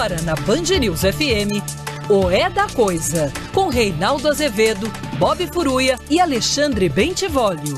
Agora 0.00 0.22
na 0.22 0.34
Band 0.34 0.78
News 0.80 1.02
FM, 1.02 1.60
o 2.08 2.30
É 2.30 2.48
da 2.48 2.66
Coisa, 2.70 3.30
com 3.52 3.68
Reinaldo 3.68 4.28
Azevedo, 4.28 4.90
Bob 5.18 5.46
Furuia 5.52 5.98
e 6.08 6.18
Alexandre 6.18 6.88
Bentivolio. 6.88 7.74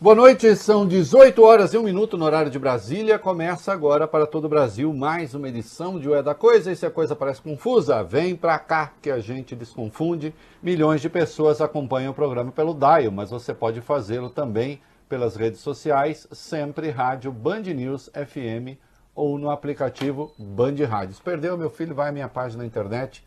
Boa 0.00 0.14
noite, 0.14 0.56
são 0.56 0.86
18 0.86 1.42
horas 1.42 1.74
e 1.74 1.76
1 1.76 1.82
minuto 1.82 2.16
no 2.16 2.24
horário 2.24 2.50
de 2.50 2.58
Brasília. 2.58 3.18
Começa 3.18 3.70
agora 3.70 4.08
para 4.08 4.26
todo 4.26 4.46
o 4.46 4.48
Brasil 4.48 4.90
mais 4.94 5.34
uma 5.34 5.50
edição 5.50 6.00
de 6.00 6.08
O 6.08 6.14
É 6.14 6.22
da 6.22 6.34
Coisa. 6.34 6.72
E 6.72 6.76
se 6.76 6.86
a 6.86 6.90
coisa 6.90 7.14
parece 7.14 7.42
confusa, 7.42 8.02
vem 8.02 8.34
pra 8.34 8.58
cá 8.58 8.94
que 9.02 9.10
a 9.10 9.18
gente 9.18 9.54
desconfunde. 9.54 10.34
Milhões 10.62 11.02
de 11.02 11.10
pessoas 11.10 11.60
acompanham 11.60 12.12
o 12.12 12.14
programa 12.14 12.50
pelo 12.50 12.72
Dial, 12.72 13.12
mas 13.12 13.28
você 13.28 13.52
pode 13.52 13.82
fazê-lo 13.82 14.30
também 14.30 14.80
pelas 15.08 15.36
redes 15.36 15.60
sociais, 15.60 16.28
sempre 16.30 16.90
rádio 16.90 17.32
Band 17.32 17.62
News 17.62 18.10
FM 18.14 18.76
ou 19.14 19.38
no 19.38 19.50
aplicativo 19.50 20.34
Band 20.38 20.74
Rádios. 20.88 21.18
Perdeu, 21.18 21.56
meu 21.56 21.70
filho, 21.70 21.94
vai 21.94 22.10
à 22.10 22.12
minha 22.12 22.28
página 22.28 22.62
na 22.62 22.66
internet 22.66 23.26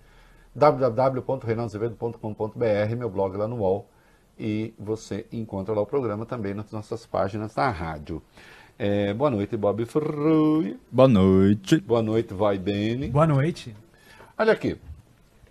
www.reinaldoazevedo.com.br, 0.53 2.95
meu 2.97 3.09
blog 3.09 3.35
lá 3.35 3.47
no 3.47 3.55
UOL 3.57 3.89
e 4.37 4.73
você 4.79 5.25
encontra 5.31 5.73
lá 5.73 5.81
o 5.81 5.85
programa 5.85 6.25
também 6.25 6.53
nas 6.53 6.71
nossas 6.71 7.05
páginas 7.05 7.53
da 7.53 7.69
rádio. 7.69 8.21
É, 8.77 9.13
boa 9.13 9.29
noite, 9.29 9.55
Bob 9.55 9.85
Frui. 9.85 10.77
Boa 10.91 11.07
noite. 11.07 11.79
Boa 11.79 12.01
noite, 12.01 12.33
Vai 12.33 12.57
Bene. 12.57 13.09
Boa 13.09 13.27
noite. 13.27 13.75
Olha 14.37 14.53
aqui, 14.53 14.77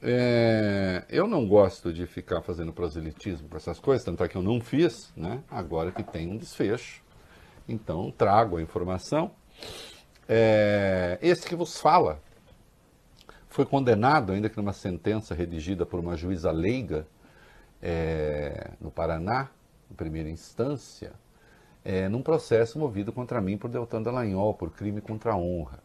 é, 0.03 1.05
eu 1.09 1.27
não 1.27 1.47
gosto 1.47 1.93
de 1.93 2.07
ficar 2.07 2.41
fazendo 2.41 2.73
proselitismo 2.73 3.49
com 3.49 3.57
essas 3.57 3.79
coisas, 3.79 4.05
tanto 4.05 4.25
é 4.25 4.29
que 4.29 4.37
eu 4.37 4.43
não 4.43 4.61
fiz, 4.61 5.13
né? 5.17 5.43
Agora 5.51 5.93
que 5.93 6.03
tem 6.03 6.31
um 6.31 6.37
desfecho, 6.37 7.03
então 7.69 8.11
trago 8.11 8.57
a 8.57 8.63
informação. 8.63 9.31
É, 10.27 11.19
esse 11.21 11.47
que 11.47 11.55
vos 11.55 11.79
fala 11.79 12.21
foi 13.49 13.67
condenado, 13.67 14.33
ainda 14.33 14.49
que 14.49 14.57
numa 14.57 14.73
sentença 14.73 15.35
redigida 15.35 15.85
por 15.85 16.01
uma 16.01 16.17
juíza 16.17 16.51
leiga, 16.51 17.07
é, 17.83 18.71
no 18.81 18.91
Paraná, 18.91 19.51
em 19.91 19.95
primeira 19.95 20.31
instância, 20.31 21.13
é, 21.85 22.09
num 22.09 22.23
processo 22.23 22.79
movido 22.79 23.13
contra 23.13 23.41
mim 23.41 23.59
por 23.59 23.69
Deltan 23.69 24.03
Dallagnol, 24.03 24.55
por 24.55 24.71
crime 24.71 25.01
contra 25.01 25.33
a 25.33 25.37
honra. 25.37 25.83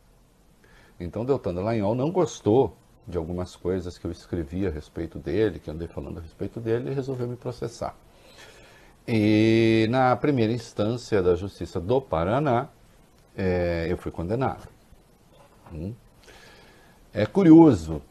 Então 1.00 1.26
Deltan 1.26 1.54
Dallagnol 1.54 1.96
não 1.96 2.12
gostou 2.12 2.78
de 3.08 3.18
algumas 3.18 3.56
coisas 3.56 3.98
que 3.98 4.06
eu 4.06 4.12
escrevi 4.12 4.66
a 4.66 4.70
respeito 4.70 5.20
dele, 5.20 5.60
que 5.60 5.70
andei 5.70 5.88
falando 5.88 6.18
a 6.18 6.22
respeito 6.22 6.60
dele, 6.60 6.92
e 6.92 6.94
resolveu 6.94 7.28
me 7.28 7.36
processar. 7.36 7.96
E 9.08 9.86
na 9.90 10.16
primeira 10.16 10.52
instância 10.52 11.22
da 11.22 11.36
Justiça 11.36 11.80
do 11.80 12.02
Paraná, 12.02 12.70
é, 13.38 13.86
eu 13.90 13.98
fui 13.98 14.12
condenado. 14.12 14.68
Hum. 15.72 15.94
É 17.14 17.26
curioso 17.26 18.02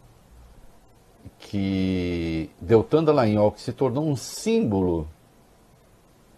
que 1.39 2.51
Deltan 2.61 3.03
Dallagnol, 3.03 3.51
que 3.51 3.61
se 3.61 3.73
tornou 3.73 4.09
um 4.09 4.17
símbolo, 4.17 5.09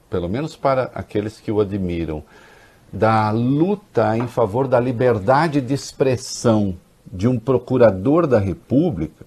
pelo 0.08 0.28
menos 0.28 0.56
para 0.56 0.84
aqueles 0.94 1.38
que 1.38 1.52
o 1.52 1.60
admiram, 1.60 2.24
da 2.92 3.30
luta 3.30 4.16
em 4.16 4.26
favor 4.26 4.66
da 4.66 4.80
liberdade 4.80 5.60
de 5.60 5.74
expressão 5.74 6.78
de 7.12 7.28
um 7.28 7.38
procurador 7.38 8.26
da 8.26 8.38
República, 8.38 9.24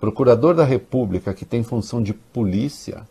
procurador 0.00 0.54
da 0.54 0.64
República 0.64 1.34
que 1.34 1.44
tem 1.44 1.62
função 1.62 2.02
de 2.02 2.12
polícia, 2.12 3.06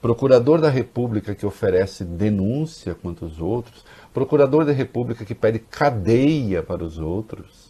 procurador 0.00 0.60
da 0.60 0.68
República 0.68 1.34
que 1.34 1.46
oferece 1.46 2.04
denúncia 2.04 2.94
contra 2.94 3.24
os 3.24 3.40
outros, 3.40 3.84
procurador 4.12 4.64
da 4.64 4.72
República 4.72 5.24
que 5.24 5.34
pede 5.34 5.58
cadeia 5.58 6.62
para 6.62 6.84
os 6.84 6.98
outros, 6.98 7.66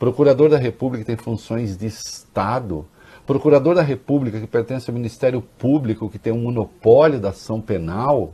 Procurador 0.00 0.48
da 0.48 0.56
República 0.56 1.04
tem 1.04 1.16
funções 1.18 1.76
de 1.76 1.86
Estado. 1.86 2.86
Procurador 3.26 3.74
da 3.74 3.82
República 3.82 4.40
que 4.40 4.46
pertence 4.46 4.88
ao 4.88 4.94
Ministério 4.94 5.42
Público, 5.42 6.08
que 6.08 6.18
tem 6.18 6.32
um 6.32 6.40
monopólio 6.40 7.20
da 7.20 7.28
ação 7.28 7.60
penal 7.60 8.32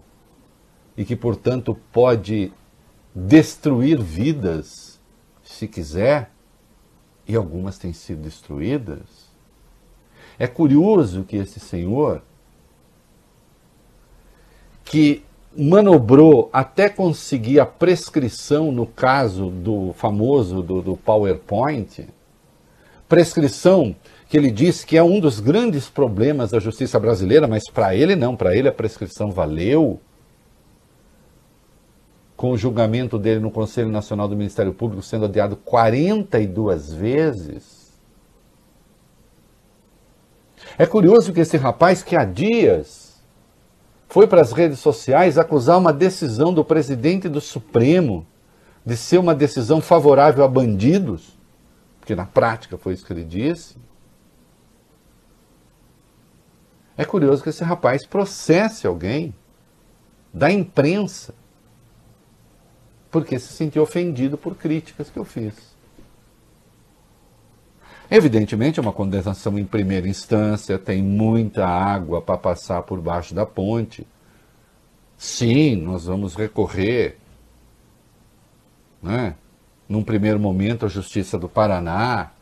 e 0.97 1.05
que, 1.05 1.17
portanto, 1.17 1.77
pode 1.93 2.53
destruir 3.13 4.01
vidas, 4.01 4.96
se 5.47 5.67
quiser, 5.69 6.31
e 7.27 7.35
algumas 7.35 7.79
têm 7.79 7.93
sido 7.93 8.23
destruídas. 8.23 9.27
É 10.39 10.47
curioso 10.47 11.25
que 11.25 11.37
esse 11.37 11.59
senhor, 11.59 12.23
que 14.85 15.25
manobrou 15.57 16.51
até 16.53 16.89
conseguir 16.89 17.59
a 17.59 17.67
prescrição 17.67 18.71
no 18.71 18.87
caso 18.87 19.49
do 19.49 19.95
famoso 19.95 20.63
do, 20.63 20.83
do, 20.83 20.97
PowerPoint, 20.97 22.07
prescrição 23.09 23.97
que 24.29 24.37
ele 24.37 24.51
disse 24.51 24.85
que 24.85 24.97
é 24.97 25.03
um 25.03 25.19
dos 25.19 25.41
grandes 25.41 25.89
problemas 25.89 26.51
da 26.51 26.59
justiça 26.59 27.01
brasileira, 27.01 27.47
mas 27.47 27.63
para 27.71 27.95
ele 27.95 28.15
não, 28.15 28.37
para 28.37 28.55
ele 28.55 28.69
a 28.69 28.73
prescrição 28.73 29.31
valeu. 29.31 30.01
Com 32.37 32.51
o 32.51 32.59
julgamento 32.59 33.19
dele 33.19 33.41
no 33.41 33.51
Conselho 33.51 33.89
Nacional 33.89 34.29
do 34.29 34.37
Ministério 34.37 34.75
Público 34.75 35.03
sendo 35.03 35.25
adiado 35.25 35.57
42 35.57 36.93
vezes. 36.93 37.87
É 40.79 40.85
curioso 40.85 41.33
que 41.33 41.41
esse 41.41 41.57
rapaz 41.57 42.03
que 42.03 42.15
há 42.15 42.25
dias 42.25 43.07
foi 44.09 44.27
para 44.27 44.41
as 44.41 44.53
redes 44.53 44.79
sociais 44.79 45.39
acusar 45.39 45.79
uma 45.79 45.93
decisão 45.93 46.53
do 46.53 46.65
presidente 46.65 47.29
do 47.29 47.41
Supremo 47.41 48.27
de 48.85 48.97
ser 48.97 49.19
uma 49.19 49.35
decisão 49.35 49.81
favorável 49.81 50.45
a 50.45 50.49
bandidos, 50.49 51.37
porque 51.99 52.15
na 52.15 52.25
prática 52.25 52.79
foi 52.79 52.95
isso 52.95 53.05
que 53.05 53.13
ele 53.13 53.25
disse. 53.25 53.77
É 56.97 57.05
curioso 57.05 57.43
que 57.43 57.49
esse 57.49 57.65
rapaz 57.65 58.07
processe 58.07 58.87
alguém 58.87 59.35
da 60.33 60.51
imprensa 60.51 61.35
porque 63.17 63.39
se 63.39 63.55
sentiu 63.55 63.83
ofendido 63.83 64.37
por 64.37 64.55
críticas 64.55 65.09
que 65.09 65.19
eu 65.19 65.25
fiz. 65.25 65.55
Evidentemente, 68.11 68.79
é 68.79 68.83
uma 68.83 68.93
condenação 68.93 69.59
em 69.59 69.65
primeira 69.65 70.07
instância, 70.07 70.79
tem 70.79 71.03
muita 71.03 71.67
água 71.67 72.21
para 72.21 72.37
passar 72.37 72.83
por 72.83 73.01
baixo 73.01 73.35
da 73.35 73.47
ponte. 73.47 74.07
Sim, 75.17 75.77
nós 75.77 76.05
vamos 76.05 76.35
recorrer, 76.35 77.17
né? 79.03 79.35
num 79.89 80.03
primeiro 80.03 80.39
momento, 80.39 80.85
à 80.85 80.89
Justiça 80.91 81.39
do 81.39 81.49
Paraná. 81.49 82.33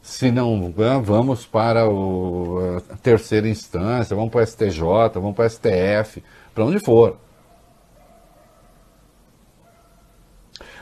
Se 0.00 0.30
não, 0.30 0.72
vamos 1.02 1.44
para 1.44 1.86
o, 1.86 2.80
a 2.88 2.96
terceira 2.96 3.50
instância, 3.50 4.16
vamos 4.16 4.30
para 4.30 4.44
o 4.44 4.46
STJ, 4.46 4.80
vamos 5.12 5.36
para 5.36 5.44
o 5.44 5.50
STF, 5.50 6.24
para 6.54 6.64
onde 6.64 6.82
for. 6.82 7.18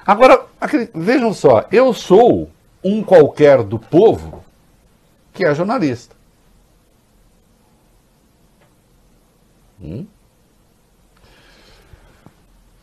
Agora, 0.06 0.46
vejam 0.94 1.32
só, 1.32 1.66
eu 1.70 1.92
sou 1.92 2.50
um 2.82 3.02
qualquer 3.02 3.62
do 3.62 3.78
povo 3.78 4.44
que 5.32 5.44
é 5.44 5.54
jornalista. 5.54 6.16
Hum? 9.80 10.06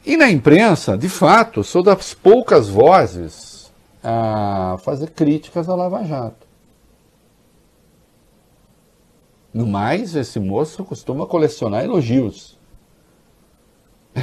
E 0.06 0.18
na 0.18 0.30
imprensa, 0.30 0.98
de 0.98 1.08
fato, 1.08 1.64
sou 1.64 1.84
das 1.84 2.14
poucas 2.14 2.68
vozes 2.70 3.72
a 4.04 4.78
fazer 4.84 5.12
críticas 5.12 5.70
à 5.70 5.76
Lava 5.76 6.04
Jato. 6.04 6.48
No 9.54 9.68
mais, 9.68 10.16
esse 10.16 10.40
moço 10.40 10.84
costuma 10.84 11.26
colecionar 11.26 11.84
elogios. 11.84 12.59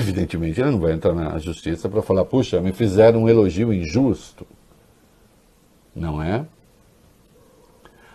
Evidentemente, 0.00 0.60
ele 0.60 0.70
não 0.70 0.81
vai 0.81 0.93
entrar 0.93 1.14
na 1.14 1.38
justiça 1.38 1.88
para 1.88 2.02
falar, 2.02 2.25
puxa, 2.25 2.60
me 2.60 2.72
fizeram 2.72 3.22
um 3.22 3.28
elogio 3.28 3.72
injusto 3.72 4.46
não 5.96 6.22
é? 6.22 6.44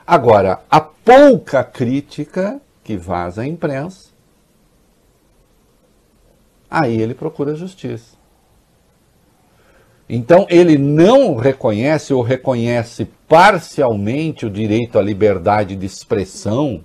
Agora, 0.05 0.61
a 0.69 0.79
pouca 0.79 1.63
crítica 1.63 2.61
que 2.83 2.95
vaza 2.95 3.41
à 3.41 3.47
imprensa, 3.47 4.11
aí 6.69 7.01
ele 7.01 7.15
procura 7.15 7.55
justiça. 7.55 8.15
Então, 10.07 10.45
ele 10.49 10.77
não 10.77 11.35
reconhece 11.35 12.13
ou 12.13 12.21
reconhece 12.21 13.05
parcialmente 13.27 14.45
o 14.45 14.49
direito 14.49 14.99
à 14.99 15.01
liberdade 15.01 15.75
de 15.75 15.85
expressão 15.85 16.83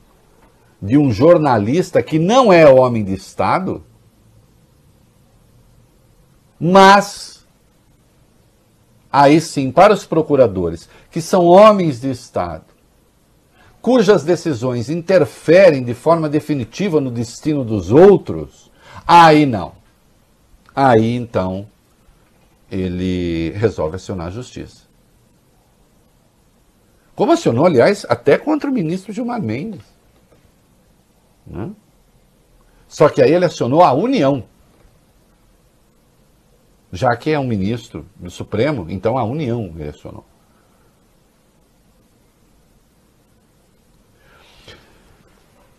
de 0.81 0.97
um 0.97 1.11
jornalista 1.11 2.03
que 2.03 2.19
não 2.19 2.53
é 2.53 2.69
homem 2.69 3.03
de 3.03 3.15
Estado, 3.15 3.83
mas 6.59 7.47
aí 9.13 9.41
sim, 9.41 9.71
para 9.71 9.93
os 9.93 10.05
procuradores, 10.07 10.89
que 11.11 11.21
são 11.21 11.47
homens 11.47 12.01
de 12.01 12.11
Estado, 12.11 12.65
cujas 13.81 14.25
decisões 14.25 14.91
interferem 14.91 15.83
de 15.83 15.95
forma 15.95 16.29
definitiva 16.29 17.01
no 17.01 17.11
destino 17.11 17.65
dos 17.65 17.91
outros, 17.91 18.67
Aí 19.07 19.47
não. 19.47 19.73
Aí 20.75 21.15
então 21.15 21.69
ele 22.71 23.51
resolve 23.51 23.97
acionar 23.97 24.27
a 24.27 24.31
justiça. 24.31 24.85
Como 27.15 27.33
acionou, 27.33 27.65
aliás, 27.65 28.05
até 28.09 28.37
contra 28.37 28.69
o 28.69 28.73
ministro 28.73 29.13
Gilmar 29.13 29.41
Mendes. 29.41 29.81
Né? 31.47 31.71
Só 32.89 33.09
que 33.09 33.23
aí 33.23 33.33
ele 33.33 33.45
acionou 33.45 33.83
a 33.83 33.93
União. 33.93 34.45
Já 36.93 37.17
que 37.17 37.31
é 37.31 37.39
um 37.39 37.47
ministro 37.47 38.07
do 38.17 38.31
Supremo, 38.31 38.87
então 38.89 39.19
a 39.19 39.25
União 39.25 39.73
ele 39.77 39.89
acionou. 39.89 40.25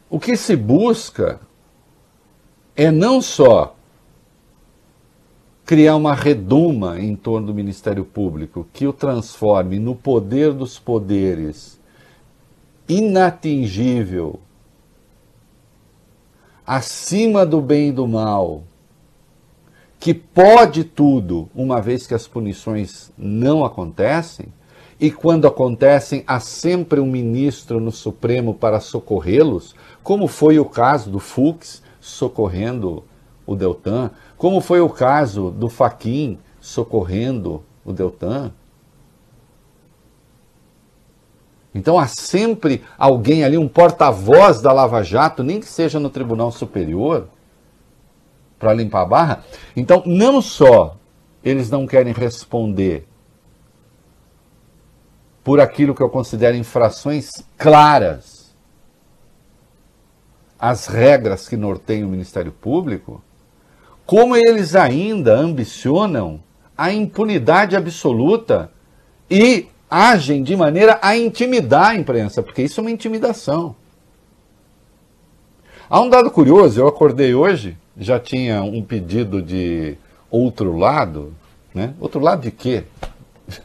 O 0.09 0.19
que 0.19 0.37
se 0.37 0.55
busca 0.55 1.39
é 2.75 2.91
não 2.91 3.21
só 3.21 3.75
criar 5.65 5.97
uma 5.97 6.13
redoma 6.13 6.97
em 6.97 7.13
torno 7.13 7.47
do 7.47 7.53
Ministério 7.53 8.05
Público 8.05 8.65
que 8.71 8.87
o 8.87 8.93
transforme 8.93 9.77
no 9.79 9.93
poder 9.93 10.53
dos 10.53 10.79
poderes 10.79 11.77
inatingível, 12.87 14.39
acima 16.65 17.45
do 17.45 17.61
bem 17.61 17.89
e 17.89 17.91
do 17.91 18.07
mal, 18.07 18.63
que 19.99 20.13
pode 20.13 20.83
tudo, 20.83 21.49
uma 21.55 21.81
vez 21.81 22.05
que 22.05 22.13
as 22.13 22.27
punições 22.27 23.11
não 23.17 23.65
acontecem, 23.65 24.47
e 24.99 25.11
quando 25.11 25.47
acontecem, 25.47 26.23
há 26.25 26.39
sempre 26.39 26.99
um 26.99 27.05
ministro 27.05 27.79
no 27.79 27.91
Supremo 27.91 28.53
para 28.53 28.79
socorrê-los, 28.79 29.75
como 30.03 30.27
foi 30.27 30.57
o 30.59 30.65
caso 30.65 31.09
do 31.11 31.19
Fux 31.19 31.83
socorrendo 31.99 33.03
o 33.45 33.55
Deltan, 33.55 34.11
como 34.35 34.59
foi 34.59 34.81
o 34.81 34.89
caso 34.89 35.51
do 35.51 35.69
Faquin 35.69 36.39
socorrendo 36.59 37.63
o 37.85 37.93
Deltan. 37.93 38.51
Então 41.75 41.99
há 41.99 42.07
sempre 42.07 42.81
alguém 42.97 43.43
ali, 43.43 43.55
um 43.55 43.67
porta-voz 43.67 44.61
da 44.61 44.73
Lava 44.73 45.03
Jato, 45.03 45.43
nem 45.43 45.59
que 45.59 45.67
seja 45.67 45.99
no 45.99 46.09
Tribunal 46.09 46.51
Superior, 46.51 47.27
para 48.59 48.73
limpar 48.73 49.01
a 49.01 49.05
barra. 49.05 49.43
Então, 49.75 50.03
não 50.05 50.41
só 50.41 50.97
eles 51.43 51.69
não 51.69 51.85
querem 51.87 52.13
responder 52.13 53.07
por 55.43 55.59
aquilo 55.61 55.95
que 55.95 56.01
eu 56.01 56.09
considero 56.09 56.57
infrações 56.57 57.29
claras 57.57 58.53
às 60.59 60.87
regras 60.87 61.47
que 61.47 61.55
norteiam 61.55 62.07
o 62.07 62.11
Ministério 62.11 62.51
Público, 62.51 63.23
como 64.05 64.35
eles 64.35 64.75
ainda 64.75 65.35
ambicionam 65.35 66.41
a 66.77 66.91
impunidade 66.91 67.75
absoluta 67.75 68.71
e 69.29 69.67
agem 69.89 70.43
de 70.43 70.55
maneira 70.55 70.99
a 71.01 71.15
intimidar 71.15 71.91
a 71.91 71.95
imprensa, 71.95 72.43
porque 72.43 72.63
isso 72.63 72.79
é 72.79 72.83
uma 72.83 72.91
intimidação. 72.91 73.75
Há 75.89 76.01
um 76.01 76.09
dado 76.09 76.29
curioso, 76.29 76.79
eu 76.79 76.87
acordei 76.87 77.33
hoje, 77.33 77.77
já 77.97 78.19
tinha 78.19 78.61
um 78.63 78.81
pedido 78.83 79.41
de 79.41 79.97
outro 80.29 80.77
lado, 80.77 81.33
né? 81.73 81.93
Outro 81.99 82.19
lado 82.19 82.41
de 82.41 82.51
quê? 82.51 82.83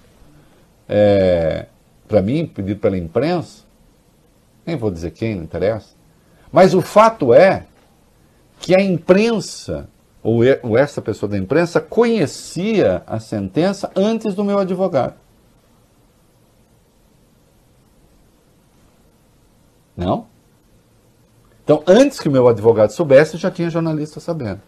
É, 0.95 1.67
Para 2.07 2.21
mim, 2.21 2.45
pedido 2.47 2.79
pela 2.79 2.99
imprensa, 2.99 3.63
nem 4.67 4.77
vou 4.77 4.91
dizer 4.91 5.13
quem, 5.13 5.37
não 5.37 5.45
interessa. 5.45 5.95
Mas 6.53 6.75
o 6.75 6.83
fato 6.83 7.33
é 7.33 7.65
que 8.61 8.75
a 8.75 8.83
imprensa 8.83 9.89
ou 10.23 10.45
essa 10.79 11.03
pessoa 11.03 11.31
da 11.31 11.39
imprensa 11.39 11.81
conhecia 11.81 13.03
a 13.07 13.19
sentença 13.19 13.91
antes 13.97 14.35
do 14.35 14.45
meu 14.45 14.59
advogado. 14.59 15.15
Não? 19.97 20.27
Então, 21.65 21.83
antes 21.87 22.19
que 22.19 22.29
o 22.29 22.33
meu 22.33 22.49
advogado 22.49 22.91
soubesse, 22.91 23.37
já 23.37 23.51
tinha 23.51 23.71
jornalista 23.71 24.21
sabendo. 24.21 24.61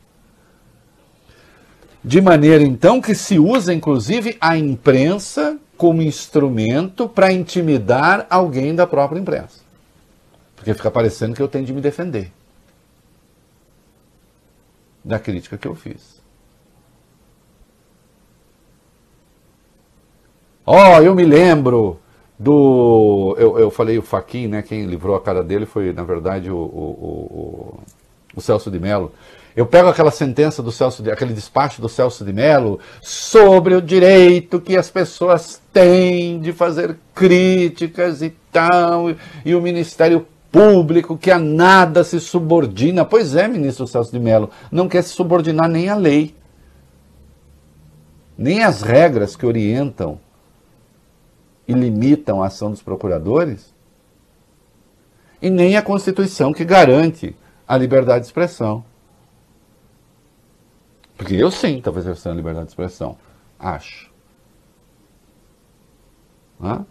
De 2.02 2.20
maneira, 2.20 2.62
então, 2.62 3.00
que 3.00 3.14
se 3.14 3.38
usa, 3.38 3.73
inclusive, 3.73 4.37
a 4.41 4.56
imprensa 4.56 5.58
como 5.76 6.02
instrumento 6.02 7.08
para 7.08 7.32
intimidar 7.32 8.26
alguém 8.31 8.75
da 8.75 8.87
própria 8.87 9.19
imprensa. 9.19 9.61
Porque 10.55 10.75
fica 10.75 10.91
parecendo 10.91 11.35
que 11.35 11.43
eu 11.43 11.49
tenho 11.49 11.64
de 11.64 11.73
me 11.73 11.81
defender 11.81 12.31
da 15.05 15.19
crítica 15.19 15.58
que 15.58 15.69
eu 15.69 15.75
fiz. 15.75 16.23
Ó, 20.64 20.96
oh, 20.96 21.02
eu 21.02 21.14
me 21.14 21.25
lembro 21.25 22.00
do. 22.44 23.35
Eu, 23.38 23.58
eu 23.58 23.70
falei 23.70 23.99
o 23.99 24.02
Faquin, 24.02 24.46
né? 24.46 24.62
Quem 24.62 24.85
livrou 24.85 25.17
a 25.17 25.20
cara 25.20 25.43
dele 25.43 25.64
foi, 25.64 25.93
na 25.93 26.05
verdade, 26.05 26.50
o, 26.50 26.56
o, 26.56 26.61
o, 26.61 27.81
o 28.37 28.41
Celso 28.41 28.70
de 28.70 28.79
Mello. 28.79 29.11
Eu 29.56 29.64
pego 29.67 29.88
aquela 29.88 30.11
sentença 30.11 30.62
do 30.62 30.70
Celso, 30.70 31.02
de, 31.02 31.11
aquele 31.11 31.32
despacho 31.32 31.81
do 31.81 31.88
Celso 31.88 32.25
de 32.25 32.32
Mello 32.32 32.79
sobre 33.00 33.75
o 33.75 33.81
direito 33.81 34.61
que 34.61 34.76
as 34.76 34.91
pessoas 34.91 35.62
têm 35.73 36.41
de 36.41 36.52
fazer 36.52 36.96
críticas 37.14 38.20
e 38.20 38.35
tal, 38.52 39.06
e 39.44 39.55
o 39.55 39.62
Ministério 39.62 40.26
público 40.50 41.17
que 41.17 41.31
a 41.31 41.38
nada 41.38 42.05
se 42.05 42.20
subordina. 42.20 43.05
Pois 43.05 43.35
é, 43.35 43.49
ministro 43.49 43.87
Celso 43.87 44.12
de 44.12 44.20
Mello, 44.20 44.50
não 44.70 44.88
quer 44.88 45.02
se 45.02 45.11
subordinar 45.11 45.69
nem 45.69 45.88
à 45.88 45.96
lei, 45.96 46.35
nem 48.37 48.62
às 48.62 48.82
regras 48.82 49.35
que 49.35 49.46
orientam 49.46 50.19
e 51.66 51.72
limitam 51.72 52.43
a 52.43 52.46
ação 52.46 52.70
dos 52.70 52.82
procuradores, 52.82 53.72
e 55.40 55.50
nem 55.50 55.76
a 55.76 55.82
Constituição 55.82 56.52
que 56.52 56.64
garante 56.64 57.37
a 57.66 57.76
liberdade 57.76 58.20
de 58.20 58.26
expressão. 58.26 58.84
Porque 61.16 61.34
eu 61.34 61.50
sim 61.50 61.78
estou 61.78 61.96
exercendo 61.96 62.32
a 62.32 62.37
liberdade 62.37 62.66
de 62.66 62.72
expressão. 62.72 63.16
Acho. 63.58 64.11
Hã? 66.61 66.84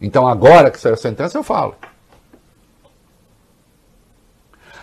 Então 0.00 0.26
agora 0.26 0.70
que 0.70 0.80
saiu 0.80 0.94
a 0.94 0.96
sentença 0.96 1.36
eu 1.36 1.42
falo. 1.42 1.76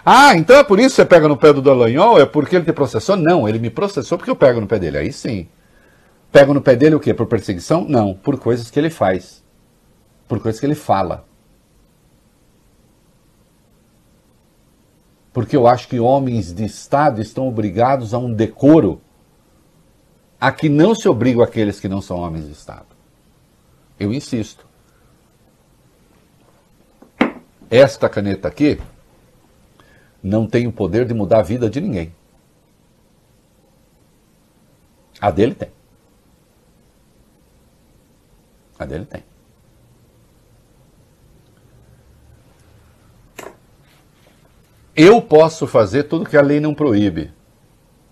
Ah, 0.05 0.37
então 0.37 0.57
é 0.57 0.63
por 0.63 0.79
isso 0.79 0.89
que 0.89 0.95
você 0.97 1.05
pega 1.05 1.27
no 1.27 1.35
pé 1.35 1.51
do 1.51 1.61
Dallagnol? 1.61 2.19
É 2.19 2.25
porque 2.25 2.55
ele 2.55 2.65
te 2.65 2.73
processou? 2.73 3.17
Não, 3.17 3.49
ele 3.49 3.57
me 3.57 3.71
processou 3.71 4.17
porque 4.17 4.29
eu 4.29 4.35
pego 4.35 4.61
no 4.61 4.67
pé 4.67 4.77
dele. 4.77 4.99
Aí 4.99 5.11
sim. 5.11 5.47
Pego 6.35 6.53
no 6.53 6.61
pé 6.61 6.75
dele 6.75 6.95
o 6.95 6.99
quê? 6.99 7.13
Por 7.13 7.27
perseguição? 7.27 7.85
Não, 7.87 8.13
por 8.13 8.37
coisas 8.37 8.69
que 8.69 8.77
ele 8.77 8.89
faz. 8.89 9.41
Por 10.27 10.41
coisas 10.41 10.59
que 10.59 10.65
ele 10.65 10.75
fala. 10.75 11.25
Porque 15.31 15.55
eu 15.55 15.65
acho 15.65 15.87
que 15.87 15.97
homens 15.97 16.53
de 16.53 16.65
Estado 16.65 17.21
estão 17.21 17.47
obrigados 17.47 18.13
a 18.13 18.17
um 18.17 18.33
decoro 18.33 18.99
a 20.37 20.51
que 20.51 20.67
não 20.67 20.93
se 20.93 21.07
obrigam 21.07 21.41
aqueles 21.41 21.79
que 21.79 21.87
não 21.87 22.01
são 22.01 22.17
homens 22.17 22.47
de 22.47 22.51
Estado. 22.51 22.87
Eu 23.97 24.13
insisto. 24.13 24.67
Esta 27.69 28.09
caneta 28.09 28.49
aqui 28.49 28.77
não 30.21 30.45
tem 30.45 30.67
o 30.67 30.71
poder 30.73 31.05
de 31.05 31.13
mudar 31.13 31.39
a 31.39 31.43
vida 31.43 31.69
de 31.69 31.79
ninguém. 31.79 32.13
A 35.21 35.31
dele 35.31 35.55
tem. 35.55 35.75
A 38.77 38.85
dele 38.85 39.05
tem. 39.05 39.23
Eu 44.95 45.21
posso 45.21 45.67
fazer 45.67 46.03
tudo 46.03 46.29
que 46.29 46.37
a 46.37 46.41
lei 46.41 46.59
não 46.59 46.73
proíbe. 46.73 47.33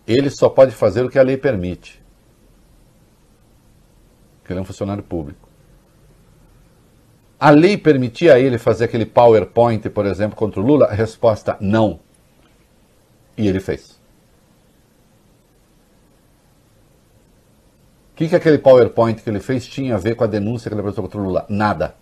Ele 0.05 0.29
só 0.29 0.49
pode 0.49 0.71
fazer 0.71 1.03
o 1.03 1.09
que 1.09 1.17
a 1.17 1.23
lei 1.23 1.37
permite. 1.37 2.03
Ele 4.49 4.59
é 4.59 4.61
um 4.61 4.65
funcionário 4.65 5.01
público. 5.01 5.49
A 7.39 7.49
lei 7.49 7.77
permitia 7.77 8.35
a 8.35 8.39
ele 8.39 8.57
fazer 8.57 8.85
aquele 8.85 9.05
PowerPoint, 9.05 9.89
por 9.89 10.05
exemplo, 10.05 10.35
contra 10.35 10.61
o 10.61 10.65
Lula? 10.65 10.85
A 10.85 10.93
resposta: 10.93 11.57
não. 11.59 11.99
E 13.37 13.47
ele 13.47 13.59
fez. 13.59 13.92
O 18.13 18.15
que, 18.15 18.29
que 18.29 18.35
aquele 18.35 18.59
PowerPoint 18.59 19.23
que 19.23 19.27
ele 19.27 19.39
fez 19.39 19.65
tinha 19.65 19.95
a 19.95 19.97
ver 19.97 20.15
com 20.15 20.23
a 20.23 20.27
denúncia 20.27 20.69
que 20.69 20.75
ele 20.75 20.81
apresentou 20.81 21.05
contra 21.05 21.19
o 21.19 21.23
Lula? 21.23 21.47
Nada. 21.49 21.95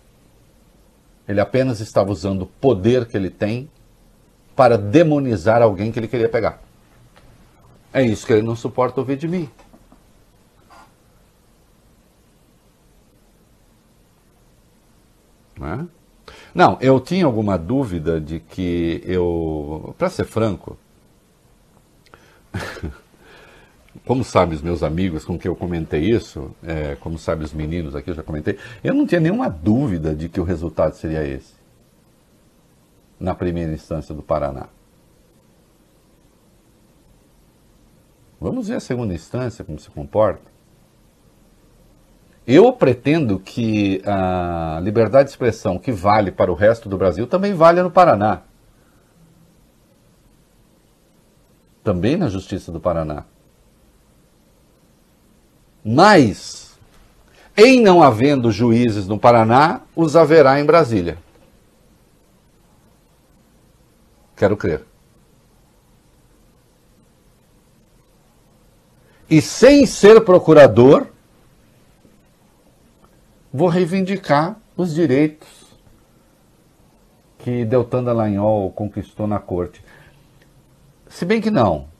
Ele 1.26 1.40
apenas 1.40 1.80
estava 1.80 2.12
usando 2.12 2.42
o 2.42 2.46
poder 2.46 3.06
que 3.06 3.16
ele 3.16 3.30
tem 3.30 3.70
para 4.54 4.76
demonizar 4.76 5.62
alguém 5.62 5.90
que 5.90 5.98
ele 5.98 6.08
queria 6.08 6.28
pegar. 6.28 6.62
É 7.94 8.02
isso 8.02 8.26
que 8.26 8.32
ele 8.34 8.42
não 8.42 8.54
suporta 8.54 9.00
ouvir 9.00 9.16
de 9.16 9.26
mim. 9.26 9.48
Né? 15.58 15.86
Não, 16.54 16.76
eu 16.78 17.00
tinha 17.00 17.24
alguma 17.24 17.56
dúvida 17.56 18.20
de 18.20 18.38
que 18.38 19.02
eu, 19.06 19.94
para 19.96 20.10
ser 20.10 20.24
franco, 20.24 20.76
como 24.06 24.24
sabem 24.24 24.54
os 24.54 24.62
meus 24.62 24.82
amigos 24.82 25.24
com 25.24 25.38
que 25.38 25.46
eu 25.46 25.54
comentei 25.54 26.00
isso, 26.00 26.54
é, 26.62 26.96
como 26.96 27.18
sabem 27.18 27.44
os 27.44 27.52
meninos 27.52 27.94
aqui, 27.94 28.10
eu 28.10 28.14
já 28.14 28.22
comentei, 28.22 28.58
eu 28.82 28.94
não 28.94 29.06
tinha 29.06 29.20
nenhuma 29.20 29.48
dúvida 29.48 30.14
de 30.14 30.28
que 30.28 30.40
o 30.40 30.44
resultado 30.44 30.94
seria 30.94 31.26
esse. 31.26 31.54
Na 33.20 33.34
primeira 33.34 33.72
instância 33.72 34.14
do 34.14 34.22
Paraná. 34.22 34.66
Vamos 38.40 38.66
ver 38.66 38.74
a 38.74 38.80
segunda 38.80 39.14
instância, 39.14 39.64
como 39.64 39.78
se 39.78 39.88
comporta. 39.88 40.50
Eu 42.44 42.72
pretendo 42.72 43.38
que 43.38 44.02
a 44.04 44.80
liberdade 44.82 45.26
de 45.26 45.30
expressão 45.30 45.78
que 45.78 45.92
vale 45.92 46.32
para 46.32 46.50
o 46.50 46.56
resto 46.56 46.88
do 46.88 46.98
Brasil 46.98 47.24
também 47.24 47.54
valha 47.54 47.84
no 47.84 47.90
Paraná. 47.90 48.42
Também 51.84 52.16
na 52.16 52.28
Justiça 52.28 52.72
do 52.72 52.80
Paraná. 52.80 53.24
Mas, 55.84 56.78
em 57.56 57.80
não 57.80 58.02
havendo 58.02 58.52
juízes 58.52 59.06
no 59.06 59.18
Paraná, 59.18 59.80
os 59.96 60.16
haverá 60.16 60.60
em 60.60 60.64
Brasília. 60.64 61.18
Quero 64.36 64.56
crer. 64.56 64.84
E 69.28 69.40
sem 69.40 69.86
ser 69.86 70.20
procurador, 70.24 71.06
vou 73.52 73.68
reivindicar 73.68 74.56
os 74.76 74.94
direitos 74.94 75.48
que 77.38 77.64
Deltan 77.64 78.04
Dallagnol 78.04 78.70
conquistou 78.72 79.26
na 79.26 79.38
corte. 79.38 79.84
Se 81.08 81.24
bem 81.24 81.40
que 81.40 81.50
não. 81.50 81.91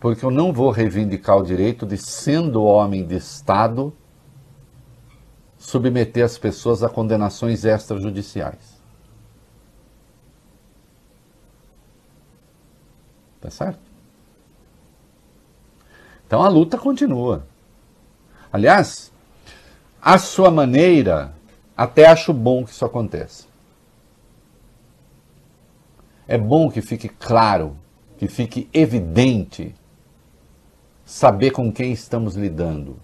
Porque 0.00 0.24
eu 0.24 0.30
não 0.30 0.52
vou 0.52 0.70
reivindicar 0.70 1.36
o 1.36 1.42
direito 1.42 1.84
de, 1.84 1.96
sendo 1.96 2.62
homem 2.62 3.04
de 3.04 3.16
Estado, 3.16 3.92
submeter 5.58 6.24
as 6.24 6.38
pessoas 6.38 6.82
a 6.82 6.88
condenações 6.88 7.64
extrajudiciais. 7.64 8.80
Tá 13.40 13.50
certo? 13.50 13.80
Então 16.26 16.42
a 16.42 16.48
luta 16.48 16.78
continua. 16.78 17.46
Aliás, 18.52 19.12
a 20.00 20.18
sua 20.18 20.50
maneira, 20.50 21.34
até 21.76 22.06
acho 22.06 22.32
bom 22.32 22.64
que 22.64 22.70
isso 22.70 22.84
aconteça. 22.84 23.46
É 26.26 26.36
bom 26.36 26.70
que 26.70 26.82
fique 26.82 27.08
claro, 27.08 27.76
que 28.18 28.28
fique 28.28 28.68
evidente, 28.72 29.74
saber 31.08 31.52
com 31.52 31.72
quem 31.72 31.90
estamos 31.90 32.36
lidando. 32.36 32.98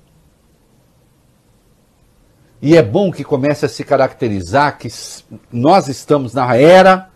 E 2.61 2.77
é 2.77 2.83
bom 2.83 3.11
que 3.11 3.25
comece 3.25 3.65
a 3.65 3.69
se 3.69 3.83
caracterizar 3.83 4.77
que 4.77 4.89
nós 5.51 5.89
estamos 5.89 6.35
na 6.35 6.55
era 6.55 7.09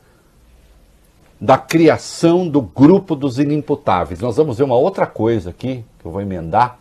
da 1.39 1.59
criação 1.59 2.49
do 2.49 2.63
grupo 2.63 3.15
dos 3.15 3.39
inimputáveis. 3.39 4.21
Nós 4.21 4.39
vamos 4.39 4.57
ver 4.57 4.65
uma 4.65 4.77
outra 4.77 5.07
coisa 5.07 5.51
aqui, 5.51 5.85
que 5.99 6.07
eu 6.07 6.11
vou 6.11 6.23
emendar, 6.23 6.79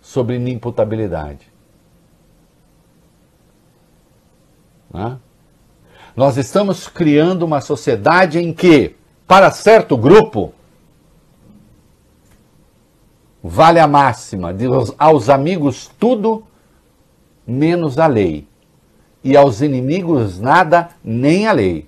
sobre 0.00 0.36
inimputabilidade. 0.36 1.46
Né? 4.90 5.18
Nós 6.16 6.38
estamos 6.38 6.88
criando 6.88 7.42
uma 7.42 7.60
sociedade 7.60 8.38
em 8.38 8.54
que, 8.54 8.96
para 9.26 9.50
certo 9.50 9.94
grupo, 9.94 10.54
vale 13.46 13.78
a 13.78 13.86
máxima 13.86 14.54
de 14.54 14.64
aos 14.96 15.28
amigos 15.28 15.90
tudo 15.98 16.46
menos 17.46 17.98
a 17.98 18.06
lei, 18.06 18.48
e 19.22 19.36
aos 19.36 19.60
inimigos 19.60 20.40
nada 20.40 20.88
nem 21.04 21.46
a 21.46 21.52
lei. 21.52 21.86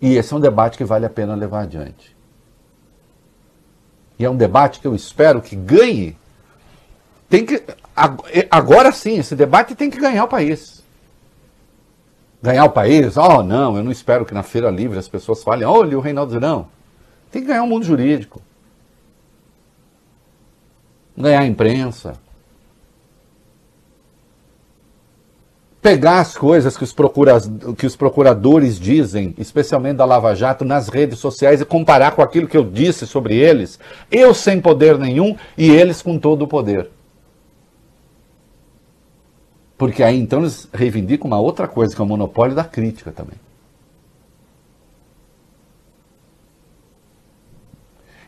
E 0.00 0.16
esse 0.16 0.32
é 0.32 0.36
um 0.36 0.40
debate 0.40 0.76
que 0.76 0.84
vale 0.84 1.06
a 1.06 1.10
pena 1.10 1.36
levar 1.36 1.62
adiante. 1.62 2.16
E 4.18 4.24
é 4.24 4.30
um 4.30 4.36
debate 4.36 4.80
que 4.80 4.86
eu 4.88 4.94
espero 4.94 5.40
que 5.40 5.54
ganhe. 5.54 6.16
Tem 7.28 7.46
que 7.46 7.62
agora 8.50 8.90
sim, 8.90 9.18
esse 9.18 9.36
debate 9.36 9.76
tem 9.76 9.88
que 9.88 10.00
ganhar 10.00 10.24
o 10.24 10.28
país. 10.28 10.79
Ganhar 12.42 12.64
o 12.64 12.70
país? 12.70 13.16
Oh, 13.16 13.42
não, 13.42 13.76
eu 13.76 13.84
não 13.84 13.92
espero 13.92 14.24
que 14.24 14.34
na 14.34 14.42
Feira 14.42 14.70
Livre 14.70 14.98
as 14.98 15.08
pessoas 15.08 15.42
falem, 15.42 15.66
olha 15.66 15.96
o 15.96 16.00
Reinaldo 16.00 16.40
não. 16.40 16.68
Tem 17.30 17.42
que 17.42 17.48
ganhar 17.48 17.62
o 17.62 17.66
mundo 17.66 17.84
jurídico. 17.84 18.40
Ganhar 21.16 21.40
a 21.40 21.46
imprensa. 21.46 22.14
pegar 25.80 26.20
as 26.20 26.36
coisas 26.36 26.76
que 26.76 26.84
os, 26.84 26.92
procura, 26.92 27.40
que 27.76 27.86
os 27.86 27.96
procuradores 27.96 28.78
dizem, 28.78 29.34
especialmente 29.38 29.96
da 29.96 30.04
Lava 30.04 30.34
Jato, 30.34 30.64
nas 30.64 30.88
redes 30.88 31.18
sociais 31.18 31.60
e 31.60 31.64
comparar 31.64 32.12
com 32.12 32.22
aquilo 32.22 32.46
que 32.46 32.56
eu 32.56 32.64
disse 32.64 33.06
sobre 33.06 33.36
eles, 33.36 33.78
eu 34.10 34.34
sem 34.34 34.60
poder 34.60 34.98
nenhum 34.98 35.36
e 35.56 35.70
eles 35.70 36.02
com 36.02 36.18
todo 36.18 36.42
o 36.42 36.48
poder. 36.48 36.90
Porque 39.80 40.02
aí 40.02 40.20
então 40.20 40.40
eles 40.40 40.68
reivindicam 40.74 41.26
uma 41.26 41.40
outra 41.40 41.66
coisa, 41.66 41.96
que 41.96 42.02
é 42.02 42.04
o 42.04 42.06
monopólio 42.06 42.54
da 42.54 42.62
crítica 42.62 43.10
também. 43.10 43.38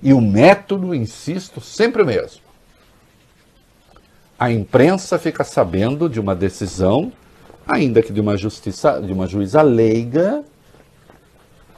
E 0.02 0.14
o 0.14 0.21
método, 0.23 0.94
insisto, 0.94 1.61
sempre 1.61 2.00
o 2.00 2.06
mesmo. 2.06 2.40
A 4.38 4.50
imprensa 4.50 5.18
fica 5.18 5.44
sabendo 5.44 6.09
de 6.09 6.18
uma 6.18 6.35
decisão 6.35 7.12
ainda 7.66 8.02
que 8.02 8.14
de 8.14 8.21
uma 8.23 8.35
justiça, 8.38 8.99
de 9.02 9.12
uma 9.12 9.26
juíza 9.26 9.61
leiga, 9.61 10.42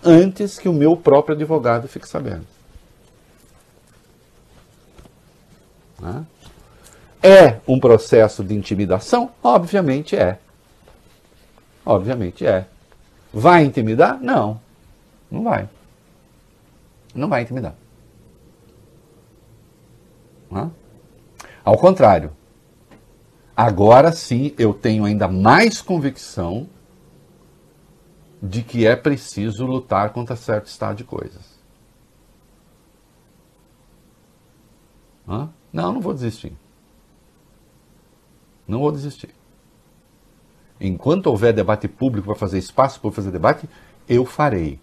antes 0.04 0.56
que 0.56 0.68
o 0.68 0.72
meu 0.72 0.96
próprio 0.96 1.34
advogado 1.34 1.88
fique 1.88 2.08
sabendo. 2.08 2.46
Né? 6.00 6.24
É 7.26 7.60
um 7.66 7.80
processo 7.80 8.44
de 8.44 8.54
intimidação? 8.54 9.30
Obviamente 9.42 10.14
é. 10.14 10.38
Obviamente 11.84 12.46
é. 12.46 12.66
Vai 13.32 13.64
intimidar? 13.64 14.20
Não. 14.20 14.60
Não 15.30 15.42
vai. 15.42 15.68
Não 17.14 17.28
vai 17.28 17.42
intimidar. 17.42 17.74
Ao 21.64 21.78
contrário, 21.78 22.30
Agora 23.56 24.10
sim 24.10 24.52
eu 24.58 24.74
tenho 24.74 25.04
ainda 25.04 25.28
mais 25.28 25.80
convicção 25.80 26.68
de 28.42 28.62
que 28.62 28.84
é 28.84 28.96
preciso 28.96 29.64
lutar 29.64 30.10
contra 30.12 30.34
certo 30.34 30.66
estado 30.66 30.96
de 30.96 31.04
coisas. 31.04 31.54
Não, 35.72 35.92
não 35.92 36.00
vou 36.00 36.12
desistir. 36.12 36.52
Não 38.66 38.80
vou 38.80 38.92
desistir. 38.92 39.30
Enquanto 40.80 41.26
houver 41.26 41.52
debate 41.52 41.87
público 41.88 42.26
para 42.26 42.37
fazer 42.37 42.59
espaço 42.59 43.00
para 43.00 43.11
fazer 43.11 43.30
debate, 43.30 43.68
eu 44.09 44.25
farei. 44.25 44.80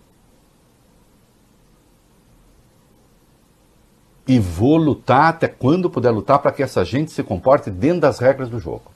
e 4.32 4.40
vou 4.40 4.78
lutar 4.78 5.30
até 5.30 5.46
quando 5.46 5.90
puder 5.90 6.10
lutar 6.10 6.40
para 6.40 6.54
que 6.54 6.64
essa 6.64 6.86
gente 6.86 7.12
se 7.12 7.22
comporte 7.22 7.70
dentro 7.70 8.00
das 8.00 8.20
regras 8.20 8.50
do 8.50 8.60
jogo. 8.60 8.92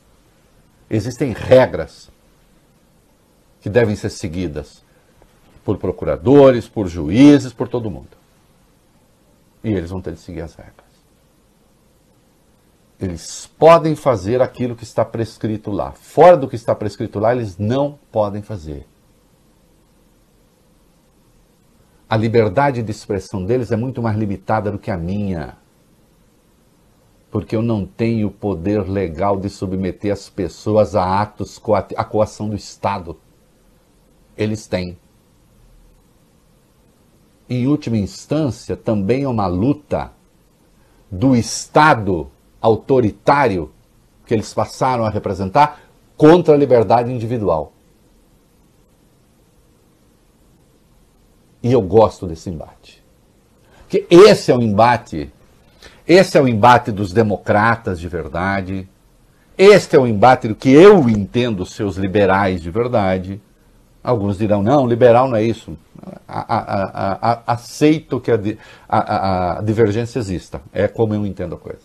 Existem 0.89 1.34
regras 1.34 2.10
que 3.60 3.70
devem 3.70 3.98
ser 3.98 4.12
seguidas 4.12 4.82
por 5.65 5.77
procuradores, 5.77 6.70
por 6.70 6.88
juízes, 6.88 7.51
por 7.51 7.68
todo 7.68 7.92
mundo. 7.92 8.15
E 9.62 9.74
eles 9.74 9.89
vão 9.89 10.00
ter 10.00 10.13
de 10.13 10.20
seguir 10.20 10.39
as 10.39 10.56
regras. 10.56 10.85
Eles 12.99 13.49
podem 13.57 13.95
fazer 13.95 14.41
aquilo 14.41 14.75
que 14.75 14.83
está 14.83 15.03
prescrito 15.03 15.69
lá. 15.71 15.91
Fora 15.91 16.37
do 16.37 16.47
que 16.47 16.55
está 16.55 16.73
prescrito 16.73 17.19
lá, 17.19 17.35
eles 17.35 17.57
não 17.57 17.99
podem 18.11 18.41
fazer. 18.41 18.87
a 22.09 22.15
liberdade 22.17 22.83
de 22.83 22.91
expressão 22.91 23.43
deles 23.43 23.71
é 23.71 23.75
muito 23.75 24.01
mais 24.01 24.17
limitada 24.17 24.71
do 24.71 24.79
que 24.79 24.91
a 24.91 24.97
minha. 24.97 25.57
Porque 27.31 27.55
eu 27.55 27.61
não 27.61 27.85
tenho 27.85 28.31
poder 28.31 28.87
legal 28.87 29.37
de 29.37 29.49
submeter 29.49 30.13
as 30.13 30.29
pessoas 30.29 30.95
a 30.95 31.21
atos 31.21 31.61
a 31.97 32.03
coação 32.03 32.47
do 32.47 32.55
Estado. 32.55 33.17
Eles 34.37 34.67
têm. 34.67 34.97
Em 37.49 37.67
última 37.67 37.97
instância, 37.97 38.77
também 38.77 39.23
é 39.23 39.27
uma 39.27 39.47
luta 39.47 40.11
do 41.11 41.35
Estado 41.35 42.31
autoritário 42.65 43.72
que 44.25 44.34
eles 44.34 44.51
passaram 44.53 45.05
a 45.05 45.10
representar 45.10 45.81
contra 46.17 46.55
a 46.55 46.57
liberdade 46.57 47.12
individual. 47.12 47.72
E 51.62 51.72
eu 51.72 51.81
gosto 51.81 52.25
desse 52.27 52.50
embate. 52.50 53.03
Porque 53.81 54.05
esse 54.10 54.51
é 54.51 54.55
o 54.55 54.62
embate, 54.62 55.31
esse 56.07 56.38
é 56.38 56.41
o 56.41 56.48
embate 56.48 56.91
dos 56.91 57.13
democratas 57.13 58.00
de 58.00 58.07
verdade, 58.07 58.89
este 59.57 59.95
é 59.95 60.00
o 60.00 60.07
embate 60.07 60.48
do 60.48 60.55
que 60.55 60.69
eu 60.69 61.07
entendo 61.07 61.65
seus 61.65 61.98
liberais 61.98 62.62
de 62.62 62.72
verdade. 62.72 63.39
Alguns 64.03 64.38
dirão, 64.38 64.62
não, 64.62 64.88
liberal 64.88 65.27
não 65.27 65.38
é 65.38 65.43
isso. 65.43 65.77
A, 66.27 66.55
a, 66.55 67.31
a, 67.31 67.53
aceito 67.53 68.19
que 68.19 68.31
a, 68.31 69.62
divergência 69.63 70.19
exista. 70.19 70.62
É 70.74 70.88
como 70.88 71.13
eu 71.13 71.25
entendo 71.25 71.55
a 71.55 71.57
coisa. 71.57 71.85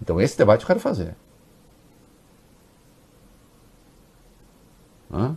Então 0.00 0.20
esse 0.20 0.36
debate 0.36 0.62
eu 0.62 0.66
quero 0.66 0.80
fazer. 0.80 1.16
Hã? 5.10 5.36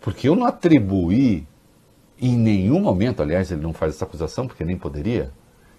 Porque 0.00 0.28
eu 0.28 0.34
não 0.34 0.46
atribuí, 0.46 1.46
em 2.20 2.36
nenhum 2.36 2.80
momento, 2.80 3.22
aliás, 3.22 3.50
ele 3.52 3.62
não 3.62 3.72
faz 3.72 3.94
essa 3.94 4.04
acusação 4.04 4.46
porque 4.48 4.64
nem 4.64 4.76
poderia, 4.76 5.32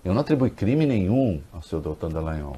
eu 0.03 0.13
não 0.13 0.22
atribuí 0.22 0.50
crime 0.50 0.86
nenhum 0.86 1.42
ao 1.51 1.62
seu 1.62 1.82
doutor 1.82 2.12
Dallagnol. 2.12 2.58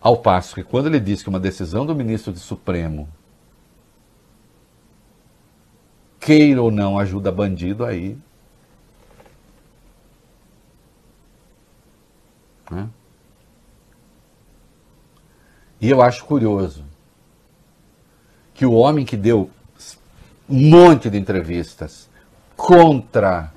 Ao 0.00 0.16
passo 0.16 0.56
que 0.56 0.64
quando 0.64 0.86
ele 0.86 0.98
diz 0.98 1.22
que 1.22 1.28
uma 1.28 1.38
decisão 1.38 1.86
do 1.86 1.94
ministro 1.94 2.32
do 2.32 2.38
Supremo 2.40 3.08
queira 6.18 6.62
ou 6.62 6.70
não 6.70 6.98
ajuda 6.98 7.30
bandido, 7.30 7.84
aí. 7.84 8.18
Né? 12.72 12.88
E 15.80 15.90
eu 15.90 16.00
acho 16.00 16.24
curioso 16.24 16.84
que 18.54 18.64
o 18.64 18.72
homem 18.72 19.04
que 19.04 19.16
deu 19.16 19.50
um 20.48 20.70
monte 20.70 21.10
de 21.10 21.18
entrevistas 21.18 22.08
contra 22.56 23.52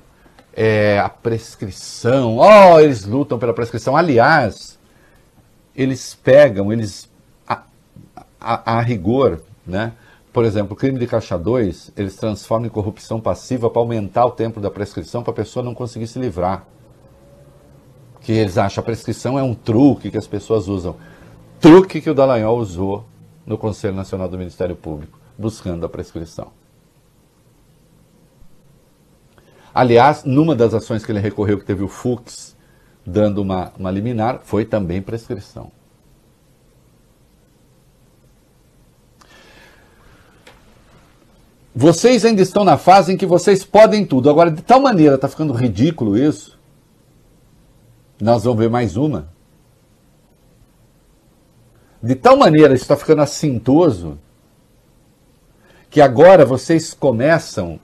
é, 0.52 0.98
a 0.98 1.08
prescrição, 1.08 2.38
oh, 2.38 2.78
eles 2.78 3.04
lutam 3.04 3.38
pela 3.38 3.54
prescrição. 3.54 3.96
Aliás, 3.96 4.78
eles 5.74 6.14
pegam, 6.14 6.72
eles, 6.72 7.08
a, 7.46 7.62
a, 8.40 8.78
a 8.78 8.80
rigor, 8.80 9.40
né? 9.66 9.92
Por 10.32 10.44
exemplo, 10.44 10.74
o 10.74 10.76
crime 10.76 10.98
de 10.98 11.06
caixa 11.06 11.38
2, 11.38 11.92
eles 11.96 12.16
transformam 12.16 12.66
em 12.66 12.70
corrupção 12.70 13.20
passiva 13.20 13.70
para 13.70 13.80
aumentar 13.80 14.26
o 14.26 14.30
tempo 14.30 14.60
da 14.60 14.70
prescrição 14.70 15.22
para 15.22 15.32
a 15.32 15.36
pessoa 15.36 15.64
não 15.64 15.74
conseguir 15.74 16.06
se 16.06 16.18
livrar. 16.18 16.66
Que 18.26 18.32
eles 18.32 18.58
acham 18.58 18.82
a 18.82 18.84
prescrição 18.84 19.38
é 19.38 19.42
um 19.44 19.54
truque 19.54 20.10
que 20.10 20.18
as 20.18 20.26
pessoas 20.26 20.66
usam. 20.66 20.96
Truque 21.60 22.00
que 22.00 22.10
o 22.10 22.14
Dallagnol 22.14 22.58
usou 22.58 23.04
no 23.46 23.56
Conselho 23.56 23.94
Nacional 23.94 24.28
do 24.28 24.36
Ministério 24.36 24.74
Público, 24.74 25.16
buscando 25.38 25.86
a 25.86 25.88
prescrição. 25.88 26.48
Aliás, 29.72 30.24
numa 30.24 30.56
das 30.56 30.74
ações 30.74 31.06
que 31.06 31.12
ele 31.12 31.20
recorreu, 31.20 31.56
que 31.56 31.64
teve 31.64 31.84
o 31.84 31.88
Fux 31.88 32.56
dando 33.06 33.40
uma, 33.40 33.72
uma 33.78 33.92
liminar, 33.92 34.40
foi 34.42 34.64
também 34.64 35.00
prescrição. 35.00 35.70
Vocês 41.72 42.24
ainda 42.24 42.42
estão 42.42 42.64
na 42.64 42.76
fase 42.76 43.12
em 43.12 43.16
que 43.16 43.24
vocês 43.24 43.64
podem 43.64 44.04
tudo. 44.04 44.28
Agora, 44.28 44.50
de 44.50 44.62
tal 44.62 44.80
maneira 44.80 45.14
está 45.14 45.28
ficando 45.28 45.52
ridículo 45.52 46.18
isso. 46.18 46.55
Nós 48.20 48.44
vamos 48.44 48.58
ver 48.58 48.70
mais 48.70 48.96
uma. 48.96 49.28
De 52.02 52.14
tal 52.14 52.36
maneira 52.36 52.72
isso 52.74 52.84
está 52.84 52.96
ficando 52.96 53.22
assintoso 53.22 54.18
que 55.90 56.00
agora 56.00 56.44
vocês 56.44 56.94
começam 56.94 57.78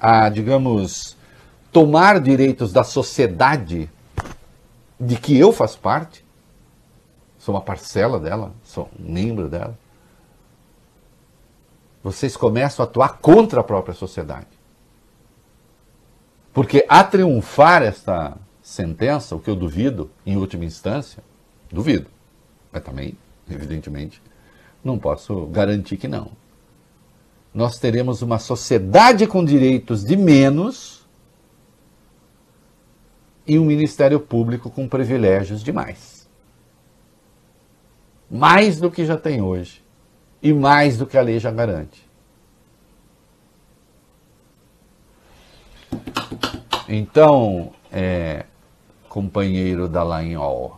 a, 0.00 0.28
digamos, 0.28 1.16
tomar 1.72 2.20
direitos 2.20 2.72
da 2.72 2.84
sociedade 2.84 3.90
de 4.98 5.16
que 5.16 5.38
eu 5.38 5.52
faço 5.52 5.78
parte. 5.78 6.24
Sou 7.38 7.54
uma 7.54 7.60
parcela 7.60 8.20
dela, 8.20 8.52
sou 8.62 8.88
um 8.98 9.12
membro 9.12 9.48
dela. 9.48 9.76
Vocês 12.02 12.36
começam 12.36 12.84
a 12.84 12.88
atuar 12.88 13.18
contra 13.18 13.60
a 13.60 13.64
própria 13.64 13.94
sociedade. 13.94 14.46
Porque 16.52 16.84
a 16.88 17.02
triunfar 17.02 17.82
esta 17.82 18.36
sentença, 18.64 19.36
o 19.36 19.38
que 19.38 19.48
eu 19.48 19.54
duvido, 19.54 20.10
em 20.26 20.36
última 20.36 20.64
instância, 20.64 21.22
duvido, 21.70 22.08
mas 22.72 22.82
também 22.82 23.16
evidentemente, 23.48 24.22
não 24.82 24.98
posso 24.98 25.46
garantir 25.46 25.96
que 25.96 26.08
não. 26.08 26.30
Nós 27.52 27.78
teremos 27.78 28.22
uma 28.22 28.38
sociedade 28.38 29.26
com 29.26 29.44
direitos 29.44 30.04
de 30.04 30.16
menos 30.16 31.06
e 33.46 33.58
um 33.58 33.64
Ministério 33.64 34.18
Público 34.18 34.70
com 34.70 34.88
privilégios 34.88 35.62
de 35.62 35.72
mais. 35.72 36.28
Mais 38.30 38.80
do 38.80 38.90
que 38.90 39.04
já 39.04 39.16
tem 39.16 39.40
hoje 39.40 39.84
e 40.42 40.52
mais 40.52 40.98
do 40.98 41.06
que 41.06 41.16
a 41.16 41.22
lei 41.22 41.38
já 41.38 41.50
garante. 41.50 42.04
Então, 46.88 47.72
é, 47.90 48.46
companheiro 49.14 49.88
da 49.88 50.02
Lainhol, 50.02 50.76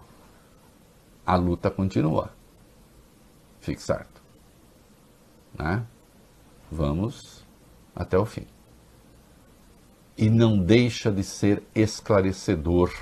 a 1.24 1.36
luta 1.36 1.70
continua. 1.70 2.34
Fique 3.60 3.80
certo. 3.80 4.20
Né? 5.58 5.82
Vamos 6.70 7.46
até 7.94 8.18
o 8.18 8.26
fim. 8.26 8.46
E 10.18 10.28
não 10.28 10.58
deixa 10.58 11.10
de 11.10 11.24
ser 11.24 11.62
esclarecedor 11.74 12.92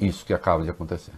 isso 0.00 0.24
que 0.24 0.32
acaba 0.32 0.64
de 0.64 0.70
acontecer. 0.70 1.12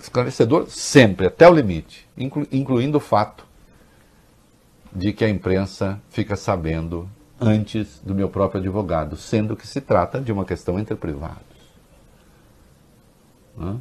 Esclarecedor 0.00 0.68
sempre, 0.68 1.28
até 1.28 1.48
o 1.48 1.54
limite, 1.54 2.08
inclu 2.18 2.44
incluindo 2.50 2.98
o 2.98 3.00
fato 3.00 3.46
de 4.92 5.12
que 5.12 5.24
a 5.24 5.28
imprensa 5.28 6.02
fica 6.10 6.34
sabendo 6.34 7.08
antes 7.40 8.00
do 8.00 8.14
meu 8.14 8.28
próprio 8.28 8.60
advogado, 8.60 9.16
sendo 9.16 9.56
que 9.56 9.66
se 9.66 9.80
trata 9.80 10.20
de 10.20 10.32
uma 10.32 10.44
questão 10.44 10.78
entre 10.78 10.94
privados. 10.94 11.42
Hã? 13.58 13.80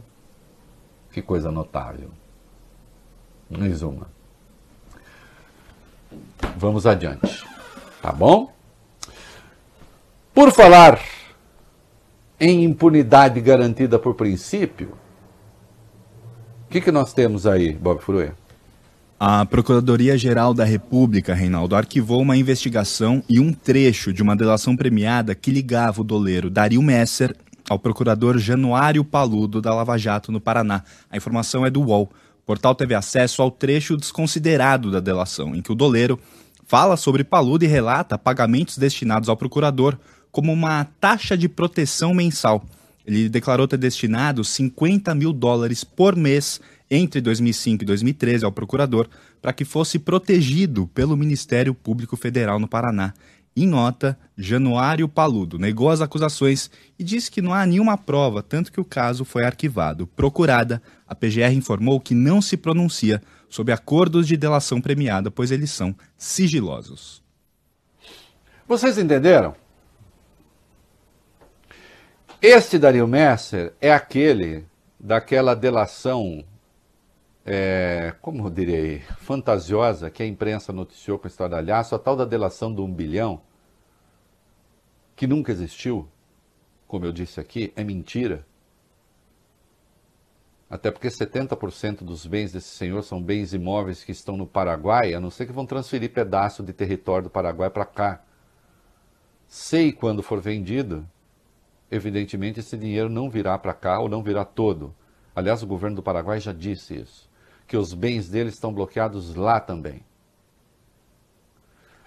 Que 1.11 1.21
coisa 1.21 1.51
notável. 1.51 2.09
Mais 3.49 3.81
uma. 3.81 4.07
Vamos 6.57 6.85
adiante. 6.85 7.45
Tá 8.01 8.11
bom? 8.11 8.51
Por 10.33 10.51
falar 10.51 10.99
em 12.39 12.63
impunidade 12.63 13.39
garantida 13.39 13.99
por 13.99 14.15
princípio, 14.15 14.97
o 16.65 16.69
que, 16.69 16.81
que 16.81 16.91
nós 16.91 17.13
temos 17.13 17.45
aí, 17.45 17.73
Bob 17.73 18.01
Fruê? 18.01 18.31
A 19.19 19.45
Procuradoria-Geral 19.45 20.54
da 20.54 20.65
República, 20.65 21.34
Reinaldo, 21.34 21.76
arquivou 21.76 22.21
uma 22.21 22.36
investigação 22.36 23.23
e 23.30 23.39
um 23.39 23.54
trecho 23.54 24.12
de 24.12 24.21
uma 24.21 24.36
delação 24.36 24.76
premiada 24.76 25.34
que 25.34 25.52
ligava 25.52 26.02
o 26.02 26.04
doleiro 26.04 26.49
Dario 26.49 26.82
Messer 26.82 27.36
ao 27.69 27.80
procurador 27.80 28.38
Januário 28.38 29.04
Paludo 29.04 29.62
da 29.62 29.73
Lava 29.73 29.97
Jato 29.97 30.32
no 30.32 30.41
Paraná. 30.41 30.84
A 31.10 31.15
informação 31.15 31.65
é 31.65 31.69
do 31.69 31.82
UOL. 31.82 32.12
O 32.41 32.45
portal 32.45 32.76
teve 32.76 32.93
acesso 32.93 33.41
ao 33.41 33.49
trecho 33.49 33.95
desconsiderado 33.95 34.91
da 34.91 34.99
delação, 34.99 35.56
em 35.56 35.62
que 35.62 35.71
o 35.71 35.76
doleiro 35.76 36.19
fala 36.65 36.97
sobre 36.97 37.23
Paludo 37.23 37.63
e 37.63 37.67
relata 37.67 38.17
pagamentos 38.17 38.78
destinados 38.78 39.30
ao 39.30 39.38
procurador 39.38 39.97
como 40.32 40.52
uma 40.52 40.86
taxa 40.99 41.38
de 41.38 41.47
proteção 41.47 42.13
mensal. 42.13 42.65
Ele 43.06 43.30
declarou 43.30 43.67
ter 43.67 43.78
destinado 43.78 44.43
50 44.43 45.13
mil 45.13 45.32
dólares 45.32 45.84
por 45.84 46.15
mês 46.15 46.60
entre 46.95 47.19
2005 47.19 47.84
e 47.84 47.86
2013 47.86 48.45
ao 48.45 48.51
procurador 48.51 49.10
para 49.41 49.51
que 49.51 49.65
fosse 49.65 49.97
protegido 49.97 50.88
pelo 50.88 51.17
Ministério 51.17 51.73
Público 51.73 52.15
Federal 52.15 52.60
no 52.60 52.67
Paraná. 52.67 53.13
Em 53.56 53.67
nota, 53.67 54.17
Januário 54.38 55.08
Paludo 55.08 55.58
negou 55.58 55.89
as 55.89 56.01
acusações 56.01 56.69
e 56.97 57.03
disse 57.03 57.32
que 57.32 57.41
não 57.41 57.53
há 57.53 57.65
nenhuma 57.65 57.97
prova, 57.97 58.41
tanto 58.43 58.71
que 58.71 58.79
o 58.79 58.86
caso 58.86 59.25
foi 59.25 59.43
arquivado. 59.43 60.08
Procurada, 60.08 60.82
a 61.08 61.15
PGR 61.15 61.53
informou 61.53 61.99
que 61.99 62.13
não 62.13 62.41
se 62.41 62.58
pronuncia 62.58 63.21
sobre 63.49 63.73
acordos 63.73 64.27
de 64.27 64.38
delação 64.38 64.82
premiada, 64.82 65.29
pois 65.29 65.51
eles 65.51 65.71
são 65.71 65.95
sigilosos. 66.17 67.21
Vocês 68.67 68.97
entenderam? 68.97 69.56
Este 72.41 72.77
Dario 72.77 73.08
Messer 73.08 73.73
é 73.79 73.91
aquele 73.93 74.65
daquela 74.99 75.56
delação, 75.56 76.43
é, 77.45 78.15
como 78.21 78.45
eu 78.45 78.49
direi, 78.49 78.99
fantasiosa 79.17 80.10
que 80.10 80.23
a 80.23 80.25
imprensa 80.25 80.71
noticiou 80.71 81.19
com 81.19 81.27
estardalhaço, 81.27 81.93
a 81.95 81.99
tal 81.99 82.15
da 82.15 82.25
delação 82.25 82.73
do 82.73 82.84
um 82.84 82.93
bilhão, 82.93 83.41
que 85.15 85.27
nunca 85.27 85.51
existiu, 85.51 86.08
como 86.88 87.06
eu 87.06 87.12
disse 87.12 87.39
aqui, 87.39 87.73
é 87.75 87.84
mentira. 87.84 88.45
Até 90.69 90.89
porque 90.89 91.08
70% 91.08 92.03
dos 92.03 92.25
bens 92.25 92.51
desse 92.51 92.69
senhor 92.69 93.03
são 93.03 93.21
bens 93.21 93.53
imóveis 93.53 94.03
que 94.03 94.12
estão 94.12 94.36
no 94.36 94.47
Paraguai, 94.47 95.13
a 95.13 95.19
não 95.19 95.29
ser 95.29 95.45
que 95.45 95.51
vão 95.51 95.65
transferir 95.65 96.12
pedaço 96.12 96.63
de 96.63 96.73
território 96.73 97.25
do 97.25 97.29
Paraguai 97.29 97.69
para 97.69 97.86
cá. 97.86 98.23
Sei 99.47 99.91
quando 99.91 100.23
for 100.23 100.41
vendido, 100.41 101.08
evidentemente 101.91 102.60
esse 102.60 102.75
dinheiro 102.75 103.08
não 103.08 103.29
virá 103.29 103.56
para 103.58 103.73
cá 103.73 103.99
ou 103.99 104.10
não 104.10 104.23
virá 104.23 104.43
todo. 104.43 104.95
Aliás, 105.36 105.62
o 105.62 105.67
governo 105.67 105.97
do 105.97 106.03
Paraguai 106.03 106.39
já 106.39 106.51
disse 106.51 106.95
isso, 106.95 107.29
que 107.73 107.77
os 107.77 107.91
bens 107.91 108.29
dele 108.29 108.49
estão 108.49 108.71
bloqueados 108.71 109.33
lá 109.33 109.59
também. 109.59 110.05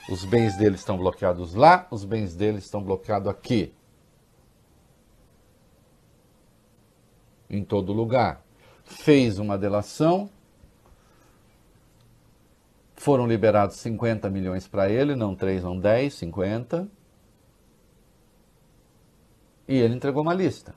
Os 0.09 0.24
bens 0.24 0.57
dele 0.57 0.76
estão 0.76 0.96
bloqueados 0.96 1.55
lá, 1.55 1.88
os 1.90 2.05
bens 2.05 2.37
dele 2.37 2.59
estão 2.59 2.81
bloqueados 2.81 3.29
aqui. 3.29 3.74
Em 7.50 7.64
todo 7.64 7.92
lugar 7.92 8.44
fez 8.85 9.40
uma 9.40 9.59
delação, 9.59 10.31
foram 12.94 13.26
liberados 13.26 13.74
50 13.79 14.31
milhões 14.31 14.68
para 14.68 14.88
ele, 14.88 15.16
não 15.16 15.35
3, 15.35 15.64
não 15.64 15.76
10, 15.76 16.14
50. 16.14 16.88
E 19.66 19.74
ele 19.74 19.96
entregou 19.96 20.22
uma 20.22 20.33
lista 20.33 20.76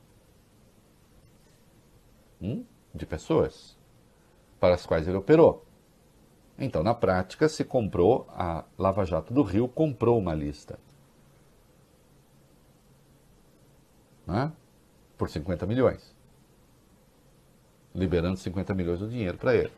hum, 2.42 2.66
de 2.92 3.06
pessoas 3.06 3.78
para 4.60 4.76
as 4.76 4.86
quais 4.86 5.08
ele 5.08 5.18
operou. 5.18 5.66
Então, 6.58 6.84
na 6.84 6.94
prática, 6.94 7.48
se 7.48 7.64
comprou, 7.64 8.28
a 8.30 8.66
Lava 8.78 9.06
Jato 9.06 9.34
do 9.34 9.44
Rio 9.44 9.68
comprou 9.68 10.20
uma 10.20 10.34
lista. 10.34 10.78
Né? 14.28 14.52
Por 15.18 15.30
50 15.30 15.66
milhões 15.66 16.20
liberando 17.94 18.38
50 18.38 18.74
milhões 18.74 19.00
do 19.00 19.08
dinheiro 19.08 19.38
para 19.38 19.56
ele. 19.56 19.72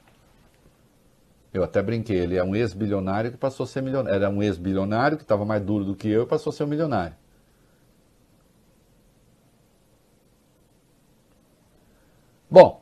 Eu 1.53 1.63
até 1.63 1.81
brinquei, 1.81 2.17
ele 2.17 2.37
é 2.37 2.43
um 2.43 2.55
ex-bilionário 2.55 3.31
que 3.31 3.37
passou 3.37 3.65
a 3.65 3.67
ser 3.67 3.81
milionário. 3.81 4.15
Era 4.15 4.29
um 4.29 4.41
ex-bilionário 4.41 5.17
que 5.17 5.23
estava 5.23 5.43
mais 5.43 5.61
duro 5.61 5.83
do 5.83 5.95
que 5.95 6.07
eu 6.07 6.23
e 6.23 6.25
passou 6.25 6.51
a 6.51 6.53
ser 6.53 6.63
um 6.63 6.67
milionário. 6.67 7.15
Bom, 12.49 12.81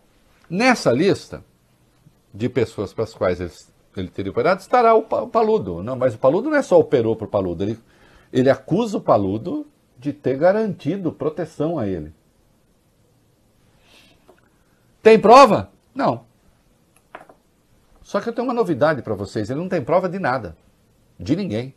nessa 0.50 0.92
lista 0.92 1.44
de 2.34 2.48
pessoas 2.50 2.94
para 2.94 3.04
as 3.04 3.14
quais 3.14 3.40
ele, 3.40 3.52
ele 3.98 4.08
teria 4.10 4.32
operado 4.32 4.62
estará 4.62 4.96
o, 4.96 5.00
o 5.00 5.28
Paludo. 5.28 5.84
Não, 5.84 5.96
mas 5.96 6.16
o 6.16 6.18
Paludo 6.18 6.50
não 6.50 6.58
é 6.58 6.62
só 6.62 6.80
operou 6.80 7.16
para 7.16 7.26
o 7.26 7.30
Paludo, 7.30 7.64
ele, 7.64 7.80
ele 8.32 8.50
acusa 8.50 8.98
o 8.98 9.02
Paludo 9.02 9.68
de 9.98 10.14
ter 10.14 10.38
garantido 10.38 11.12
proteção 11.12 11.78
a 11.78 11.88
ele. 11.88 12.14
Tem 15.02 15.20
prova? 15.20 15.72
Não. 15.94 16.26
Só 18.02 18.20
que 18.20 18.30
eu 18.30 18.34
tenho 18.34 18.48
uma 18.48 18.54
novidade 18.54 19.02
para 19.02 19.14
vocês: 19.14 19.50
ele 19.50 19.60
não 19.60 19.70
tem 19.70 19.84
prova 19.84 20.10
de 20.10 20.20
nada. 20.20 20.58
De 21.20 21.36
ninguém. 21.36 21.76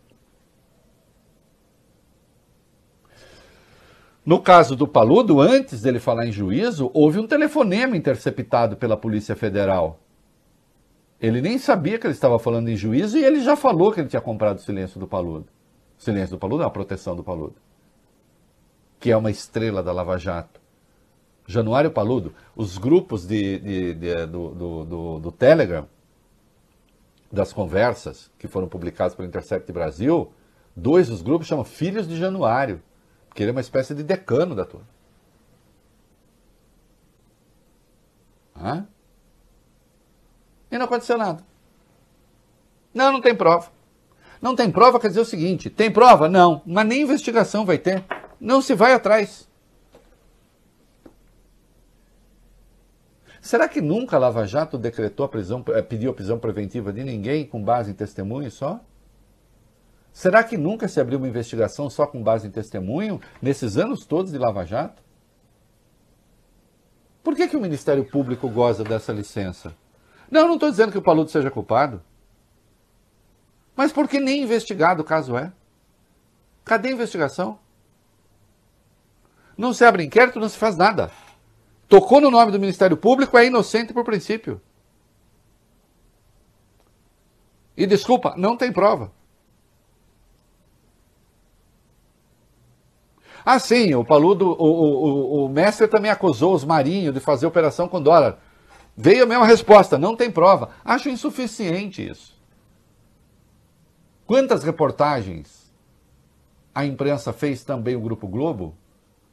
No 4.24 4.40
caso 4.40 4.76
do 4.76 4.86
Paludo, 4.86 5.40
antes 5.40 5.82
dele 5.82 5.98
falar 5.98 6.26
em 6.26 6.32
juízo, 6.32 6.90
houve 6.94 7.18
um 7.18 7.26
telefonema 7.26 7.96
interceptado 7.96 8.76
pela 8.76 8.96
Polícia 8.96 9.34
Federal. 9.34 9.98
Ele 11.22 11.40
nem 11.40 11.56
sabia 11.56 12.00
que 12.00 12.06
ele 12.06 12.14
estava 12.14 12.36
falando 12.36 12.68
em 12.68 12.74
juízo 12.74 13.16
e 13.16 13.24
ele 13.24 13.40
já 13.40 13.54
falou 13.54 13.92
que 13.92 14.00
ele 14.00 14.08
tinha 14.08 14.20
comprado 14.20 14.58
o 14.58 14.60
silêncio 14.60 14.98
do 14.98 15.06
Paludo. 15.06 15.46
O 15.96 16.02
silêncio 16.02 16.34
do 16.34 16.38
Paludo 16.38 16.64
é 16.64 16.66
a 16.66 16.70
proteção 16.70 17.14
do 17.14 17.22
Paludo. 17.22 17.54
Que 18.98 19.12
é 19.12 19.16
uma 19.16 19.30
estrela 19.30 19.84
da 19.84 19.92
Lava 19.92 20.18
Jato. 20.18 20.60
Januário 21.46 21.92
Paludo, 21.92 22.34
os 22.56 22.76
grupos 22.76 23.24
de, 23.24 23.58
de, 23.60 23.94
de, 23.94 24.26
do, 24.26 24.48
do, 24.48 24.84
do, 24.84 25.18
do, 25.20 25.32
Telegram, 25.32 25.86
das 27.30 27.52
conversas 27.52 28.28
que 28.36 28.48
foram 28.48 28.66
publicadas 28.66 29.14
pelo 29.14 29.28
Intercept 29.28 29.70
Brasil, 29.72 30.32
dois 30.74 31.08
dos 31.08 31.22
grupos 31.22 31.46
chamam 31.46 31.64
Filhos 31.64 32.08
de 32.08 32.16
Januário, 32.16 32.82
porque 33.28 33.44
ele 33.44 33.50
é 33.50 33.52
uma 33.52 33.60
espécie 33.60 33.94
de 33.94 34.02
decano 34.02 34.56
da 34.56 34.64
turma. 34.64 34.86
Hã? 38.56 38.86
E 40.72 40.78
não 40.78 40.86
aconteceu 40.86 41.18
nada. 41.18 41.44
Não, 42.94 43.12
não 43.12 43.20
tem 43.20 43.34
prova. 43.34 43.70
Não 44.40 44.56
tem 44.56 44.70
prova 44.70 44.98
quer 44.98 45.08
dizer 45.08 45.20
o 45.20 45.24
seguinte: 45.24 45.68
tem 45.68 45.90
prova? 45.90 46.30
Não, 46.30 46.62
mas 46.64 46.86
nem 46.86 47.02
investigação 47.02 47.66
vai 47.66 47.76
ter. 47.76 48.02
Não 48.40 48.62
se 48.62 48.74
vai 48.74 48.94
atrás. 48.94 49.46
Será 53.40 53.68
que 53.68 53.80
nunca 53.80 54.16
a 54.16 54.18
Lava 54.18 54.46
Jato 54.46 54.78
decretou 54.78 55.26
a 55.26 55.28
prisão, 55.28 55.64
eh, 55.68 55.82
pediu 55.82 56.10
a 56.10 56.14
prisão 56.14 56.38
preventiva 56.38 56.92
de 56.92 57.04
ninguém 57.04 57.44
com 57.44 57.62
base 57.62 57.90
em 57.90 57.94
testemunho 57.94 58.50
só? 58.50 58.80
Será 60.12 60.44
que 60.44 60.56
nunca 60.56 60.88
se 60.88 61.00
abriu 61.00 61.18
uma 61.18 61.28
investigação 61.28 61.90
só 61.90 62.06
com 62.06 62.22
base 62.22 62.46
em 62.46 62.50
testemunho 62.50 63.20
nesses 63.40 63.76
anos 63.76 64.06
todos 64.06 64.32
de 64.32 64.38
Lava 64.38 64.64
Jato? 64.64 65.02
Por 67.22 67.34
que, 67.34 67.48
que 67.48 67.56
o 67.56 67.60
Ministério 67.60 68.04
Público 68.04 68.48
goza 68.48 68.84
dessa 68.84 69.12
licença? 69.12 69.74
Não, 70.32 70.46
não 70.46 70.54
estou 70.54 70.70
dizendo 70.70 70.90
que 70.90 70.96
o 70.96 71.02
Paludo 71.02 71.30
seja 71.30 71.50
culpado. 71.50 72.02
Mas 73.76 73.92
porque 73.92 74.18
nem 74.18 74.42
investigado 74.42 75.02
o 75.02 75.04
caso 75.04 75.36
é? 75.36 75.52
Cadê 76.64 76.88
a 76.88 76.92
investigação? 76.92 77.58
Não 79.58 79.74
se 79.74 79.84
abre 79.84 80.02
inquérito, 80.02 80.40
não 80.40 80.48
se 80.48 80.56
faz 80.56 80.74
nada. 80.74 81.10
Tocou 81.86 82.18
no 82.18 82.30
nome 82.30 82.50
do 82.50 82.58
Ministério 82.58 82.96
Público, 82.96 83.36
é 83.36 83.44
inocente 83.44 83.92
por 83.92 84.04
princípio. 84.04 84.58
E 87.76 87.86
desculpa, 87.86 88.32
não 88.34 88.56
tem 88.56 88.72
prova. 88.72 89.12
Ah, 93.44 93.58
sim, 93.58 93.94
o 93.94 94.02
Paludo, 94.02 94.48
o, 94.48 94.64
o, 94.64 95.44
o, 95.44 95.48
mestre 95.50 95.86
também 95.88 96.10
acusou 96.10 96.54
os 96.54 96.64
marinhos 96.64 97.12
de 97.12 97.20
fazer 97.20 97.44
operação 97.44 97.86
com 97.86 98.00
dólar. 98.00 98.38
Veio 98.96 99.24
a 99.24 99.26
mesma 99.26 99.46
resposta, 99.46 99.98
não 99.98 100.14
tem 100.14 100.30
prova. 100.30 100.70
Acho 100.84 101.08
insuficiente 101.08 102.06
isso. 102.06 102.40
Quantas 104.26 104.62
reportagens 104.62 105.72
a 106.74 106.84
imprensa 106.84 107.32
fez 107.32 107.64
também 107.64 107.96
o 107.96 108.00
Grupo 108.00 108.26
Globo 108.26 108.74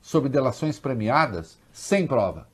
sobre 0.02 0.30
delações 0.30 0.80
premiadas 0.80 1.58
sem 1.72 2.08
prova? 2.08 2.48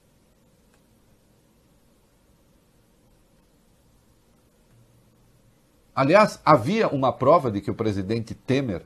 Aliás, 5.95 6.41
havia 6.43 6.89
uma 6.89 7.13
prova 7.13 7.49
de 7.49 7.61
que 7.61 7.71
o 7.71 7.75
presidente 7.75 8.35
Temer 8.35 8.85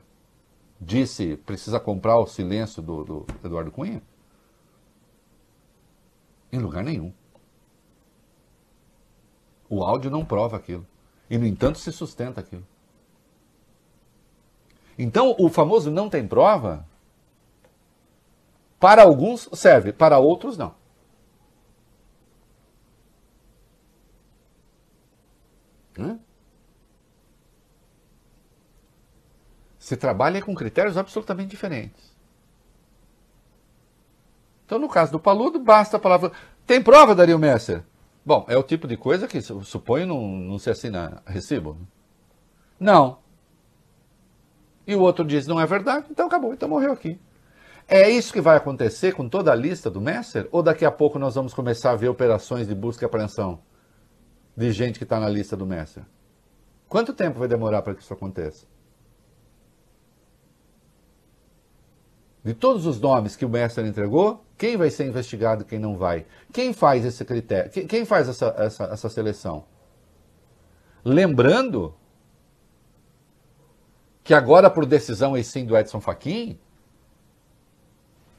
disse 0.80 1.36
precisa 1.38 1.80
comprar 1.80 2.16
o 2.18 2.26
silêncio 2.26 2.80
do, 2.80 3.04
do 3.04 3.26
Eduardo 3.44 3.72
Cunha? 3.72 4.00
Em 6.52 6.58
lugar 6.58 6.84
nenhum. 6.84 7.12
O 9.70 9.82
áudio 9.82 10.10
não 10.10 10.24
prova 10.24 10.58
aquilo. 10.58 10.86
E, 11.30 11.38
no 11.38 11.46
entanto, 11.46 11.78
se 11.78 11.90
sustenta 11.92 12.40
aquilo. 12.40 12.66
Então, 14.98 15.34
o 15.38 15.48
famoso 15.48 15.90
não 15.90 16.10
tem 16.10 16.28
prova, 16.28 16.84
para 18.78 19.02
alguns 19.02 19.48
serve, 19.52 19.92
para 19.92 20.18
outros 20.18 20.58
não. 20.58 20.74
Se 29.78 29.96
trabalha 29.96 30.42
com 30.42 30.54
critérios 30.54 30.96
absolutamente 30.96 31.50
diferentes. 31.50 32.10
Então, 34.64 34.78
no 34.78 34.88
caso 34.88 35.12
do 35.12 35.20
Paludo, 35.20 35.58
basta 35.58 35.96
a 35.96 36.00
palavra. 36.00 36.32
Tem 36.66 36.82
prova, 36.82 37.14
Dario 37.14 37.38
Messer? 37.38 37.84
Bom, 38.30 38.44
é 38.46 38.56
o 38.56 38.62
tipo 38.62 38.86
de 38.86 38.96
coisa 38.96 39.26
que 39.26 39.40
suponho 39.40 40.06
não, 40.06 40.24
não 40.24 40.56
se 40.56 40.70
assina 40.70 41.20
recibo. 41.26 41.76
Não. 42.78 43.18
E 44.86 44.94
o 44.94 45.00
outro 45.00 45.24
diz 45.24 45.48
não 45.48 45.60
é 45.60 45.66
verdade, 45.66 46.06
então 46.08 46.28
acabou, 46.28 46.54
então 46.54 46.68
morreu 46.68 46.92
aqui. 46.92 47.20
É 47.88 48.08
isso 48.08 48.32
que 48.32 48.40
vai 48.40 48.56
acontecer 48.56 49.14
com 49.14 49.28
toda 49.28 49.50
a 49.50 49.54
lista 49.56 49.90
do 49.90 50.00
Messer? 50.00 50.48
Ou 50.52 50.62
daqui 50.62 50.84
a 50.84 50.92
pouco 50.92 51.18
nós 51.18 51.34
vamos 51.34 51.52
começar 51.52 51.90
a 51.90 51.96
ver 51.96 52.08
operações 52.08 52.68
de 52.68 52.74
busca 52.76 53.04
e 53.04 53.06
apreensão 53.06 53.62
de 54.56 54.70
gente 54.70 54.96
que 54.96 55.04
está 55.04 55.18
na 55.18 55.28
lista 55.28 55.56
do 55.56 55.66
Messer? 55.66 56.04
Quanto 56.88 57.12
tempo 57.12 57.40
vai 57.40 57.48
demorar 57.48 57.82
para 57.82 57.96
que 57.96 58.02
isso 58.04 58.14
aconteça? 58.14 58.64
De 62.42 62.54
todos 62.54 62.86
os 62.86 62.98
nomes 62.98 63.36
que 63.36 63.44
o 63.44 63.48
mestre 63.48 63.86
entregou, 63.86 64.44
quem 64.56 64.76
vai 64.76 64.90
ser 64.90 65.06
investigado 65.06 65.62
e 65.62 65.64
quem 65.64 65.78
não 65.78 65.96
vai? 65.96 66.26
Quem 66.52 66.72
faz 66.72 67.04
esse 67.04 67.24
critério? 67.24 67.70
Quem 67.70 68.04
faz 68.04 68.28
essa, 68.28 68.54
essa, 68.56 68.84
essa 68.84 69.08
seleção? 69.10 69.64
Lembrando 71.04 71.94
que 74.24 74.32
agora, 74.32 74.70
por 74.70 74.86
decisão 74.86 75.36
e 75.36 75.44
sim 75.44 75.66
do 75.66 75.76
Edson 75.76 76.00
Fachin, 76.00 76.58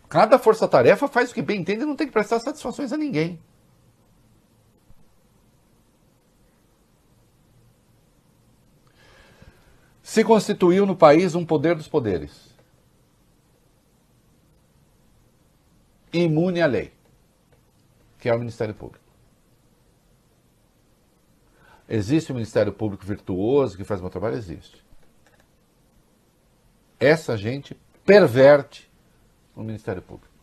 cada 0.10 0.40
força-tarefa 0.40 1.08
faz 1.08 1.30
o 1.30 1.34
que 1.34 1.42
bem 1.42 1.62
entende 1.62 1.84
e 1.84 1.86
não 1.86 1.96
tem 1.96 2.08
que 2.08 2.14
prestar 2.14 2.40
satisfações 2.40 2.92
a 2.92 2.98
ninguém. 2.98 3.40
Se 10.02 10.24
constituiu 10.24 10.86
no 10.88 10.96
país 10.96 11.36
um 11.36 11.46
poder 11.46 11.76
dos 11.76 11.88
poderes 11.88 12.51
Imune 16.14 16.62
à 16.62 16.66
lei, 16.66 16.94
que 18.20 18.30
é 18.30 18.36
o 18.36 18.40
Ministério 18.40 18.74
Público. 18.74 19.04
Existe 21.88 22.32
o 22.32 22.36
Ministério 22.36 22.72
Público 22.72 23.06
virtuoso 23.06 23.76
que 23.76 23.84
faz 23.84 24.00
bom 24.00 24.10
trabalho? 24.10 24.38
Existe. 24.38 24.84
Essa 27.00 27.36
gente 27.36 27.76
perverte 28.06 28.90
o 29.56 29.62
Ministério 29.62 30.02
Público. 30.02 30.34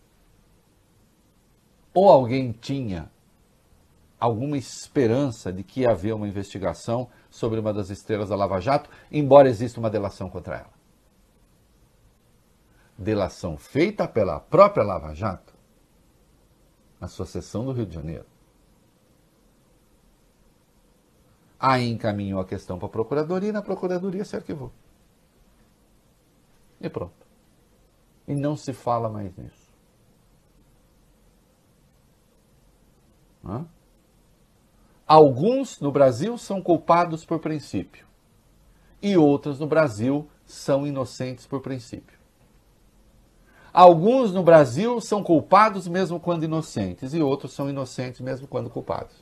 Ou 1.94 2.08
alguém 2.08 2.52
tinha 2.52 3.10
alguma 4.18 4.56
esperança 4.56 5.52
de 5.52 5.62
que 5.62 5.80
ia 5.80 5.90
haver 5.90 6.12
uma 6.14 6.28
investigação 6.28 7.08
sobre 7.30 7.60
uma 7.60 7.72
das 7.72 7.90
estrelas 7.90 8.28
da 8.28 8.36
Lava 8.36 8.60
Jato, 8.60 8.90
embora 9.10 9.48
exista 9.48 9.80
uma 9.80 9.90
delação 9.90 10.28
contra 10.28 10.56
ela. 10.56 10.78
Delação 12.96 13.56
feita 13.56 14.08
pela 14.08 14.40
própria 14.40 14.84
Lava 14.84 15.14
Jato, 15.14 15.54
na 17.00 17.08
sua 17.08 17.26
do 17.64 17.72
Rio 17.72 17.86
de 17.86 17.94
Janeiro. 17.94 18.26
Aí 21.58 21.88
encaminhou 21.88 22.40
a 22.40 22.44
questão 22.44 22.78
para 22.78 22.86
a 22.86 22.90
Procuradoria 22.90 23.48
e 23.48 23.52
na 23.52 23.62
Procuradoria 23.62 24.24
se 24.24 24.36
arquivou. 24.36 24.72
E 26.80 26.88
pronto. 26.88 27.26
E 28.26 28.34
não 28.34 28.56
se 28.56 28.72
fala 28.72 29.08
mais 29.08 29.36
nisso. 29.36 29.68
Hã? 33.44 33.66
Alguns 35.06 35.80
no 35.80 35.90
Brasil 35.90 36.36
são 36.36 36.60
culpados 36.60 37.24
por 37.24 37.40
princípio. 37.40 38.06
E 39.00 39.16
outros 39.16 39.58
no 39.58 39.66
Brasil 39.66 40.28
são 40.44 40.86
inocentes 40.86 41.46
por 41.46 41.60
princípio. 41.60 42.17
Alguns 43.78 44.32
no 44.32 44.42
Brasil 44.42 45.00
são 45.00 45.22
culpados 45.22 45.86
mesmo 45.86 46.18
quando 46.18 46.42
inocentes, 46.42 47.14
e 47.14 47.22
outros 47.22 47.52
são 47.52 47.70
inocentes 47.70 48.20
mesmo 48.20 48.48
quando 48.48 48.68
culpados. 48.68 49.14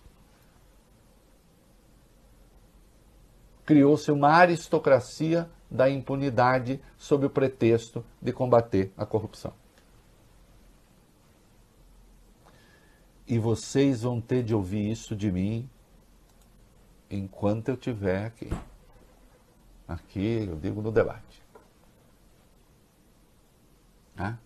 Criou-se 3.66 4.11
uma 4.11 4.31
aristocracia 4.31 5.47
da 5.71 5.90
impunidade 5.90 6.81
sob 6.97 7.27
o 7.27 7.29
pretexto 7.29 8.03
de 8.23 8.33
combater 8.33 8.90
a 8.97 9.05
corrupção. 9.05 9.53
E 13.29 13.38
vocês 13.38 14.05
vão 14.05 14.23
ter 14.23 14.42
de 14.42 14.55
ouvir 14.55 14.90
isso 14.90 15.14
de 15.14 15.31
mim 15.31 15.69
enquanto 17.11 17.69
eu 17.69 17.75
estiver 17.75 18.25
aqui. 18.25 18.49
Aqui, 19.87 20.47
eu 20.49 20.57
digo, 20.57 20.81
no 20.81 20.90
debate. 20.90 21.42
Né? 24.14 24.38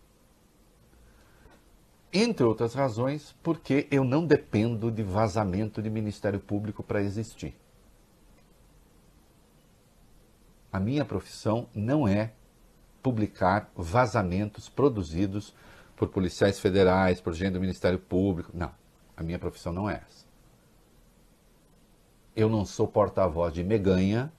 Entre 2.13 2.45
outras 2.45 2.75
razões, 2.75 3.37
porque 3.43 3.87
eu 3.91 4.03
não 4.03 4.27
dependo 4.27 4.91
de 4.91 5.03
vazamento 5.03 5.81
de 5.81 5.89
Ministério 5.89 6.41
Público 6.41 6.83
para 6.83 7.01
existir. 7.01 7.55
A 10.73 10.81
minha 10.81 11.05
profissão 11.05 11.69
não 11.75 12.07
é 12.07 12.33
publicar 13.03 13.71
vazamentos 13.77 14.69
produzidos 14.69 15.55
por 15.97 16.09
policiais 16.09 16.59
federais, 16.59 17.21
por 17.21 17.33
gente 17.33 17.53
do 17.53 17.61
Ministério 17.61 17.99
Público. 17.99 18.51
Não, 18.55 18.73
a 19.17 19.23
minha 19.23 19.39
profissão 19.39 19.73
não 19.73 19.89
é 19.89 20.03
essa. 20.07 20.25
Eu 22.35 22.49
não 22.49 22.65
sou 22.65 22.89
porta-voz 22.89 23.53
de 23.53 23.63
Meganha, 23.63 24.33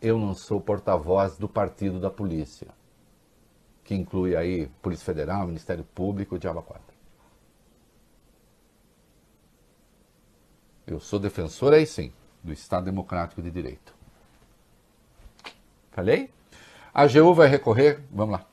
eu 0.00 0.18
não 0.18 0.34
sou 0.34 0.60
porta-voz 0.60 1.36
do 1.36 1.48
partido 1.48 2.00
da 2.00 2.10
polícia, 2.10 2.68
que 3.90 3.94
inclui 3.96 4.36
aí 4.36 4.68
Polícia 4.80 5.04
Federal, 5.04 5.48
Ministério 5.48 5.82
Público 5.82 6.38
Diaba 6.38 6.62
4. 6.62 6.80
Eu 10.86 11.00
sou 11.00 11.18
defensor 11.18 11.72
aí 11.72 11.84
sim, 11.84 12.12
do 12.40 12.52
Estado 12.52 12.84
Democrático 12.84 13.42
de 13.42 13.50
Direito. 13.50 13.92
Falei? 15.90 16.30
A 16.94 17.02
AGU 17.02 17.34
vai 17.34 17.48
recorrer, 17.48 18.00
vamos 18.12 18.34
lá, 18.34 18.46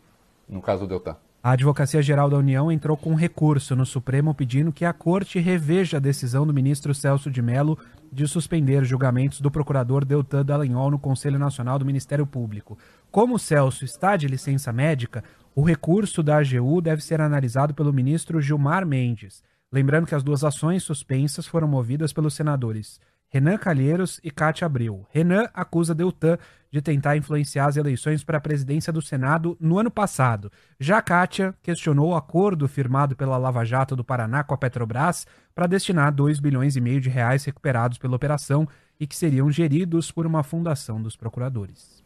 no 0.50 0.60
caso 0.60 0.88
do 0.88 0.90
Deltan. 0.90 1.16
A 1.44 1.52
Advocacia 1.52 2.02
Geral 2.02 2.32
da 2.32 2.38
União 2.38 2.72
entrou 2.72 2.98
com 2.98 3.14
recurso 3.14 3.76
no 3.76 3.86
Supremo 3.86 4.34
pedindo 4.34 4.74
que 4.74 4.84
a 4.84 4.92
Corte 4.92 5.38
reveja 5.38 5.98
a 5.98 6.00
decisão 6.00 6.48
do 6.48 6.54
ministro 6.54 6.96
Celso 6.96 7.30
de 7.30 7.44
Mello 7.44 7.78
de 8.12 8.28
suspender 8.28 8.84
julgamentos 8.84 9.40
do 9.40 9.52
procurador 9.52 10.04
Deltan 10.04 10.44
Dallagnol 10.44 10.90
no 10.90 11.00
Conselho 11.00 11.38
Nacional 11.38 11.78
do 11.78 11.86
Ministério 11.86 12.26
Público. 12.26 12.78
Como 13.18 13.34
o 13.34 13.40
Celso 13.40 13.84
está 13.84 14.16
de 14.16 14.28
licença 14.28 14.72
médica, 14.72 15.24
o 15.56 15.64
recurso 15.64 16.22
da 16.22 16.38
AGU 16.38 16.80
deve 16.80 17.04
ser 17.04 17.20
analisado 17.20 17.74
pelo 17.74 17.92
ministro 17.92 18.40
Gilmar 18.40 18.86
Mendes. 18.86 19.44
Lembrando 19.72 20.06
que 20.06 20.14
as 20.14 20.22
duas 20.22 20.44
ações 20.44 20.84
suspensas 20.84 21.48
foram 21.48 21.68
movidas 21.68 22.14
pelos 22.14 22.36
senadores 22.36 23.02
Renan 23.28 23.58
Calheiros 23.58 24.20
e 24.24 24.30
Cátia 24.30 24.68
Abreu. 24.68 25.04
Renan 25.10 25.50
acusa 25.52 25.96
Deltan 25.96 26.38
de 26.72 26.80
tentar 26.80 27.18
influenciar 27.18 27.66
as 27.66 27.76
eleições 27.76 28.24
para 28.24 28.38
a 28.38 28.42
presidência 28.42 28.94
do 28.94 29.02
Senado 29.02 29.58
no 29.60 29.80
ano 29.80 29.90
passado. 29.90 30.52
Já 30.80 31.02
Kátia 31.02 31.56
questionou 31.64 32.10
o 32.10 32.16
acordo 32.16 32.68
firmado 32.68 33.16
pela 33.16 33.36
Lava 33.36 33.66
Jato 33.66 33.96
do 33.96 34.04
Paraná 34.04 34.44
com 34.44 34.54
a 34.54 34.58
Petrobras 34.60 35.26
para 35.56 35.66
destinar 35.66 36.14
2 36.14 36.40
bilhões 36.40 36.76
e 36.76 36.82
meio 36.82 37.02
de 37.02 37.10
reais 37.10 37.44
recuperados 37.46 37.98
pela 37.98 38.16
operação 38.16 38.68
e 39.00 39.08
que 39.08 39.16
seriam 39.16 39.50
geridos 39.50 40.12
por 40.12 40.28
uma 40.28 40.44
fundação 40.44 41.02
dos 41.02 41.16
procuradores. 41.16 42.06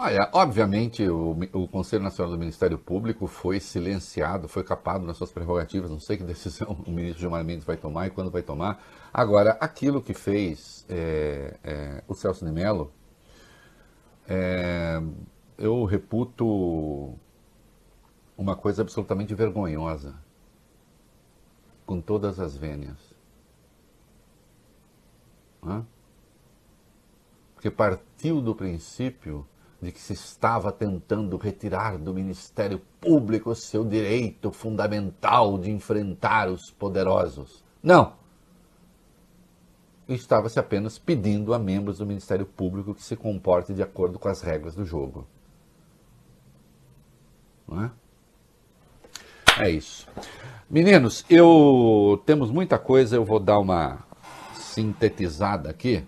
Olha, 0.00 0.30
obviamente 0.32 1.02
o, 1.08 1.36
o, 1.52 1.66
Conselho 1.66 2.04
Nacional 2.04 2.30
do 2.30 2.38
Ministério 2.38 2.78
Público 2.78 3.26
foi 3.26 3.58
silenciado, 3.58 4.46
foi 4.46 4.62
capado 4.62 5.04
nas 5.04 5.16
suas 5.16 5.32
prerrogativas, 5.32 5.90
não 5.90 5.98
sei 5.98 6.16
que 6.16 6.22
decisão 6.22 6.70
o 6.86 6.90
ministro 6.92 7.18
Gilmar 7.18 7.44
Mendes 7.44 7.64
vai 7.64 7.76
tomar 7.76 8.06
e 8.06 8.10
quando 8.10 8.30
vai 8.30 8.40
tomar. 8.40 8.80
Agora, 9.12 9.58
aquilo 9.60 10.00
que 10.00 10.14
fez 10.14 10.86
é, 10.88 11.58
é, 11.64 12.04
o 12.06 12.14
Celso 12.14 12.44
de 12.44 12.52
Mello, 12.52 12.92
é, 14.28 15.02
eu 15.58 15.84
reputo 15.84 17.18
uma 18.36 18.54
coisa 18.54 18.82
absolutamente 18.82 19.34
vergonhosa, 19.34 20.14
com 21.84 22.00
todas 22.00 22.38
as 22.38 22.56
vênias. 22.56 22.98
Hã? 25.60 25.84
Porque 27.56 27.68
partiu 27.68 28.40
do 28.40 28.54
princípio 28.54 29.44
de 29.80 29.92
que 29.92 30.00
se 30.00 30.12
estava 30.12 30.72
tentando 30.72 31.36
retirar 31.36 31.98
do 31.98 32.12
Ministério 32.12 32.80
Público 33.00 33.54
seu 33.54 33.84
direito 33.84 34.50
fundamental 34.50 35.56
de 35.56 35.70
enfrentar 35.70 36.48
os 36.48 36.70
poderosos. 36.70 37.64
Não! 37.82 38.14
Estava-se 40.08 40.58
apenas 40.58 40.98
pedindo 40.98 41.54
a 41.54 41.58
membros 41.58 41.98
do 41.98 42.06
Ministério 42.06 42.46
Público 42.46 42.94
que 42.94 43.02
se 43.02 43.14
comportem 43.14 43.76
de 43.76 43.82
acordo 43.82 44.18
com 44.18 44.28
as 44.28 44.40
regras 44.40 44.74
do 44.74 44.84
jogo. 44.84 45.26
Não 47.68 47.84
é? 47.84 47.90
É 49.60 49.70
isso. 49.70 50.08
Meninos, 50.68 51.24
eu 51.28 52.22
temos 52.24 52.50
muita 52.50 52.78
coisa, 52.78 53.16
eu 53.16 53.24
vou 53.24 53.38
dar 53.38 53.58
uma 53.58 54.04
sintetizada 54.54 55.68
aqui, 55.68 56.04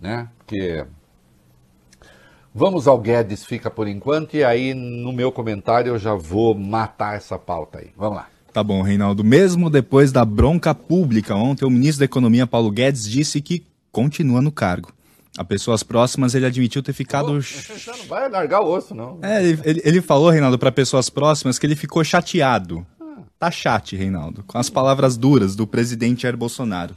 né? 0.00 0.30
Porque 0.38 0.86
Vamos 2.58 2.88
ao 2.88 2.98
Guedes, 2.98 3.44
fica 3.44 3.70
por 3.70 3.86
enquanto, 3.86 4.34
e 4.34 4.42
aí 4.42 4.74
no 4.74 5.12
meu 5.12 5.30
comentário 5.30 5.90
eu 5.90 5.98
já 5.98 6.14
vou 6.14 6.56
matar 6.56 7.16
essa 7.16 7.38
pauta 7.38 7.78
aí. 7.78 7.90
Vamos 7.96 8.16
lá. 8.16 8.26
Tá 8.52 8.64
bom, 8.64 8.82
Reinaldo. 8.82 9.22
Mesmo 9.22 9.70
depois 9.70 10.10
da 10.10 10.24
bronca 10.24 10.74
pública 10.74 11.36
ontem, 11.36 11.64
o 11.64 11.70
ministro 11.70 12.00
da 12.00 12.06
Economia, 12.06 12.48
Paulo 12.48 12.72
Guedes, 12.72 13.08
disse 13.08 13.40
que 13.40 13.64
continua 13.92 14.42
no 14.42 14.50
cargo. 14.50 14.92
A 15.38 15.44
pessoas 15.44 15.84
próximas, 15.84 16.34
ele 16.34 16.46
admitiu 16.46 16.82
ter 16.82 16.92
ficado. 16.92 17.40
Você 17.40 17.92
não 17.96 18.06
vai 18.08 18.28
largar 18.28 18.60
o 18.60 18.68
osso, 18.68 18.92
não. 18.92 19.20
É, 19.22 19.40
ele, 19.40 19.80
ele 19.84 20.02
falou, 20.02 20.28
Reinaldo, 20.28 20.58
para 20.58 20.72
pessoas 20.72 21.08
próximas 21.08 21.60
que 21.60 21.66
ele 21.66 21.76
ficou 21.76 22.02
chateado. 22.02 22.84
Tá 23.38 23.52
chate, 23.52 23.94
Reinaldo, 23.94 24.42
com 24.48 24.58
as 24.58 24.68
palavras 24.68 25.16
duras 25.16 25.54
do 25.54 25.64
presidente 25.64 26.22
Jair 26.22 26.36
Bolsonaro. 26.36 26.96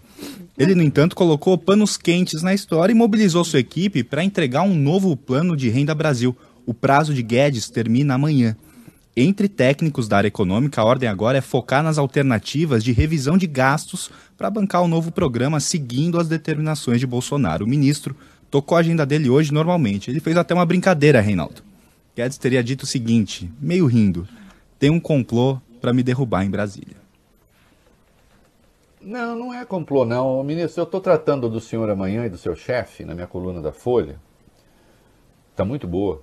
Ele, 0.58 0.74
no 0.74 0.82
entanto, 0.82 1.16
colocou 1.16 1.56
panos 1.56 1.98
quentes 1.98 2.42
na 2.42 2.52
história 2.52 2.92
e 2.92 2.96
mobilizou 2.96 3.44
sua 3.44 3.60
equipe 3.60 4.04
para 4.04 4.24
entregar 4.24 4.64
um 4.64 4.74
novo 4.74 5.16
plano 5.16 5.56
de 5.56 5.70
renda 5.70 5.94
Brasil. 5.94 6.36
O 6.66 6.74
prazo 6.74 7.14
de 7.14 7.22
Guedes 7.22 7.70
termina 7.70 8.16
amanhã. 8.16 8.58
Entre 9.16 9.48
técnicos 9.48 10.08
da 10.08 10.18
área 10.18 10.30
econômica, 10.30 10.82
a 10.82 10.84
ordem 10.84 11.08
agora 11.08 11.38
é 11.38 11.42
focar 11.42 11.84
nas 11.84 12.00
alternativas 12.00 12.84
de 12.84 12.92
revisão 12.92 13.38
de 13.38 13.46
gastos 13.46 14.10
para 14.36 14.50
bancar 14.50 14.82
o 14.82 14.88
novo 14.88 15.12
programa 15.12 15.60
seguindo 15.60 16.20
as 16.20 16.28
determinações 16.28 17.00
de 17.00 17.06
Bolsonaro. 17.06 17.66
O 17.66 17.70
ministro 17.70 18.16
tocou 18.50 18.76
a 18.76 18.80
agenda 18.80 19.06
dele 19.06 19.30
hoje 19.30 19.54
normalmente. 19.54 20.10
Ele 20.10 20.20
fez 20.20 20.36
até 20.36 20.56
uma 20.56 20.66
brincadeira, 20.66 21.22
Reinaldo. 21.22 21.62
Guedes 22.16 22.40
teria 22.40 22.64
dito 22.64 22.82
o 22.82 22.88
seguinte, 22.88 23.48
meio 23.62 23.86
rindo: 23.86 24.28
tem 24.80 24.90
um 24.90 25.00
complô 25.00 25.60
para 25.82 25.92
me 25.92 26.04
derrubar 26.04 26.46
em 26.46 26.50
Brasília. 26.50 26.96
Não, 29.02 29.36
não 29.36 29.54
é 29.54 29.66
complô, 29.66 30.06
não. 30.06 30.44
Ministro, 30.44 30.82
eu 30.82 30.86
estou 30.86 31.02
tratando 31.02 31.50
do 31.50 31.60
senhor 31.60 31.90
amanhã 31.90 32.26
e 32.26 32.30
do 32.30 32.38
seu 32.38 32.56
chefe 32.56 33.04
na 33.04 33.16
minha 33.16 33.26
coluna 33.26 33.60
da 33.60 33.72
Folha. 33.72 34.20
Está 35.50 35.66
muito 35.66 35.88
boa. 35.88 36.22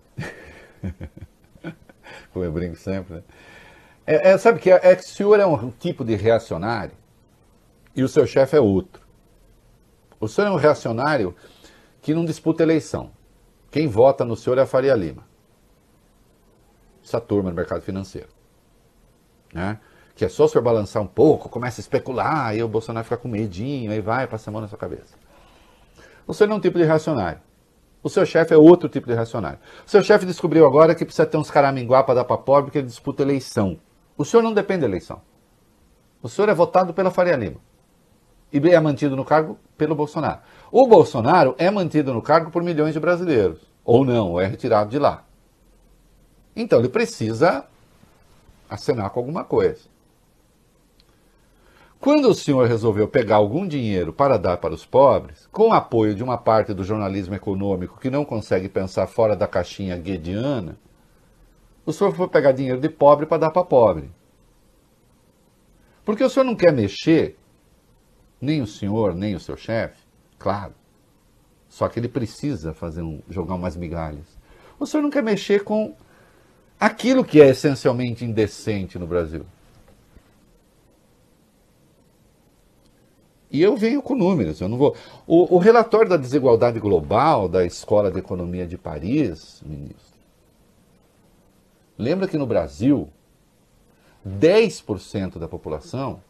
Como 2.33 2.45
eu 2.45 2.53
brinco 2.53 2.77
sempre, 2.77 3.17
né? 3.17 3.23
É, 4.07 4.31
é, 4.31 4.39
sabe 4.39 4.61
que, 4.61 4.71
é, 4.71 4.81
é 4.83 4.97
que 4.97 5.03
o 5.03 5.07
senhor 5.07 5.39
é 5.39 5.45
um 5.45 5.71
tipo 5.71 6.03
de 6.05 6.15
reacionário 6.15 6.95
e 7.95 8.03
o 8.03 8.09
seu 8.09 8.27
chefe 8.27 8.57
é 8.57 8.61
outro. 8.61 9.03
O 10.21 10.29
senhor 10.29 10.49
é 10.49 10.51
um 10.51 10.57
reacionário 10.57 11.35
que 12.01 12.15
não 12.15 12.25
disputa 12.25 12.63
eleição. 12.63 13.11
Quem 13.71 13.87
vota 13.87 14.25
no 14.25 14.37
senhor 14.37 14.57
é 14.57 14.63
a 14.63 14.67
Faria 14.67 14.95
Lima. 14.95 15.27
Essa 17.05 17.21
turma 17.21 17.51
do 17.51 17.57
mercado 17.57 17.83
financeiro. 17.83 18.38
Né? 19.53 19.79
Que 20.15 20.25
é 20.25 20.29
só 20.29 20.45
o 20.45 20.49
senhor 20.49 20.63
balançar 20.63 21.03
um 21.03 21.07
pouco, 21.07 21.49
começa 21.49 21.81
a 21.81 21.83
especular, 21.83 22.47
aí 22.47 22.63
o 22.63 22.69
Bolsonaro 22.69 23.05
fica 23.05 23.17
com 23.17 23.29
medinho, 23.29 23.93
aí 23.93 24.01
vai, 24.01 24.27
passa 24.27 24.51
a 24.51 24.53
mão 24.53 24.61
na 24.61 24.69
sua 24.69 24.79
cabeça. 24.79 25.17
O 26.27 26.35
senhor 26.35 26.49
não 26.49 26.57
é 26.57 26.59
um 26.59 26.63
tipo 26.63 26.79
de 26.79 26.85
reacionário. 26.85 27.41
O 28.03 28.09
seu 28.09 28.25
chefe 28.25 28.55
é 28.55 28.57
outro 28.57 28.89
tipo 28.89 29.07
de 29.07 29.15
reacionário. 29.15 29.59
O 29.87 29.91
seu 29.91 30.03
chefe 30.03 30.25
descobriu 30.25 30.67
agora 30.67 30.95
que 30.95 31.05
precisa 31.05 31.27
ter 31.27 31.37
uns 31.37 31.51
caraminguá 31.51 32.03
para 32.03 32.17
dar 32.17 32.25
para 32.25 32.39
pobre 32.39 32.65
porque 32.65 32.79
ele 32.79 32.87
disputa 32.87 33.23
eleição. 33.23 33.79
O 34.17 34.25
senhor 34.25 34.43
não 34.43 34.53
depende 34.53 34.81
da 34.81 34.87
eleição. 34.87 35.21
O 36.23 36.29
senhor 36.29 36.49
é 36.49 36.55
votado 36.55 36.93
pela 36.93 37.11
Faria 37.11 37.37
Lima. 37.37 37.57
E 38.53 38.59
é 38.71 38.81
mantido 38.81 39.15
no 39.15 39.25
cargo 39.25 39.59
pelo 39.77 39.95
Bolsonaro. 39.95 40.41
O 40.73 40.87
Bolsonaro 40.87 41.55
é 41.59 41.71
mantido 41.71 42.13
no 42.13 42.23
cargo 42.23 42.51
por 42.51 42.63
milhões 42.63 42.95
de 42.95 43.01
brasileiros. 43.01 43.61
Ou 43.85 44.05
não, 44.05 44.33
ou 44.33 44.41
é 44.41 44.47
retirado 44.47 44.91
de 44.91 44.99
lá. 44.99 45.25
Então 46.55 46.79
ele 46.79 46.89
precisa 46.89 47.67
acenar 48.69 49.11
com 49.11 49.21
alguma 49.21 49.45
coisa. 49.45 49.89
Quando 52.01 52.29
o 52.29 52.35
senhor 52.35 52.69
resolveu 52.69 53.09
pegar 53.09 53.37
algum 53.37 53.67
dinheiro 53.67 54.13
para 54.13 54.39
dar 54.39 54.59
para 54.59 54.73
os 54.73 54.87
pobres, 54.87 55.49
com 55.51 55.71
o 55.71 55.73
apoio 55.73 56.15
de 56.15 56.23
uma 56.23 56.39
parte 56.39 56.73
do 56.73 56.85
jornalismo 56.85 57.35
econômico 57.35 57.99
que 57.99 58.09
não 58.09 58.25
consegue 58.25 58.69
pensar 58.69 59.09
fora 59.09 59.35
da 59.35 59.49
caixinha 59.49 59.97
guediana, 59.97 60.79
o 61.85 61.93
senhor 61.93 62.15
foi 62.15 62.29
pegar 62.29 62.53
dinheiro 62.53 62.81
de 62.81 62.89
pobre 62.89 63.27
para 63.27 63.39
dar 63.39 63.51
para 63.51 63.65
pobre. 63.65 64.11
Porque 66.05 66.23
o 66.23 66.31
senhor 66.31 66.45
não 66.45 66.55
quer 66.55 66.73
mexer, 66.73 67.37
nem 68.41 68.63
o 68.63 68.67
senhor, 68.67 69.15
nem 69.15 69.35
o 69.35 69.41
seu 69.41 69.57
chefe, 69.57 70.01
claro. 70.39 70.75
Só 71.69 71.89
que 71.89 71.99
ele 71.99 72.09
precisa 72.09 72.73
fazer 72.73 73.03
um, 73.03 73.21
jogar 73.29 73.57
umas 73.57 73.77
migalhas. 73.77 74.39
O 74.79 74.87
senhor 74.87 75.03
não 75.03 75.11
quer 75.11 75.23
mexer 75.23 75.65
com 75.65 75.97
aquilo 76.79 77.25
que 77.25 77.41
é 77.41 77.49
essencialmente 77.49 78.25
indecente 78.25 78.99
no 78.99 79.07
Brasil. 79.07 79.45
E 83.51 83.63
eu 83.63 83.77
venho 83.77 84.03
com 84.03 84.15
números, 84.15 84.61
eu 84.61 84.69
não 84.69 84.77
vou. 84.77 84.95
O, 85.27 85.57
o, 85.57 85.59
relatório 85.59 86.09
da 86.09 86.19
desigualdade 86.19 86.79
global 86.79 87.49
da 87.49 87.65
Escola 87.65 88.11
de 88.11 88.19
Economia 88.19 88.67
de 88.67 88.77
Paris, 88.77 89.63
ministro, 89.65 90.19
lembra 91.97 92.29
que 92.29 92.37
no 92.37 92.47
Brasil, 92.47 93.09
10% 94.27 95.39
da 95.39 95.49
população 95.49 96.23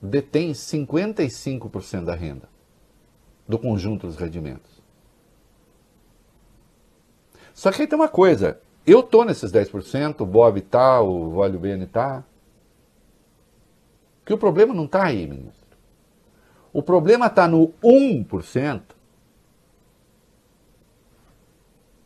detém 0.00 0.52
55% 0.52 2.04
da 2.04 2.14
renda 2.14 2.48
do 3.48 3.58
conjunto 3.58 4.06
dos 4.06 4.16
rendimentos. 4.16 4.78
Só 7.52 7.72
que 7.72 7.82
aí 7.82 7.88
tem 7.88 7.98
uma 7.98 8.08
coisa, 8.08 8.60
eu 8.90 9.02
tô 9.02 9.24
nesses 9.24 9.50
10%, 9.52 10.20
o 10.20 10.26
Bob 10.26 10.60
tá, 10.60 11.00
o 11.00 11.30
Vólio 11.30 11.58
Bene 11.58 11.86
tá. 11.86 12.22
Que 14.24 14.32
o 14.32 14.38
problema 14.38 14.72
não 14.74 14.84
está 14.84 15.06
aí, 15.06 15.26
ministro. 15.26 15.66
O 16.72 16.80
problema 16.82 17.26
está 17.26 17.48
no 17.48 17.72
1%, 17.82 18.82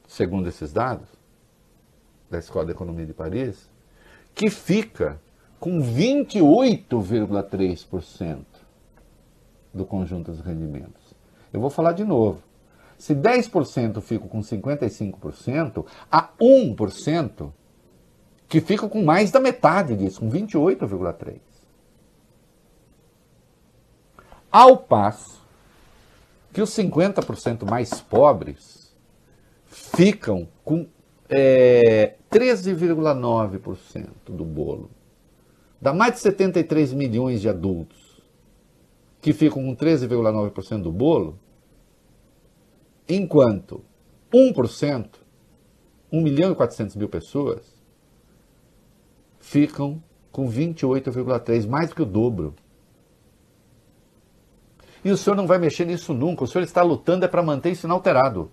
segundo 0.06 0.48
esses 0.48 0.72
dados, 0.72 1.08
da 2.30 2.38
Escola 2.38 2.66
de 2.66 2.72
Economia 2.72 3.04
de 3.04 3.12
Paris, 3.12 3.68
que 4.34 4.48
fica 4.48 5.20
com 5.60 5.80
28,3% 5.80 8.44
do 9.72 9.84
conjunto 9.84 10.30
dos 10.30 10.40
rendimentos. 10.40 11.14
Eu 11.52 11.60
vou 11.60 11.70
falar 11.70 11.92
de 11.92 12.04
novo. 12.04 12.42
Se 13.02 13.16
10% 13.16 14.00
fica 14.00 14.28
com 14.28 14.38
55%, 14.38 15.84
há 16.08 16.28
1% 16.40 17.52
que 18.48 18.60
fica 18.60 18.88
com 18.88 19.02
mais 19.02 19.32
da 19.32 19.40
metade 19.40 19.96
disso, 19.96 20.20
com 20.20 20.30
28,3%. 20.30 21.40
Ao 24.52 24.76
passo 24.76 25.42
que 26.52 26.62
os 26.62 26.70
50% 26.70 27.68
mais 27.68 28.00
pobres 28.00 28.94
ficam 29.66 30.46
com 30.64 30.86
é, 31.28 32.14
13,9% 32.30 34.10
do 34.28 34.44
bolo. 34.44 34.92
Dá 35.80 35.92
mais 35.92 36.12
de 36.14 36.20
73 36.20 36.92
milhões 36.92 37.40
de 37.40 37.48
adultos 37.48 38.22
que 39.20 39.32
ficam 39.32 39.60
com 39.64 39.74
13,9% 39.74 40.82
do 40.82 40.92
bolo, 40.92 41.36
enquanto 43.16 43.84
1%, 44.32 45.20
1 46.12 46.22
milhão 46.22 46.52
e 46.52 46.54
400 46.54 46.96
mil 46.96 47.08
pessoas, 47.08 47.82
ficam 49.38 50.02
com 50.30 50.48
28,3%, 50.48 51.68
mais 51.68 51.90
do 51.90 51.94
que 51.94 52.02
o 52.02 52.06
dobro. 52.06 52.54
E 55.04 55.10
o 55.10 55.16
senhor 55.16 55.36
não 55.36 55.46
vai 55.46 55.58
mexer 55.58 55.84
nisso 55.84 56.14
nunca. 56.14 56.44
O 56.44 56.46
senhor 56.46 56.64
está 56.64 56.82
lutando 56.82 57.24
é 57.24 57.28
para 57.28 57.42
manter 57.42 57.72
isso 57.72 57.86
inalterado. 57.86 58.50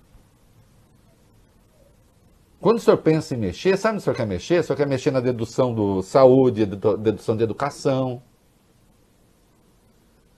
Quando 2.59 2.77
o 2.77 2.81
senhor 2.81 2.97
pensa 2.97 3.35
em 3.35 3.37
mexer, 3.37 3.77
sabe 3.77 3.93
onde 3.93 4.01
o 4.01 4.03
senhor 4.03 4.15
quer 4.15 4.27
mexer? 4.27 4.59
O 4.59 4.63
senhor 4.63 4.75
quer 4.75 4.87
mexer 4.87 5.11
na 5.11 5.21
dedução 5.21 5.73
do 5.73 6.01
saúde, 6.01 6.65
dedução 6.65 7.37
de 7.37 7.43
educação. 7.43 8.21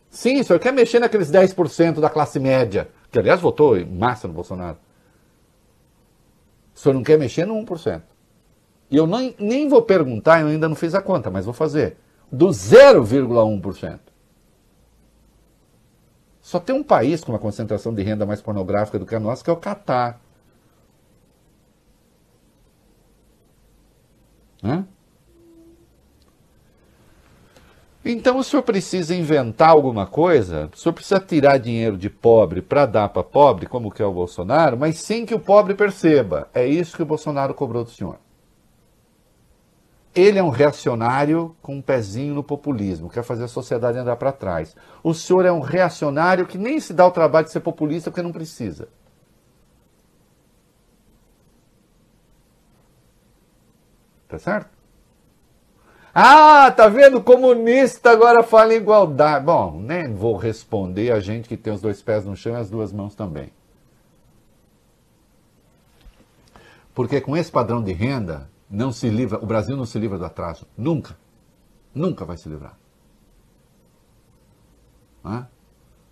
Sim, 0.09 0.41
o 0.41 0.43
senhor 0.43 0.59
quer 0.59 0.73
mexer 0.73 0.99
naqueles 0.99 1.31
10% 1.31 1.99
da 1.99 2.09
classe 2.09 2.39
média, 2.39 2.89
que 3.11 3.19
aliás 3.19 3.41
votou 3.41 3.77
em 3.77 3.85
massa 3.85 4.27
no 4.27 4.33
Bolsonaro. 4.33 4.77
O 6.73 6.79
senhor 6.79 6.95
não 6.95 7.03
quer 7.03 7.19
mexer 7.19 7.45
no 7.45 7.55
1%. 7.55 8.01
E 8.89 8.97
eu 8.97 9.05
nem, 9.05 9.35
nem 9.37 9.67
vou 9.67 9.81
perguntar, 9.81 10.41
eu 10.41 10.47
ainda 10.47 10.67
não 10.67 10.75
fiz 10.75 10.95
a 10.95 11.01
conta, 11.01 11.29
mas 11.29 11.45
vou 11.45 11.53
fazer. 11.53 11.97
Do 12.31 12.47
0,1%. 12.47 13.99
Só 16.41 16.59
tem 16.59 16.75
um 16.75 16.83
país 16.83 17.23
com 17.23 17.31
uma 17.31 17.39
concentração 17.39 17.93
de 17.93 18.01
renda 18.01 18.25
mais 18.25 18.41
pornográfica 18.41 18.97
do 18.97 19.05
que 19.05 19.15
a 19.15 19.19
nossa, 19.19 19.43
que 19.43 19.49
é 19.49 19.53
o 19.53 19.57
Catar. 19.57 20.19
Hã? 24.63 24.85
Então 28.03 28.37
o 28.37 28.43
senhor 28.43 28.63
precisa 28.63 29.13
inventar 29.13 29.69
alguma 29.69 30.07
coisa, 30.07 30.69
o 30.73 30.77
senhor 30.77 30.93
precisa 30.93 31.19
tirar 31.19 31.59
dinheiro 31.59 31.95
de 31.97 32.09
pobre 32.09 32.61
para 32.61 32.87
dar 32.87 33.09
para 33.09 33.23
pobre, 33.23 33.67
como 33.67 33.91
que 33.91 34.01
é 34.01 34.05
o 34.05 34.11
Bolsonaro, 34.11 34.75
mas 34.75 34.97
sem 34.97 35.23
que 35.23 35.35
o 35.35 35.39
pobre 35.39 35.75
perceba. 35.75 36.49
É 36.53 36.65
isso 36.65 36.95
que 36.95 37.03
o 37.03 37.05
Bolsonaro 37.05 37.53
cobrou 37.53 37.83
do 37.83 37.91
senhor. 37.91 38.17
Ele 40.15 40.39
é 40.39 40.43
um 40.43 40.49
reacionário 40.49 41.55
com 41.61 41.75
um 41.75 41.81
pezinho 41.81 42.33
no 42.33 42.43
populismo, 42.43 43.09
quer 43.09 43.23
fazer 43.23 43.45
a 43.45 43.47
sociedade 43.47 43.97
andar 43.97 44.15
para 44.17 44.31
trás. 44.31 44.75
O 45.03 45.13
senhor 45.13 45.45
é 45.45 45.51
um 45.51 45.61
reacionário 45.61 46.47
que 46.47 46.57
nem 46.57 46.79
se 46.79 46.93
dá 46.93 47.05
o 47.05 47.11
trabalho 47.11 47.45
de 47.45 47.51
ser 47.51 47.61
populista 47.61 48.09
porque 48.09 48.23
não 48.23 48.31
precisa. 48.31 48.89
Tá 54.27 54.39
certo? 54.39 54.80
Ah, 56.13 56.69
tá 56.71 56.89
vendo? 56.89 57.21
Comunista 57.21 58.11
agora 58.11 58.43
fala 58.43 58.73
em 58.73 58.77
igualdade. 58.77 59.45
Bom, 59.45 59.79
nem 59.79 60.13
vou 60.13 60.35
responder 60.35 61.11
a 61.11 61.19
gente 61.19 61.47
que 61.47 61.55
tem 61.55 61.71
os 61.71 61.81
dois 61.81 62.01
pés 62.01 62.25
no 62.25 62.35
chão 62.35 62.53
e 62.53 62.57
as 62.57 62.69
duas 62.69 62.91
mãos 62.91 63.15
também. 63.15 63.51
Porque 66.93 67.21
com 67.21 67.37
esse 67.37 67.49
padrão 67.49 67.81
de 67.81 67.93
renda, 67.93 68.49
não 68.69 68.91
se 68.91 69.09
livra, 69.09 69.39
o 69.41 69.45
Brasil 69.45 69.77
não 69.77 69.85
se 69.85 69.97
livra 69.97 70.17
do 70.17 70.25
atraso. 70.25 70.67
Nunca. 70.77 71.17
Nunca 71.95 72.25
vai 72.25 72.37
se 72.37 72.49
livrar. 72.49 72.77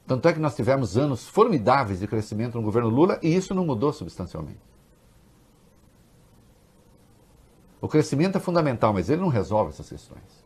Tanto 0.06 0.28
é 0.28 0.34
que 0.34 0.39
nós 0.39 0.56
tivemos 0.56 0.97
anos 0.97 1.28
formidáveis 1.28 2.00
de 2.00 2.08
crescimento 2.08 2.56
no 2.56 2.64
governo 2.64 2.89
Lula 2.89 3.20
e 3.22 3.36
isso 3.36 3.54
não 3.54 3.66
mudou 3.66 3.91
substancialmente. 3.91 4.69
O 7.82 7.88
crescimento 7.88 8.38
é 8.38 8.40
fundamental, 8.42 8.94
mas 8.94 9.10
ele 9.10 9.22
não 9.22 9.30
resolve 9.30 9.70
essas 9.70 9.90
questões. 9.90 10.46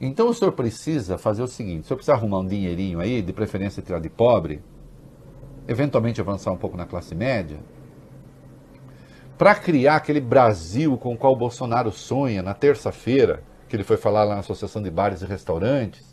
Então 0.00 0.28
o 0.28 0.34
senhor 0.34 0.52
precisa 0.52 1.18
fazer 1.18 1.42
o 1.42 1.46
seguinte: 1.46 1.84
o 1.84 1.86
senhor 1.86 1.96
precisa 1.96 2.14
arrumar 2.14 2.40
um 2.40 2.46
dinheirinho 2.46 3.00
aí, 3.00 3.20
de 3.22 3.32
preferência 3.32 3.82
tirar 3.82 4.00
de 4.00 4.08
pobre, 4.08 4.62
eventualmente 5.68 6.20
avançar 6.20 6.50
um 6.52 6.56
pouco 6.56 6.76
na 6.76 6.86
classe 6.86 7.14
média, 7.14 7.60
para 9.36 9.54
criar 9.54 9.96
aquele 9.96 10.20
Brasil 10.20 10.96
com 10.96 11.14
o 11.14 11.16
qual 11.16 11.32
o 11.32 11.36
Bolsonaro 11.36 11.92
sonha 11.92 12.42
na 12.42 12.54
terça-feira, 12.54 13.42
que 13.68 13.76
ele 13.76 13.84
foi 13.84 13.96
falar 13.96 14.24
lá 14.24 14.34
na 14.34 14.40
Associação 14.40 14.82
de 14.82 14.90
Bares 14.90 15.22
e 15.22 15.26
Restaurantes, 15.26 16.10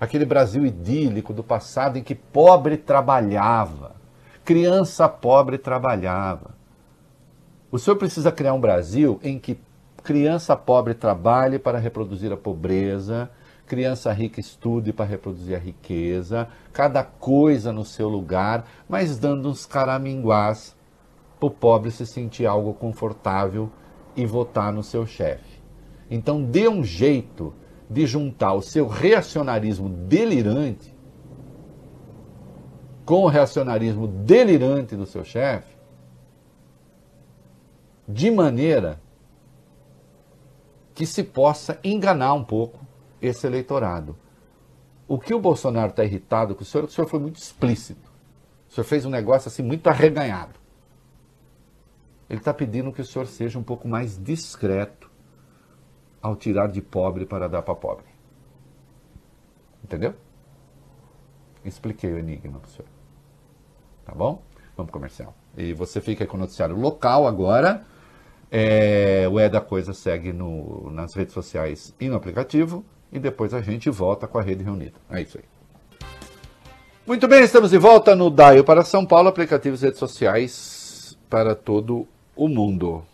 Aquele 0.00 0.24
Brasil 0.24 0.64
idílico 0.64 1.34
do 1.34 1.44
passado 1.44 1.98
em 1.98 2.02
que 2.02 2.14
pobre 2.14 2.78
trabalhava, 2.78 3.99
criança 4.44 5.08
pobre 5.08 5.58
trabalhava. 5.58 6.54
O 7.70 7.78
senhor 7.78 7.96
precisa 7.96 8.32
criar 8.32 8.54
um 8.54 8.60
Brasil 8.60 9.20
em 9.22 9.38
que 9.38 9.58
criança 10.02 10.56
pobre 10.56 10.94
trabalhe 10.94 11.58
para 11.58 11.78
reproduzir 11.78 12.32
a 12.32 12.36
pobreza, 12.36 13.30
criança 13.66 14.12
rica 14.12 14.40
estude 14.40 14.92
para 14.92 15.04
reproduzir 15.04 15.54
a 15.54 15.58
riqueza, 15.58 16.48
cada 16.72 17.04
coisa 17.04 17.72
no 17.72 17.84
seu 17.84 18.08
lugar, 18.08 18.66
mas 18.88 19.18
dando 19.18 19.48
uns 19.48 19.64
caraminguás 19.64 20.74
para 21.38 21.46
o 21.46 21.50
pobre 21.50 21.90
se 21.90 22.04
sentir 22.04 22.46
algo 22.46 22.74
confortável 22.74 23.70
e 24.16 24.26
votar 24.26 24.72
no 24.72 24.82
seu 24.82 25.06
chefe. 25.06 25.60
Então 26.10 26.42
dê 26.42 26.68
um 26.68 26.82
jeito 26.82 27.54
de 27.88 28.06
juntar 28.06 28.54
o 28.54 28.62
seu 28.62 28.88
reacionarismo 28.88 29.88
delirante 29.88 30.92
com 33.10 33.24
o 33.24 33.26
reacionarismo 33.26 34.06
delirante 34.06 34.94
do 34.94 35.04
seu 35.04 35.24
chefe, 35.24 35.76
de 38.06 38.30
maneira 38.30 39.00
que 40.94 41.04
se 41.04 41.24
possa 41.24 41.80
enganar 41.82 42.34
um 42.34 42.44
pouco 42.44 42.86
esse 43.20 43.44
eleitorado. 43.48 44.16
O 45.08 45.18
que 45.18 45.34
o 45.34 45.40
Bolsonaro 45.40 45.90
está 45.90 46.04
irritado 46.04 46.54
com 46.54 46.62
o 46.62 46.64
senhor, 46.64 46.84
o 46.84 46.88
senhor 46.88 47.08
foi 47.08 47.18
muito 47.18 47.34
explícito. 47.34 48.08
O 48.68 48.74
senhor 48.74 48.84
fez 48.84 49.04
um 49.04 49.10
negócio 49.10 49.48
assim 49.48 49.64
muito 49.64 49.88
arreganhado. 49.88 50.54
Ele 52.28 52.38
está 52.38 52.54
pedindo 52.54 52.92
que 52.92 53.00
o 53.00 53.04
senhor 53.04 53.26
seja 53.26 53.58
um 53.58 53.64
pouco 53.64 53.88
mais 53.88 54.22
discreto 54.22 55.10
ao 56.22 56.36
tirar 56.36 56.68
de 56.68 56.80
pobre 56.80 57.26
para 57.26 57.48
dar 57.48 57.62
para 57.62 57.74
pobre. 57.74 58.06
Entendeu? 59.82 60.14
Expliquei 61.64 62.12
o 62.12 62.16
enigma 62.16 62.60
para 62.60 62.68
o 62.68 62.70
senhor. 62.70 62.99
Tá 64.10 64.16
bom? 64.16 64.42
Vamos 64.76 64.90
comercial. 64.90 65.32
E 65.56 65.72
você 65.72 66.00
fica 66.00 66.26
com 66.26 66.36
o 66.36 66.40
noticiário 66.40 66.76
local 66.76 67.28
agora. 67.28 67.82
É, 68.50 69.28
o 69.30 69.38
É 69.38 69.48
da 69.48 69.60
Coisa 69.60 69.92
segue 69.92 70.32
no, 70.32 70.90
nas 70.90 71.14
redes 71.14 71.32
sociais 71.32 71.94
e 72.00 72.08
no 72.08 72.16
aplicativo. 72.16 72.84
E 73.12 73.20
depois 73.20 73.54
a 73.54 73.60
gente 73.60 73.88
volta 73.88 74.26
com 74.26 74.36
a 74.36 74.42
rede 74.42 74.64
reunida. 74.64 74.94
É 75.08 75.22
isso 75.22 75.38
aí. 75.38 75.44
Muito 77.06 77.28
bem, 77.28 77.44
estamos 77.44 77.70
de 77.70 77.78
volta 77.78 78.16
no 78.16 78.30
Daio 78.30 78.64
para 78.64 78.84
São 78.84 79.06
Paulo, 79.06 79.28
aplicativos 79.28 79.80
e 79.82 79.86
redes 79.86 80.00
sociais 80.00 81.16
para 81.28 81.54
todo 81.54 82.06
o 82.34 82.48
mundo. 82.48 83.04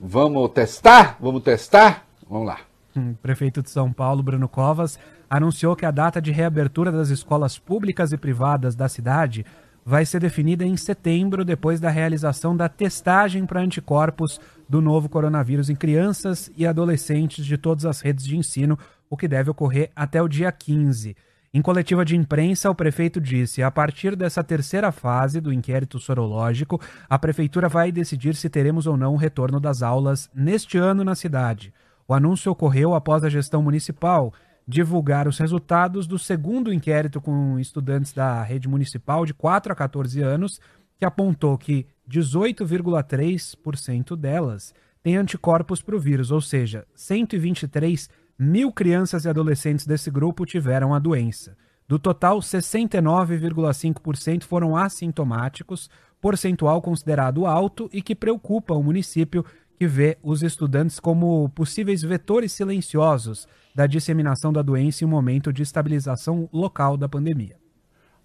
Vamos 0.00 0.50
testar? 0.50 1.16
Vamos 1.20 1.42
testar? 1.44 2.04
Vamos 2.28 2.48
lá. 2.48 2.58
Hum, 2.96 3.14
prefeito 3.22 3.62
de 3.62 3.70
São 3.70 3.92
Paulo, 3.92 4.24
Bruno 4.24 4.48
Covas, 4.48 4.98
anunciou 5.30 5.76
que 5.76 5.86
a 5.86 5.90
data 5.92 6.20
de 6.20 6.32
reabertura 6.32 6.90
das 6.90 7.10
escolas 7.10 7.58
públicas 7.58 8.12
e 8.12 8.16
privadas 8.16 8.74
da 8.74 8.88
cidade 8.88 9.46
vai 9.88 10.04
ser 10.04 10.18
definida 10.18 10.64
em 10.64 10.76
setembro, 10.76 11.44
depois 11.44 11.78
da 11.78 11.88
realização 11.88 12.56
da 12.56 12.68
testagem 12.68 13.46
para 13.46 13.60
anticorpos 13.60 14.40
do 14.68 14.82
novo 14.82 15.08
coronavírus 15.08 15.70
em 15.70 15.76
crianças 15.76 16.50
e 16.56 16.66
adolescentes 16.66 17.46
de 17.46 17.56
todas 17.56 17.84
as 17.86 18.00
redes 18.00 18.26
de 18.26 18.36
ensino, 18.36 18.76
o 19.08 19.16
que 19.16 19.28
deve 19.28 19.48
ocorrer 19.48 19.92
até 19.94 20.20
o 20.20 20.26
dia 20.26 20.50
15. 20.50 21.16
Em 21.54 21.62
coletiva 21.62 22.04
de 22.04 22.16
imprensa, 22.16 22.68
o 22.68 22.74
prefeito 22.74 23.20
disse: 23.20 23.62
a 23.62 23.70
partir 23.70 24.16
dessa 24.16 24.42
terceira 24.42 24.90
fase 24.90 25.40
do 25.40 25.52
inquérito 25.52 26.00
sorológico, 26.00 26.80
a 27.08 27.16
prefeitura 27.16 27.68
vai 27.68 27.92
decidir 27.92 28.34
se 28.34 28.50
teremos 28.50 28.88
ou 28.88 28.96
não 28.96 29.14
o 29.14 29.16
retorno 29.16 29.60
das 29.60 29.84
aulas 29.84 30.28
neste 30.34 30.76
ano 30.76 31.04
na 31.04 31.14
cidade. 31.14 31.72
O 32.08 32.12
anúncio 32.12 32.50
ocorreu 32.50 32.92
após 32.92 33.22
a 33.22 33.28
gestão 33.28 33.62
municipal 33.62 34.34
divulgar 34.66 35.28
os 35.28 35.38
resultados 35.38 36.06
do 36.06 36.18
segundo 36.18 36.72
inquérito 36.72 37.20
com 37.20 37.58
estudantes 37.58 38.12
da 38.12 38.42
rede 38.42 38.66
municipal 38.68 39.24
de 39.24 39.32
4 39.32 39.72
a 39.72 39.76
14 39.76 40.20
anos, 40.22 40.60
que 40.98 41.04
apontou 41.04 41.56
que 41.56 41.86
18,3% 42.10 44.16
delas 44.16 44.74
têm 45.02 45.16
anticorpos 45.16 45.82
para 45.82 45.94
o 45.94 46.00
vírus, 46.00 46.32
ou 46.32 46.40
seja, 46.40 46.84
123 46.94 48.08
mil 48.38 48.70
crianças 48.72 49.24
e 49.24 49.28
adolescentes 49.28 49.86
desse 49.86 50.10
grupo 50.10 50.44
tiveram 50.44 50.92
a 50.92 50.98
doença. 50.98 51.56
Do 51.86 51.96
total, 51.98 52.40
69,5% 52.40 54.42
foram 54.42 54.76
assintomáticos, 54.76 55.88
percentual 56.20 56.82
considerado 56.82 57.46
alto 57.46 57.88
e 57.92 58.02
que 58.02 58.16
preocupa 58.16 58.74
o 58.74 58.82
município, 58.82 59.44
que 59.78 59.86
vê 59.86 60.18
os 60.22 60.42
estudantes 60.42 60.98
como 60.98 61.48
possíveis 61.50 62.02
vetores 62.02 62.50
silenciosos 62.50 63.46
da 63.76 63.86
disseminação 63.86 64.50
da 64.50 64.62
doença 64.62 65.04
em 65.04 65.06
um 65.06 65.10
momento 65.10 65.52
de 65.52 65.62
estabilização 65.62 66.48
local 66.50 66.96
da 66.96 67.06
pandemia. 67.06 67.56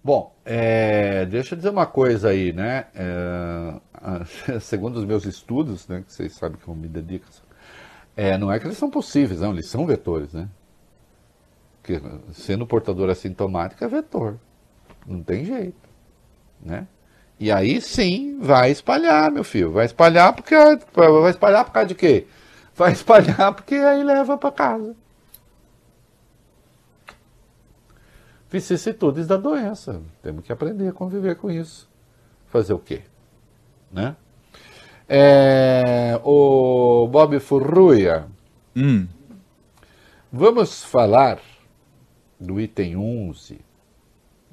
Bom, 0.02 0.34
é, 0.46 1.26
deixa 1.26 1.52
eu 1.52 1.58
dizer 1.58 1.68
uma 1.68 1.84
coisa 1.84 2.30
aí, 2.30 2.54
né? 2.54 2.86
É, 2.94 4.56
segundo 4.60 4.96
os 4.96 5.04
meus 5.04 5.26
estudos, 5.26 5.86
né, 5.86 6.02
que 6.06 6.10
vocês 6.10 6.32
sabem 6.32 6.56
que 6.56 6.66
eu 6.66 6.74
me 6.74 6.88
dedico, 6.88 7.26
é, 8.16 8.38
não 8.38 8.50
é 8.50 8.58
que 8.58 8.66
eles 8.66 8.78
são 8.78 8.88
possíveis, 8.88 9.42
não, 9.42 9.52
eles 9.52 9.68
são 9.68 9.84
vetores, 9.84 10.32
né? 10.32 10.48
Porque 11.82 12.00
sendo 12.32 12.66
portador 12.66 13.10
assintomático 13.10 13.84
é 13.84 13.88
vetor, 13.88 14.38
não 15.06 15.22
tem 15.22 15.44
jeito, 15.44 15.86
né? 16.62 16.86
E 17.38 17.52
aí 17.52 17.78
sim 17.78 18.38
vai 18.40 18.70
espalhar, 18.70 19.30
meu 19.30 19.44
filho. 19.44 19.70
Vai 19.70 19.84
espalhar 19.84 20.32
porque. 20.32 20.54
Vai 20.94 21.30
espalhar 21.30 21.64
por 21.64 21.72
causa 21.72 21.88
de 21.88 21.94
quê? 21.94 22.26
Vai 22.74 22.92
espalhar 22.92 23.52
porque 23.52 23.74
aí 23.74 24.02
leva 24.02 24.38
para 24.38 24.50
casa. 24.50 24.96
Vicissitudes 28.52 29.26
da 29.26 29.38
doença. 29.38 30.02
Temos 30.22 30.44
que 30.44 30.52
aprender 30.52 30.86
a 30.86 30.92
conviver 30.92 31.36
com 31.36 31.50
isso. 31.50 31.88
Fazer 32.48 32.74
o 32.74 32.78
quê? 32.78 33.00
Né? 33.90 34.14
É, 35.08 36.20
o 36.22 37.08
Bob 37.08 37.40
Furruia. 37.40 38.26
Hum. 38.76 39.08
Vamos 40.30 40.84
falar 40.84 41.40
do 42.38 42.60
item 42.60 42.96
11 42.96 43.58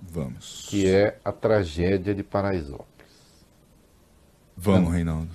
Vamos. 0.02 0.68
que 0.70 0.88
é 0.88 1.20
a 1.24 1.34
tragédia 1.34 2.16
de 2.16 2.24
Paraisópolis. 2.24 2.88
Vamos, 4.56 4.94
Reinaldo. 4.94 5.30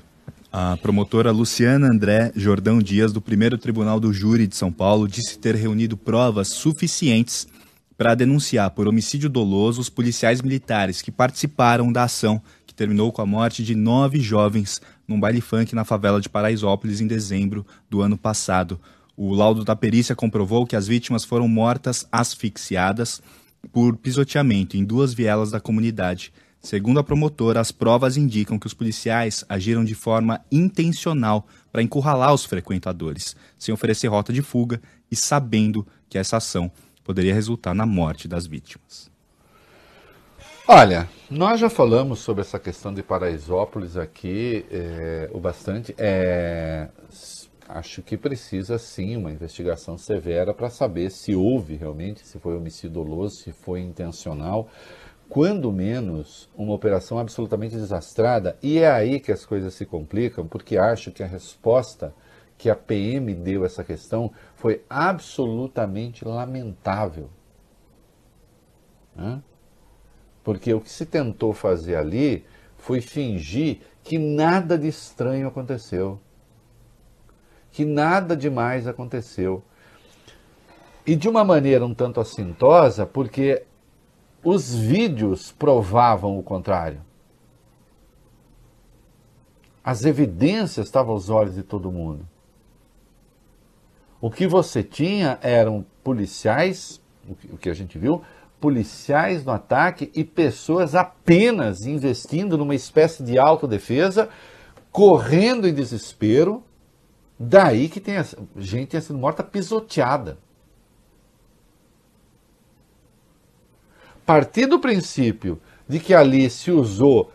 A 0.51 0.77
promotora 0.79 1.31
Luciana 1.31 1.89
André 1.89 2.33
Jordão 2.35 2.79
Dias, 2.79 3.13
do 3.13 3.21
primeiro 3.21 3.59
Tribunal 3.59 4.01
do 4.01 4.11
Júri 4.13 4.47
de 4.47 4.57
São 4.57 4.73
Paulo, 4.73 5.07
disse 5.07 5.39
ter 5.39 5.55
reunido 5.55 5.99
provas 5.99 6.49
suficientes 6.49 7.47
para 7.97 8.15
denunciar 8.15 8.71
por 8.71 8.89
homicídio 8.89 9.29
doloso 9.29 9.81
os 9.81 9.89
policiais 9.89 10.43
militares 10.43 11.01
que 11.01 11.13
participaram 11.13 11.93
da 11.93 12.05
ação 12.05 12.43
que 12.67 12.75
terminou 12.75 13.13
com 13.13 13.23
a 13.23 13.27
morte 13.27 13.63
de 13.63 13.75
nove 13.75 14.21
jovens 14.21 14.81
num 15.07 15.21
baile 15.21 15.41
funk 15.41 15.75
na 15.75 15.85
favela 15.85 16.21
de 16.21 16.29
Paraisópolis 16.29 17.01
em 17.01 17.07
dezembro 17.07 17.65
do 17.89 18.01
ano 18.01 18.19
passado. 18.19 18.81
O 19.17 19.33
laudo 19.33 19.65
da 19.65 19.77
perícia 19.77 20.17
comprovou 20.17 20.67
que 20.67 20.75
as 20.75 20.89
vítimas 20.89 21.25
foram 21.25 21.47
mortas 21.47 22.07
asfixiadas 22.11 23.23
por 23.73 23.97
pisoteamento 23.97 24.77
em 24.77 24.85
duas 24.85 25.15
vielas 25.15 25.53
da 25.53 25.61
comunidade. 25.61 26.33
Segundo 26.61 26.99
a 26.99 27.05
promotora, 27.05 27.61
as 27.61 27.71
provas 27.71 28.17
indicam 28.17 28.59
que 28.59 28.67
os 28.67 28.75
policiais 28.75 29.45
agiram 29.49 29.85
de 29.85 29.95
forma 29.95 30.41
intencional 30.51 31.47
para 31.71 31.83
encurralar 31.83 32.33
os 32.33 32.45
frequentadores, 32.45 33.37
sem 33.59 33.73
oferecer 33.73 34.09
rota 34.09 34.33
de 34.33 34.43
fuga 34.43 34.81
e 35.11 35.15
sabendo 35.15 35.87
que 36.09 36.19
essa 36.19 36.39
ação 36.39 36.73
poderia 37.05 37.35
resultar 37.35 37.75
na 37.75 37.87
morte 37.87 38.27
das 38.27 38.47
vítimas. 38.47 39.13
Olha, 40.67 41.07
nós 41.31 41.61
já 41.61 41.69
falamos 41.69 42.21
sobre 42.21 42.41
essa 42.41 42.59
questão 42.59 42.93
de 42.93 43.03
Paraisópolis 43.03 43.99
aqui 43.99 44.65
é, 44.71 45.29
o 45.31 45.39
bastante. 45.39 45.95
É, 45.99 46.89
acho 47.69 48.03
que 48.03 48.17
precisa 48.17 48.79
sim 48.79 49.15
uma 49.15 49.31
investigação 49.31 49.99
severa 49.99 50.55
para 50.55 50.71
saber 50.71 51.11
se 51.11 51.35
houve 51.35 51.77
realmente, 51.77 52.27
se 52.27 52.39
foi 52.39 52.57
homicídio 52.57 52.91
doloso, 52.91 53.37
se 53.37 53.53
foi 53.53 53.81
intencional, 53.81 54.71
quando 55.29 55.71
menos 55.71 56.49
uma 56.57 56.73
operação 56.73 57.19
absolutamente 57.19 57.77
desastrada. 57.77 58.57
E 58.63 58.79
é 58.79 58.91
aí 58.91 59.21
que 59.21 59.33
as 59.33 59.45
coisas 59.45 59.75
se 59.75 59.85
complicam, 59.85 60.47
porque 60.47 60.79
acho 60.79 61.13
que 61.13 61.23
a 61.23 61.27
resposta 61.27 62.15
que 62.57 62.71
a 62.71 62.77
PM 62.77 63.35
deu 63.35 63.65
essa 63.65 63.83
questão 63.83 64.31
foi 64.55 64.83
absolutamente 64.89 66.25
lamentável. 66.25 67.29
Né? 69.15 69.43
Porque 70.43 70.73
o 70.73 70.81
que 70.81 70.91
se 70.91 71.07
tentou 71.07 71.53
fazer 71.53 71.97
ali 71.97 72.45
foi 72.77 73.01
fingir 73.01 73.81
que 74.03 74.19
nada 74.19 74.77
de 74.79 74.89
estranho 74.89 75.49
aconteceu 75.49 76.21
que 77.75 77.85
nada 77.85 78.37
demais 78.37 78.87
aconteceu. 78.87 79.61
E 81.05 81.17
de 81.17 81.29
uma 81.29 81.43
maneira 81.43 81.85
um 81.85 81.93
tanto 81.93 82.21
assintosa, 82.21 83.05
porque 83.05 83.65
os 84.45 84.73
vídeos 84.73 85.51
provavam 85.51 86.39
o 86.39 86.43
contrário. 86.43 87.01
As 89.83 90.05
evidências 90.05 90.87
estavam 90.87 91.15
aos 91.15 91.29
olhos 91.29 91.57
de 91.57 91.65
todo 91.65 91.91
mundo. 91.91 92.25
O 94.25 94.31
que 94.31 94.47
você 94.47 94.83
tinha 94.83 95.39
eram 95.43 95.85
policiais 96.03 96.99
o 97.53 97.59
que, 97.59 97.69
a 97.69 97.75
gente 97.75 97.99
viu, 97.99 98.23
policiais 98.59 99.45
no 99.45 99.53
ataque 99.53 100.11
e 100.15 100.25
pessoas 100.25 100.95
apenas 100.95 101.85
investindo 101.85 102.57
numa 102.57 102.75
espécie 102.75 103.23
de 103.23 103.39
autodefesa, 103.39 104.31
correndo 104.91 105.69
em 105.69 105.75
desespero. 105.75 106.65
Daí 107.39 107.87
que 107.87 108.01
tem 108.01 108.15
gente 108.57 108.89
tenha 108.89 109.03
sido 109.03 109.19
morta 109.19 109.43
pisoteada. 109.43 110.39
Partir 114.25 114.65
do 114.65 114.81
princípio 114.81 115.61
de 115.87 116.01
que 116.01 116.15
ali 116.15 116.49
se 116.49 116.71
usou 116.71 117.31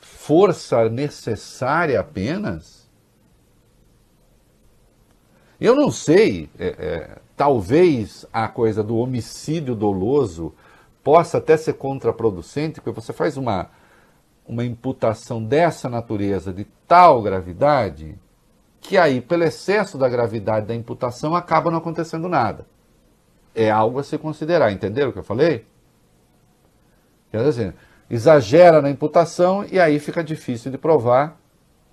força 0.00 0.88
necessária 0.88 2.00
apenas, 2.00 2.81
eu 5.66 5.76
não 5.76 5.90
sei, 5.90 6.50
é, 6.58 6.66
é, 6.66 7.18
talvez 7.36 8.26
a 8.32 8.48
coisa 8.48 8.82
do 8.82 8.96
homicídio 8.96 9.74
doloso 9.74 10.54
possa 11.02 11.38
até 11.38 11.56
ser 11.56 11.74
contraproducente, 11.74 12.80
porque 12.80 13.00
você 13.00 13.12
faz 13.12 13.36
uma, 13.36 13.70
uma 14.46 14.64
imputação 14.64 15.42
dessa 15.42 15.88
natureza, 15.88 16.52
de 16.52 16.64
tal 16.86 17.22
gravidade, 17.22 18.18
que 18.80 18.98
aí, 18.98 19.20
pelo 19.20 19.44
excesso 19.44 19.96
da 19.96 20.08
gravidade 20.08 20.66
da 20.66 20.74
imputação, 20.74 21.34
acaba 21.34 21.70
não 21.70 21.78
acontecendo 21.78 22.28
nada. 22.28 22.66
É 23.54 23.70
algo 23.70 23.98
a 23.98 24.04
se 24.04 24.18
considerar, 24.18 24.72
entenderam 24.72 25.10
o 25.10 25.12
que 25.12 25.18
eu 25.18 25.24
falei? 25.24 25.66
Quer 27.30 27.44
dizer, 27.44 27.74
exagera 28.10 28.82
na 28.82 28.90
imputação 28.90 29.64
e 29.70 29.78
aí 29.78 29.98
fica 29.98 30.22
difícil 30.24 30.70
de 30.70 30.78
provar 30.78 31.40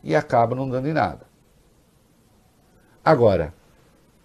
e 0.04 0.16
acaba 0.16 0.56
não 0.56 0.70
dando 0.70 0.88
em 0.88 0.94
nada. 0.94 1.28
Agora, 3.04 3.54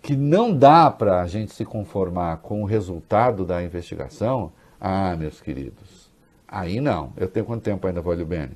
que 0.04 0.14
não 0.14 0.54
dá 0.54 0.90
para 0.90 1.22
a 1.22 1.26
gente 1.26 1.54
se 1.54 1.64
conformar 1.64 2.36
com 2.36 2.62
o 2.62 2.66
resultado 2.66 3.42
da 3.42 3.64
investigação, 3.64 4.52
ah, 4.78 5.16
meus 5.16 5.40
queridos, 5.40 6.10
aí 6.46 6.78
não. 6.78 7.14
Eu 7.16 7.26
tenho 7.26 7.46
quanto 7.46 7.62
tempo 7.62 7.86
ainda, 7.86 8.02
Vólio 8.02 8.26
Bene? 8.26 8.52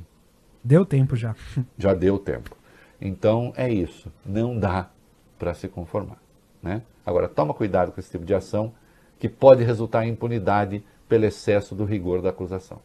Deu 0.62 0.84
tempo 0.84 1.16
já. 1.16 1.34
Já 1.78 1.94
deu 1.94 2.18
tempo. 2.18 2.55
Então 3.01 3.55
é 3.57 3.72
isso. 3.72 4.12
Não 4.26 4.59
dá 4.59 4.90
para 5.38 5.55
se 5.55 5.68
conformar. 5.68 6.18
Né? 6.62 6.82
Agora, 7.07 7.26
toma 7.26 7.55
cuidado 7.55 7.92
com 7.92 7.99
esse 7.99 8.11
tipo 8.11 8.26
de 8.26 8.34
ação 8.34 8.74
que 9.18 9.26
pode 9.26 9.64
resultar 9.64 10.05
em 10.05 10.11
impunidade 10.11 10.84
pelo 11.09 11.24
excesso 11.24 11.74
do 11.74 11.86
rigor 11.86 12.20
da 12.20 12.28
acusação. 12.28 12.78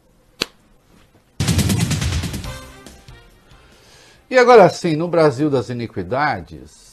E 4.30 4.38
agora 4.38 4.70
sim, 4.70 4.96
no 4.96 5.06
Brasil 5.06 5.50
das 5.50 5.68
iniquidades, 5.68 6.83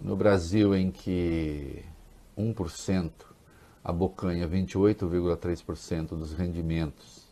no 0.00 0.16
Brasil 0.16 0.74
em 0.74 0.90
que 0.90 1.84
1% 2.36 3.10
abocanha 3.82 4.48
28,3% 4.48 6.08
dos 6.08 6.32
rendimentos 6.32 7.26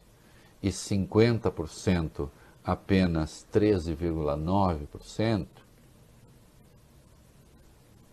e 0.63 0.71
50% 0.71 2.29
apenas 2.65 3.47
13,9%, 3.53 5.47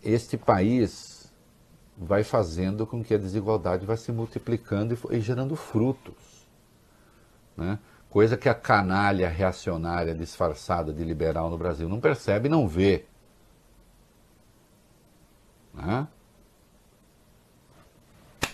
este 0.03 0.37
país 0.37 1.33
vai 1.97 2.23
fazendo 2.23 2.85
com 2.85 3.03
que 3.03 3.13
a 3.13 3.17
desigualdade 3.17 3.85
vá 3.85 3.95
se 3.95 4.11
multiplicando 4.11 4.97
e, 5.09 5.19
gerando 5.19 5.55
frutos. 5.55 6.45
Né? 7.55 7.79
Coisa 8.09 8.35
que 8.35 8.49
a 8.49 8.53
canalha 8.53 9.29
reacionária 9.29 10.13
disfarçada 10.13 10.93
de 10.93 11.03
liberal 11.03 11.49
no 11.49 11.57
Brasil 11.57 11.87
não 11.89 11.99
percebe 11.99 12.47
e 12.47 12.51
não 12.51 12.67
vê. 12.67 13.05
Né? 15.73 16.07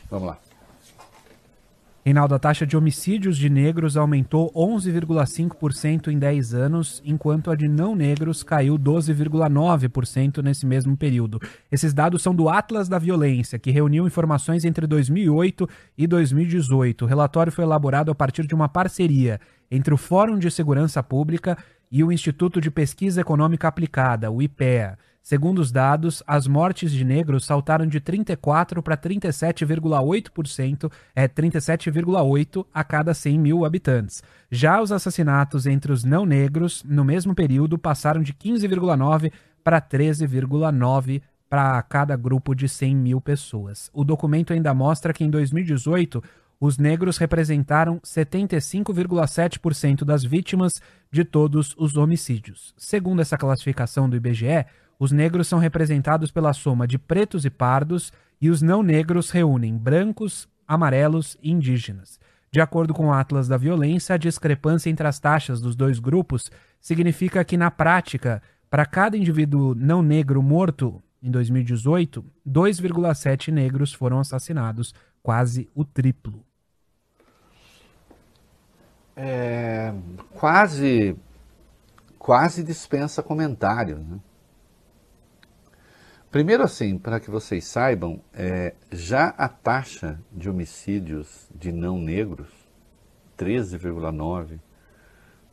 Vamos 0.10 0.28
lá. 0.28 0.38
Reinaldo, 2.10 2.34
a 2.34 2.40
taxa 2.40 2.66
de 2.66 2.76
homicídios 2.76 3.38
de 3.38 3.50
negros 3.50 3.96
aumentou 3.96 4.52
11,5% 4.54 6.08
em 6.08 6.18
10 6.18 6.54
anos, 6.56 7.04
enquanto 7.06 7.52
a 7.52 7.56
de 7.56 7.68
não 7.68 7.94
negros 7.94 8.42
caiu 8.42 8.80
12,9% 8.80 10.42
nesse 10.42 10.66
mesmo 10.66 10.98
período. 10.98 11.40
Esses 11.72 11.94
dados 11.94 12.24
são 12.24 12.34
do 12.34 12.50
Atlas 12.50 12.90
da 12.90 12.98
Violência, 12.98 13.60
que 13.60 13.70
reuniu 13.70 14.08
informações 14.08 14.66
entre 14.66 14.88
2008 14.88 15.70
e 15.96 16.08
2018. 16.08 17.04
O 17.04 17.08
relatório 17.08 17.52
foi 17.52 17.64
elaborado 17.64 18.10
a 18.10 18.16
partir 18.16 18.48
de 18.48 18.56
uma 18.56 18.68
parceria 18.68 19.40
entre 19.70 19.94
o 19.94 19.98
Fórum 19.98 20.40
de 20.40 20.50
Segurança 20.50 21.04
Pública 21.04 21.58
e 21.92 22.04
o 22.04 22.12
Instituto 22.12 22.60
de 22.60 22.72
Pesquisa 22.72 23.22
Econômica 23.22 23.68
Aplicada, 23.68 24.32
o 24.32 24.42
IPEA. 24.42 24.98
Segundo 25.22 25.60
os 25.60 25.72
dados, 25.72 26.24
as 26.26 26.48
mortes 26.48 26.92
de 26.92 27.06
negros 27.06 27.46
saltaram 27.46 27.86
de 27.86 28.00
34 28.00 28.82
para 28.82 28.98
37,8%, 28.98 30.92
é 31.16 31.28
37,8 31.28 32.66
a 32.74 32.84
cada 32.84 33.14
100 33.14 33.40
mil 33.40 33.66
habitantes. 33.66 34.24
Já 34.50 34.82
os 34.82 34.92
assassinatos 34.92 35.68
entre 35.68 35.92
os 35.92 36.04
não 36.04 36.26
negros, 36.26 36.84
no 36.84 37.04
mesmo 37.04 37.36
período, 37.36 37.78
passaram 37.78 38.24
de 38.24 38.34
15,9 38.34 39.32
para 39.64 39.80
13,9 39.82 41.22
para 41.50 41.82
cada 41.84 42.16
grupo 42.16 42.56
de 42.56 42.70
100 42.70 42.96
mil 42.96 43.20
pessoas. 43.20 43.90
O 43.94 44.04
documento 44.04 44.54
ainda 44.54 44.72
mostra 44.74 45.14
que 45.14 45.24
em 45.24 45.30
2018 45.30 46.24
os 46.60 46.78
negros 46.78 47.18
representaram 47.18 48.00
75,7% 48.02 50.04
das 50.04 50.24
vítimas 50.24 50.80
de 51.12 51.24
todos 51.24 51.76
os 51.78 51.96
homicídios. 51.96 52.74
Segundo 52.78 53.22
essa 53.22 53.38
classificação 53.38 54.10
do 54.10 54.18
IBGE, 54.18 54.66
os 55.00 55.14
negros 55.14 55.48
são 55.48 55.58
representados 55.58 56.30
pela 56.30 56.52
soma 56.52 56.86
de 56.86 57.00
pretos 57.00 57.46
e 57.46 57.50
pardos 57.50 58.12
e 58.42 58.50
os 58.50 58.62
não 58.62 58.84
negros 58.84 59.30
reúnem 59.30 59.78
brancos, 59.78 60.48
amarelos 60.68 61.38
e 61.42 61.52
indígenas. 61.52 62.20
De 62.52 62.60
acordo 62.60 62.94
com 62.94 63.08
o 63.08 63.14
Atlas 63.14 63.48
da 63.48 63.56
Violência, 63.56 64.16
a 64.16 64.18
discrepância 64.18 64.90
entre 64.90 65.08
as 65.08 65.20
taxas 65.20 65.62
dos 65.62 65.76
dois 65.76 66.00
grupos 66.00 66.52
significa 66.82 67.46
que, 67.46 67.56
na 67.56 67.72
prática, 67.72 68.42
para 68.70 68.86
cada 68.86 69.16
indivíduo 69.16 69.74
não 69.74 70.02
negro 70.02 70.42
morto 70.44 71.02
em 71.22 71.32
2018, 71.32 72.26
2,7 72.48 73.52
negros 73.52 73.94
foram 73.94 74.20
assassinados, 74.20 74.94
quase 75.22 75.70
o 75.74 75.86
triplo. 75.86 76.44
É, 79.16 79.94
quase, 80.34 81.16
quase 82.18 82.64
dispensa 82.64 83.22
comentário. 83.22 83.98
Né? 84.00 84.20
Primeiro, 86.32 86.62
assim, 86.62 86.96
para 86.96 87.20
que 87.20 87.32
vocês 87.32 87.66
saibam, 87.66 88.20
é, 88.36 88.74
já 88.92 89.34
a 89.36 89.48
taxa 89.48 90.20
de 90.32 90.48
homicídios 90.48 91.48
de 91.50 91.72
não 91.72 91.98
negros, 91.98 92.48
13,9 93.36 94.60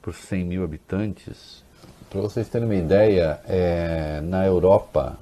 por 0.02 0.14
100 0.14 0.44
mil 0.44 0.62
habitantes, 0.62 1.64
para 2.10 2.20
vocês 2.20 2.46
terem 2.50 2.68
uma 2.68 2.74
ideia, 2.74 3.40
é, 3.48 4.20
na 4.20 4.44
Europa 4.44 5.18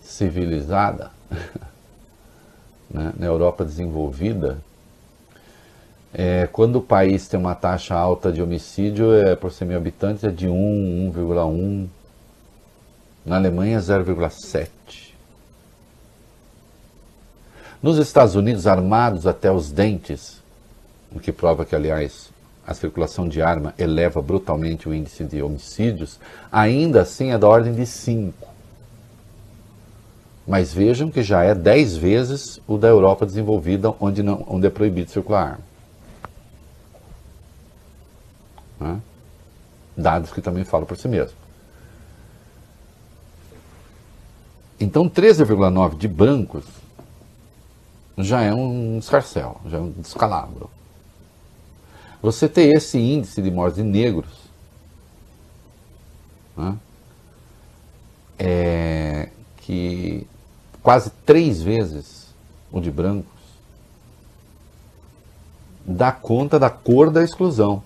civilizada, 0.00 1.12
né, 2.90 3.12
na 3.16 3.26
Europa 3.26 3.64
desenvolvida, 3.64 4.58
é, 6.12 6.48
quando 6.48 6.76
o 6.76 6.82
país 6.82 7.28
tem 7.28 7.38
uma 7.38 7.54
taxa 7.54 7.94
alta 7.94 8.32
de 8.32 8.42
homicídio 8.42 9.14
é, 9.14 9.36
por 9.36 9.52
100 9.52 9.68
mil 9.68 9.76
habitantes 9.76 10.24
é 10.24 10.30
de 10.30 10.48
1, 10.48 11.12
1,1 11.14 11.88
na 13.24 13.36
Alemanha, 13.36 13.78
0,7. 13.78 14.68
Nos 17.82 17.98
Estados 17.98 18.34
Unidos, 18.34 18.66
armados 18.66 19.26
até 19.26 19.50
os 19.50 19.70
dentes, 19.70 20.40
o 21.14 21.18
que 21.18 21.32
prova 21.32 21.64
que, 21.64 21.74
aliás, 21.74 22.30
a 22.66 22.74
circulação 22.74 23.28
de 23.28 23.42
arma 23.42 23.74
eleva 23.76 24.22
brutalmente 24.22 24.88
o 24.88 24.94
índice 24.94 25.24
de 25.24 25.42
homicídios, 25.42 26.20
ainda 26.50 27.02
assim 27.02 27.32
é 27.32 27.38
da 27.38 27.48
ordem 27.48 27.74
de 27.74 27.84
5. 27.84 28.48
Mas 30.46 30.72
vejam 30.72 31.10
que 31.10 31.22
já 31.22 31.42
é 31.42 31.54
10 31.54 31.96
vezes 31.96 32.60
o 32.66 32.78
da 32.78 32.88
Europa 32.88 33.26
desenvolvida, 33.26 33.94
onde, 34.00 34.22
não, 34.22 34.44
onde 34.48 34.66
é 34.66 34.70
proibido 34.70 35.10
circular 35.10 35.58
arma. 38.80 39.02
Dados 39.96 40.32
que 40.32 40.40
também 40.40 40.64
falam 40.64 40.86
por 40.86 40.96
si 40.96 41.06
mesmo. 41.08 41.41
Então, 44.92 45.08
13,9 45.08 45.96
de 45.96 46.06
brancos 46.06 46.66
já 48.18 48.42
é 48.42 48.52
um 48.52 48.98
escarcel, 48.98 49.58
já 49.64 49.78
é 49.78 49.80
um 49.80 49.90
descalabro. 49.90 50.68
Você 52.20 52.46
ter 52.46 52.76
esse 52.76 52.98
índice 52.98 53.40
de 53.40 53.50
mortes 53.50 53.76
de 53.76 53.84
negros 53.84 54.28
né, 56.54 56.76
é 58.38 59.30
que 59.62 60.26
quase 60.82 61.08
três 61.24 61.62
vezes 61.62 62.26
o 62.70 62.78
de 62.78 62.90
brancos 62.90 63.40
dá 65.86 66.12
conta 66.12 66.58
da 66.58 66.68
cor 66.68 67.10
da 67.10 67.24
exclusão. 67.24 67.82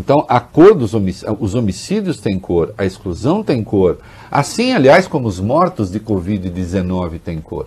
Então, 0.00 0.24
a 0.30 0.40
cor 0.40 0.74
dos 0.74 0.94
homicídios, 0.94 1.36
os 1.38 1.54
homicídios 1.54 2.18
têm 2.18 2.38
cor, 2.38 2.74
a 2.78 2.86
exclusão 2.86 3.44
tem 3.44 3.62
cor. 3.62 3.98
Assim, 4.30 4.72
aliás, 4.72 5.06
como 5.06 5.28
os 5.28 5.38
mortos 5.38 5.90
de 5.90 6.00
Covid-19 6.00 7.20
têm 7.20 7.38
cor. 7.38 7.66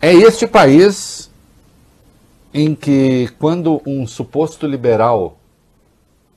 É 0.00 0.14
este 0.14 0.46
país 0.46 1.28
em 2.54 2.72
que, 2.72 3.28
quando 3.40 3.82
um 3.84 4.06
suposto 4.06 4.64
liberal 4.64 5.40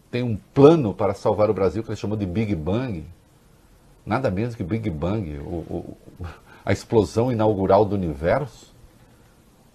tem 0.09 0.23
um 0.23 0.35
plano 0.51 0.95
para 0.95 1.13
salvar 1.13 1.47
o 1.51 1.53
Brasil, 1.53 1.83
que 1.83 1.89
ele 1.89 1.95
chamou 1.95 2.17
de 2.17 2.25
Big 2.25 2.55
Bang, 2.55 3.05
nada 4.03 4.31
menos 4.31 4.55
que 4.55 4.63
Big 4.63 4.89
Bang, 4.89 5.37
o, 5.37 5.95
o, 6.19 6.25
a 6.65 6.73
explosão 6.73 7.31
inaugural 7.31 7.85
do 7.85 7.95
universo, 7.95 8.70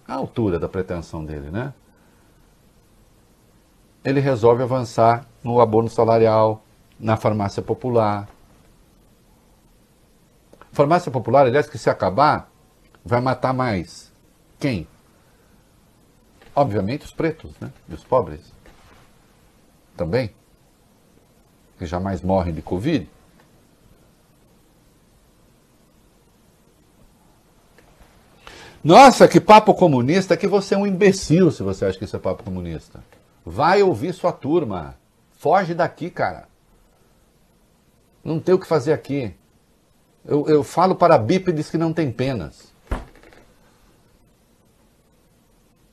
a 0.07 0.13
altura 0.13 0.57
da 0.57 0.69
pretensão 0.69 1.25
dele, 1.25 1.51
né? 1.51 1.73
Ele 4.03 4.19
resolve 4.19 4.63
avançar 4.63 5.25
no 5.43 5.59
abono 5.59 5.89
salarial, 5.89 6.63
na 6.99 7.17
farmácia 7.17 7.61
popular. 7.61 8.27
Farmácia 10.71 11.11
popular, 11.11 11.45
aliás, 11.45 11.67
que 11.67 11.77
se 11.77 11.89
acabar, 11.89 12.49
vai 13.03 13.19
matar 13.19 13.53
mais 13.53 14.13
quem? 14.59 14.87
Obviamente 16.55 17.05
os 17.05 17.11
pretos, 17.11 17.51
né? 17.59 17.71
E 17.87 17.93
os 17.93 18.03
pobres. 18.03 18.53
Também. 19.95 20.31
Que 21.77 21.85
jamais 21.85 22.21
morrem 22.21 22.53
de 22.53 22.61
Covid. 22.61 23.09
Nossa, 28.83 29.27
que 29.27 29.39
papo 29.39 29.73
comunista, 29.73 30.37
que 30.37 30.47
você 30.47 30.75
é 30.75 30.77
um 30.77 30.87
imbecil 30.87 31.51
se 31.51 31.63
você 31.63 31.85
acha 31.85 31.97
que 31.97 32.05
isso 32.05 32.15
é 32.15 32.19
papo 32.19 32.43
comunista. 32.43 33.03
Vai 33.45 33.81
ouvir 33.81 34.13
sua 34.13 34.31
turma. 34.31 34.95
Foge 35.37 35.73
daqui, 35.73 36.09
cara. 36.09 36.47
Não 38.23 38.39
tem 38.39 38.53
o 38.55 38.59
que 38.59 38.67
fazer 38.67 38.93
aqui. 38.93 39.33
Eu, 40.25 40.47
eu 40.47 40.63
falo 40.63 40.95
para 40.95 41.17
bípedes 41.17 41.69
que 41.69 41.77
não 41.77 41.93
tem 41.93 42.11
penas. 42.11 42.73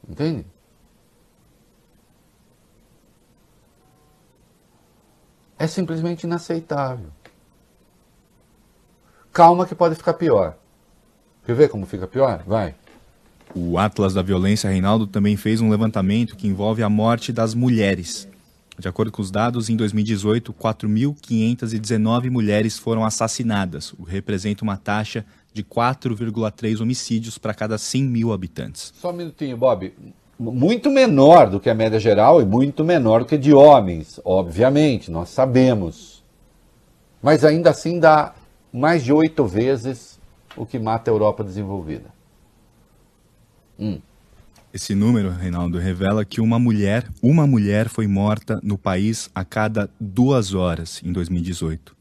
Entende? 0.08 0.46
É 5.58 5.66
simplesmente 5.66 6.24
inaceitável. 6.24 7.10
Calma 9.32 9.66
que 9.66 9.74
pode 9.74 9.94
ficar 9.94 10.14
pior. 10.14 10.56
Quer 11.46 11.54
ver 11.54 11.68
como 11.68 11.84
fica 11.86 12.06
pior? 12.06 12.42
Vai. 12.46 12.74
O 13.54 13.78
Atlas 13.78 14.14
da 14.14 14.22
Violência, 14.22 14.70
Reinaldo, 14.70 15.06
também 15.06 15.36
fez 15.36 15.60
um 15.60 15.68
levantamento 15.68 16.36
que 16.36 16.48
envolve 16.48 16.82
a 16.82 16.88
morte 16.88 17.32
das 17.32 17.54
mulheres. 17.54 18.26
De 18.76 18.88
acordo 18.88 19.12
com 19.12 19.22
os 19.22 19.30
dados, 19.30 19.68
em 19.68 19.76
2018, 19.76 20.52
4.519 20.52 22.30
mulheres 22.30 22.76
foram 22.76 23.04
assassinadas, 23.04 23.92
o 23.92 24.04
que 24.04 24.10
representa 24.10 24.64
uma 24.64 24.76
taxa 24.76 25.24
de 25.52 25.62
4,3 25.62 26.80
homicídios 26.80 27.38
para 27.38 27.54
cada 27.54 27.78
100 27.78 28.02
mil 28.02 28.32
habitantes. 28.32 28.92
Só 28.96 29.10
um 29.10 29.12
minutinho, 29.12 29.56
Bob. 29.56 29.94
Muito 30.36 30.90
menor 30.90 31.48
do 31.48 31.60
que 31.60 31.70
a 31.70 31.74
média 31.74 32.00
geral 32.00 32.42
e 32.42 32.44
muito 32.44 32.82
menor 32.82 33.20
do 33.20 33.26
que 33.26 33.38
de 33.38 33.54
homens, 33.54 34.18
obviamente, 34.24 35.08
nós 35.08 35.28
sabemos. 35.28 36.24
Mas 37.22 37.44
ainda 37.44 37.70
assim 37.70 38.00
dá 38.00 38.34
mais 38.72 39.04
de 39.04 39.12
oito 39.12 39.46
vezes 39.46 40.13
o 40.56 40.66
que 40.66 40.78
mata 40.78 41.10
a 41.10 41.12
Europa 41.12 41.42
desenvolvida. 41.42 42.12
Hum. 43.78 44.00
Esse 44.72 44.94
número, 44.94 45.30
Reinaldo, 45.30 45.78
revela 45.78 46.24
que 46.24 46.40
uma 46.40 46.58
mulher, 46.58 47.08
uma 47.22 47.46
mulher 47.46 47.88
foi 47.88 48.08
morta 48.08 48.58
no 48.62 48.76
país 48.76 49.30
a 49.32 49.44
cada 49.44 49.88
duas 50.00 50.52
horas 50.52 51.00
em 51.04 51.12
2018. 51.12 51.94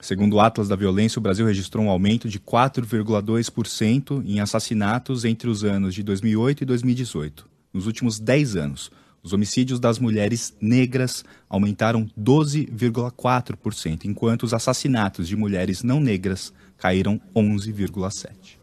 Segundo 0.00 0.34
o 0.34 0.40
Atlas 0.40 0.68
da 0.68 0.76
Violência, 0.76 1.18
o 1.18 1.22
Brasil 1.22 1.46
registrou 1.46 1.84
um 1.84 1.90
aumento 1.90 2.28
de 2.28 2.38
4,2% 2.38 4.22
em 4.24 4.40
assassinatos 4.40 5.24
entre 5.24 5.48
os 5.48 5.64
anos 5.64 5.94
de 5.94 6.02
2008 6.02 6.62
e 6.62 6.66
2018. 6.66 7.48
Nos 7.72 7.86
últimos 7.86 8.18
10 8.18 8.56
anos, 8.56 8.90
os 9.22 9.32
homicídios 9.32 9.78
das 9.78 10.00
mulheres 10.00 10.54
negras 10.60 11.24
aumentaram 11.48 12.10
12,4%, 12.20 14.04
enquanto 14.04 14.42
os 14.42 14.52
assassinatos 14.52 15.28
de 15.28 15.36
mulheres 15.36 15.84
não 15.84 16.00
negras 16.00 16.52
caíram 16.82 17.20
11,7%. 17.32 18.58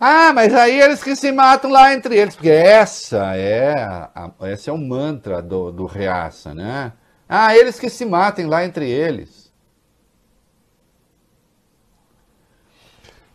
Ah, 0.00 0.32
mas 0.34 0.52
aí 0.52 0.80
eles 0.80 1.00
que 1.00 1.14
se 1.14 1.30
matam 1.30 1.70
lá 1.70 1.94
entre 1.94 2.16
eles, 2.16 2.34
porque 2.34 2.50
essa 2.50 3.36
é, 3.36 3.72
a, 3.72 4.32
esse 4.48 4.68
é 4.68 4.72
o 4.72 4.76
mantra 4.76 5.40
do, 5.40 5.70
do 5.70 5.86
Reaça, 5.86 6.52
né? 6.52 6.92
Ah, 7.28 7.56
eles 7.56 7.78
que 7.78 7.88
se 7.88 8.04
matem 8.04 8.46
lá 8.46 8.64
entre 8.64 8.90
eles. 8.90 9.52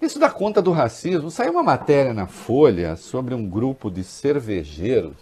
Isso 0.02 0.20
dá 0.20 0.30
conta 0.30 0.62
do 0.62 0.72
racismo. 0.72 1.32
Saiu 1.32 1.54
uma 1.54 1.64
matéria 1.64 2.14
na 2.14 2.28
Folha 2.28 2.98
sobre 2.98 3.34
um 3.34 3.50
grupo 3.50 3.90
de 3.90 4.04
cervejeiros. 4.04 5.18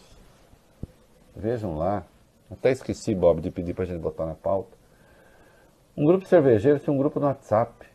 Vejam 1.36 1.78
lá. 1.78 2.04
Até 2.52 2.72
esqueci, 2.72 3.14
Bob, 3.14 3.40
de 3.40 3.52
pedir 3.52 3.76
para 3.76 3.84
a 3.84 3.88
gente 3.88 4.00
botar 4.00 4.26
na 4.26 4.36
pauta. 4.36 4.77
Um 5.98 6.06
grupo 6.06 6.24
de 6.24 6.30
cervejeiros 6.30 6.84
tem 6.84 6.94
um 6.94 6.98
grupo 6.98 7.20
no 7.20 7.26
WhatsApp. 7.26 7.88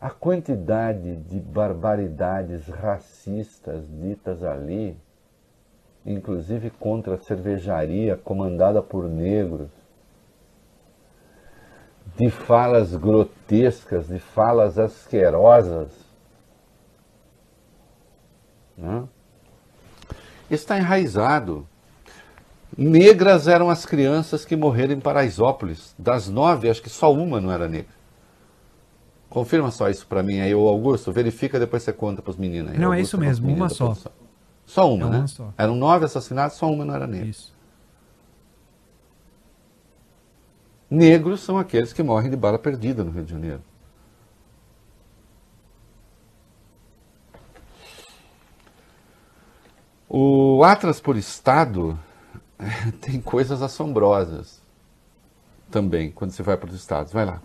A 0.00 0.10
quantidade 0.10 1.16
de 1.16 1.38
barbaridades 1.40 2.66
racistas 2.66 3.86
ditas 3.88 4.42
ali 4.42 4.96
inclusive 6.04 6.70
contra 6.70 7.14
a 7.14 7.18
cervejaria 7.18 8.16
comandada 8.16 8.82
por 8.82 9.08
negros, 9.08 9.70
de 12.16 12.30
falas 12.30 12.94
grotescas, 12.94 14.08
de 14.08 14.18
falas 14.18 14.78
asquerosas. 14.78 15.90
Né? 18.76 19.08
Está 20.50 20.76
enraizado. 20.76 21.66
Negras 22.76 23.46
eram 23.46 23.70
as 23.70 23.86
crianças 23.86 24.44
que 24.44 24.56
morreram 24.56 24.94
em 24.94 25.00
Paraisópolis. 25.00 25.94
Das 25.98 26.28
nove, 26.28 26.68
acho 26.68 26.82
que 26.82 26.90
só 26.90 27.12
uma 27.12 27.40
não 27.40 27.50
era 27.52 27.68
negra. 27.68 27.94
Confirma 29.28 29.70
só 29.70 29.88
isso 29.88 30.06
para 30.06 30.22
mim 30.22 30.40
aí, 30.40 30.52
Augusto. 30.52 31.12
Verifica, 31.12 31.58
depois 31.58 31.82
você 31.82 31.92
conta 31.92 32.22
para 32.22 32.30
os 32.30 32.36
meninos 32.36 32.72
aí. 32.72 32.78
Não, 32.78 32.92
Augusto, 32.92 32.98
é 32.98 33.02
isso 33.02 33.18
mesmo, 33.18 33.48
uma 33.48 33.68
só. 33.68 33.86
Produção. 33.86 34.12
Só 34.66 34.92
uma, 34.92 35.06
É 35.06 35.10
né? 35.10 35.18
uma 35.18 35.26
só. 35.26 35.52
Eram 35.58 35.76
nove 35.76 36.04
assassinatos, 36.04 36.56
só 36.56 36.70
uma 36.70 36.84
não 36.84 36.94
era 36.94 37.06
negra. 37.06 37.28
Isso. 37.28 37.54
Negros 40.90 41.40
são 41.40 41.58
aqueles 41.58 41.92
que 41.92 42.02
morrem 42.02 42.30
de 42.30 42.36
bala 42.36 42.58
perdida 42.58 43.02
no 43.04 43.10
Rio 43.10 43.24
de 43.24 43.32
Janeiro. 43.32 43.62
O 50.08 50.62
Atlas 50.62 51.00
por 51.00 51.16
Estado 51.16 51.98
tem 53.00 53.20
coisas 53.20 53.62
assombrosas 53.62 54.62
também 55.70 56.10
quando 56.10 56.30
você 56.30 56.42
vai 56.42 56.56
para 56.56 56.68
os 56.68 56.74
estados. 56.76 57.12
Vai 57.12 57.24
lá. 57.24 57.42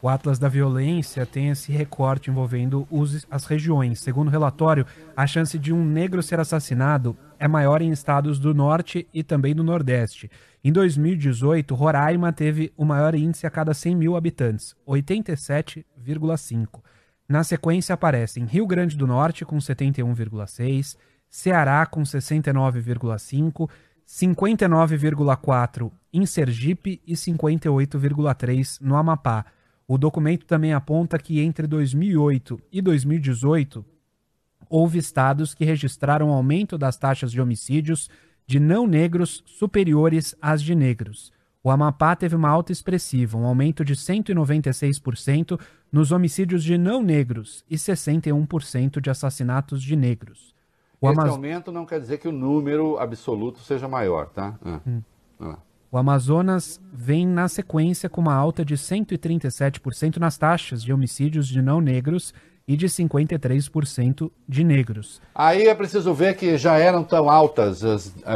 O 0.00 0.08
Atlas 0.08 0.38
da 0.38 0.48
Violência 0.48 1.26
tem 1.26 1.48
esse 1.48 1.72
recorte 1.72 2.30
envolvendo 2.30 2.86
os- 2.88 3.26
as 3.28 3.44
regiões. 3.46 3.98
Segundo 4.00 4.28
o 4.28 4.30
relatório, 4.30 4.86
a 5.16 5.26
chance 5.26 5.58
de 5.58 5.72
um 5.72 5.84
negro 5.84 6.22
ser 6.22 6.38
assassinado 6.38 7.16
é 7.36 7.48
maior 7.48 7.82
em 7.82 7.90
estados 7.90 8.38
do 8.38 8.54
Norte 8.54 9.08
e 9.12 9.24
também 9.24 9.56
do 9.56 9.64
Nordeste. 9.64 10.30
Em 10.62 10.70
2018, 10.70 11.74
Roraima 11.74 12.32
teve 12.32 12.72
o 12.76 12.84
maior 12.84 13.14
índice 13.16 13.44
a 13.44 13.50
cada 13.50 13.74
100 13.74 13.96
mil 13.96 14.16
habitantes, 14.16 14.76
87,5. 14.86 16.80
Na 17.28 17.42
sequência 17.44 17.92
aparecem 17.92 18.44
Rio 18.44 18.66
Grande 18.66 18.96
do 18.96 19.06
Norte 19.06 19.44
com 19.44 19.58
71,6, 19.58 20.96
Ceará 21.28 21.84
com 21.84 22.02
69,5, 22.02 23.68
59,4 24.08 25.92
em 26.10 26.24
Sergipe 26.24 26.98
e 27.06 27.12
58,3 27.12 28.78
no 28.80 28.96
Amapá. 28.96 29.44
O 29.86 29.98
documento 29.98 30.46
também 30.46 30.72
aponta 30.72 31.18
que 31.18 31.40
entre 31.40 31.66
2008 31.66 32.58
e 32.72 32.80
2018 32.80 33.84
houve 34.70 34.98
estados 34.98 35.54
que 35.54 35.64
registraram 35.64 36.30
aumento 36.30 36.78
das 36.78 36.96
taxas 36.96 37.30
de 37.30 37.40
homicídios 37.40 38.08
de 38.46 38.58
não 38.58 38.86
negros 38.86 39.42
superiores 39.46 40.34
às 40.40 40.62
de 40.62 40.74
negros. 40.74 41.30
O 41.62 41.70
Amapá 41.70 42.16
teve 42.16 42.34
uma 42.34 42.48
alta 42.48 42.72
expressiva, 42.72 43.36
um 43.36 43.44
aumento 43.44 43.84
de 43.84 43.94
196% 43.94 45.60
nos 45.92 46.12
homicídios 46.12 46.64
de 46.64 46.78
não 46.78 47.02
negros 47.02 47.62
e 47.68 47.76
61% 47.76 49.02
de 49.02 49.10
assassinatos 49.10 49.82
de 49.82 49.94
negros. 49.94 50.54
O, 51.00 51.08
Esse 51.10 51.18
Amaz- 51.20 51.32
aumento 51.32 51.70
não 51.72 51.86
quer 51.86 52.00
dizer 52.00 52.18
que 52.18 52.26
o 52.28 52.32
número 52.32 52.98
absoluto 52.98 53.60
seja 53.60 53.86
maior, 53.86 54.26
tá? 54.30 54.58
Ah. 54.64 54.80
Vai 55.38 55.48
lá. 55.50 55.58
o 55.92 55.96
Amazonas 55.98 56.80
vem 56.92 57.26
na 57.26 57.46
sequência 57.48 58.08
com 58.08 58.20
uma 58.20 58.34
alta 58.34 58.64
de 58.64 58.76
137% 58.76 60.16
nas 60.18 60.36
taxas 60.36 60.82
de 60.82 60.92
homicídios 60.92 61.46
de 61.46 61.62
não 61.62 61.80
negros 61.80 62.34
e 62.66 62.76
de 62.76 62.86
53% 62.88 64.30
de 64.46 64.62
negros. 64.64 65.22
Aí 65.34 65.68
é 65.68 65.74
preciso 65.74 66.12
ver 66.12 66.34
que 66.36 66.58
já 66.58 66.76
eram 66.76 67.02
tão 67.02 67.30
altas, 67.30 67.80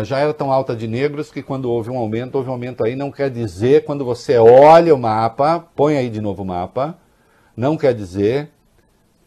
já 0.05 0.19
era 0.19 0.33
tão 0.33 0.51
alta 0.51 0.75
de 0.75 0.87
negros 0.89 1.31
que 1.31 1.43
quando 1.43 1.71
houve 1.71 1.91
um 1.91 1.99
aumento, 1.99 2.37
houve 2.37 2.49
um 2.49 2.53
aumento 2.53 2.83
aí, 2.85 2.97
não 2.97 3.11
quer 3.11 3.29
dizer, 3.31 3.85
quando 3.85 4.05
você 4.05 4.39
olha 4.39 4.95
o 4.95 4.99
mapa, 4.99 5.61
põe 5.77 5.97
aí 5.99 6.09
de 6.09 6.21
novo 6.21 6.43
o 6.43 6.47
mapa, 6.47 6.97
não 7.55 7.77
quer 7.77 7.93
dizer 7.93 8.51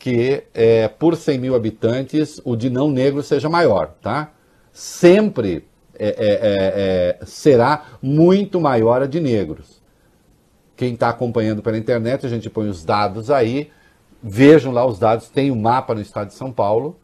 que 0.06 0.44
é, 0.54 0.88
por 0.88 1.16
100 1.16 1.40
mil 1.40 1.56
habitantes 1.56 2.40
o 2.46 2.56
de 2.56 2.70
não 2.70 2.92
negro 2.92 3.24
seja 3.24 3.50
maior, 3.50 3.96
tá? 4.04 4.34
Sempre 4.72 5.68
é, 5.98 6.10
é, 6.10 7.20
é, 7.20 7.20
é 7.22 7.26
será 7.26 7.86
muito 8.04 8.62
maior 8.62 9.02
a 9.02 9.08
de 9.08 9.20
negros. 9.20 9.82
Quem 10.76 10.94
está 10.94 11.10
acompanhando 11.10 11.64
pela 11.64 11.76
internet, 11.76 12.24
a 12.24 12.30
gente 12.30 12.52
põe 12.52 12.70
os 12.70 12.86
dados 12.86 13.32
aí, 13.32 13.72
Vejam 14.22 14.72
lá 14.72 14.86
os 14.86 15.00
dados, 15.00 15.28
tem 15.28 15.50
o 15.50 15.56
um 15.56 15.60
mapa 15.60 15.96
no 15.96 16.02
estado 16.02 16.28
de 16.28 16.36
São 16.36 16.52
Paulo, 16.52 17.00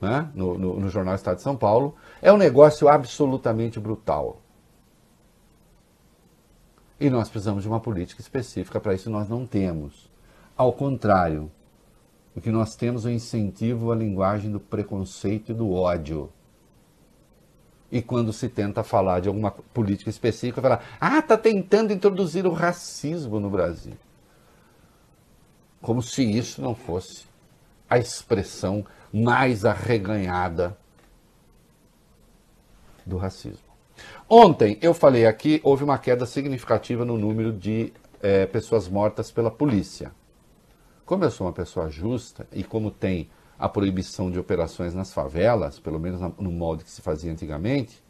né? 0.00 0.30
no, 0.34 0.56
no, 0.56 0.80
no 0.80 0.88
jornal 0.88 1.14
Estado 1.14 1.36
de 1.36 1.42
São 1.42 1.54
Paulo. 1.54 1.96
É 2.22 2.32
um 2.32 2.38
negócio 2.38 2.88
absolutamente 2.88 3.78
brutal. 3.78 4.40
E 6.98 7.10
nós 7.10 7.28
precisamos 7.28 7.62
de 7.62 7.68
uma 7.68 7.78
política 7.78 8.22
específica, 8.22 8.80
para 8.80 8.94
isso 8.94 9.10
nós 9.10 9.28
não 9.28 9.46
temos. 9.46 10.10
Ao 10.56 10.72
contrário, 10.72 11.50
o 12.38 12.40
que 12.40 12.50
nós 12.50 12.74
temos 12.74 13.06
é 13.06 13.12
incentivo 13.12 13.92
à 13.92 13.94
linguagem 13.94 14.50
do 14.50 14.60
preconceito 14.60 15.52
e 15.52 15.54
do 15.54 15.72
ódio. 15.72 16.30
E 17.90 18.02
quando 18.02 18.32
se 18.32 18.48
tenta 18.48 18.82
falar 18.82 19.20
de 19.20 19.28
alguma 19.28 19.50
política 19.50 20.10
específica, 20.10 20.60
fala, 20.60 20.80
ah, 21.00 21.18
está 21.18 21.38
tentando 21.38 21.92
introduzir 21.92 22.46
o 22.46 22.52
racismo 22.52 23.40
no 23.40 23.48
Brasil 23.48 23.94
como 25.80 26.02
se 26.02 26.22
isso 26.22 26.60
não 26.60 26.74
fosse 26.74 27.24
a 27.88 27.98
expressão 27.98 28.84
mais 29.12 29.64
arreganhada 29.64 30.76
do 33.06 33.16
racismo. 33.16 33.66
Ontem 34.28 34.78
eu 34.82 34.92
falei 34.92 35.26
aqui, 35.26 35.60
houve 35.64 35.84
uma 35.84 35.98
queda 35.98 36.26
significativa 36.26 37.04
no 37.04 37.16
número 37.16 37.52
de 37.52 37.92
é, 38.20 38.46
pessoas 38.46 38.86
mortas 38.86 39.30
pela 39.30 39.50
polícia. 39.50 40.12
Como 41.08 41.24
eu 41.24 41.30
sou 41.30 41.46
uma 41.46 41.54
pessoa 41.54 41.88
justa 41.88 42.46
e 42.52 42.62
como 42.62 42.90
tem 42.90 43.30
a 43.58 43.66
proibição 43.66 44.30
de 44.30 44.38
operações 44.38 44.92
nas 44.92 45.10
favelas, 45.10 45.78
pelo 45.78 45.98
menos 45.98 46.20
no 46.38 46.52
modo 46.52 46.84
que 46.84 46.90
se 46.90 47.00
fazia 47.00 47.32
antigamente, 47.32 48.04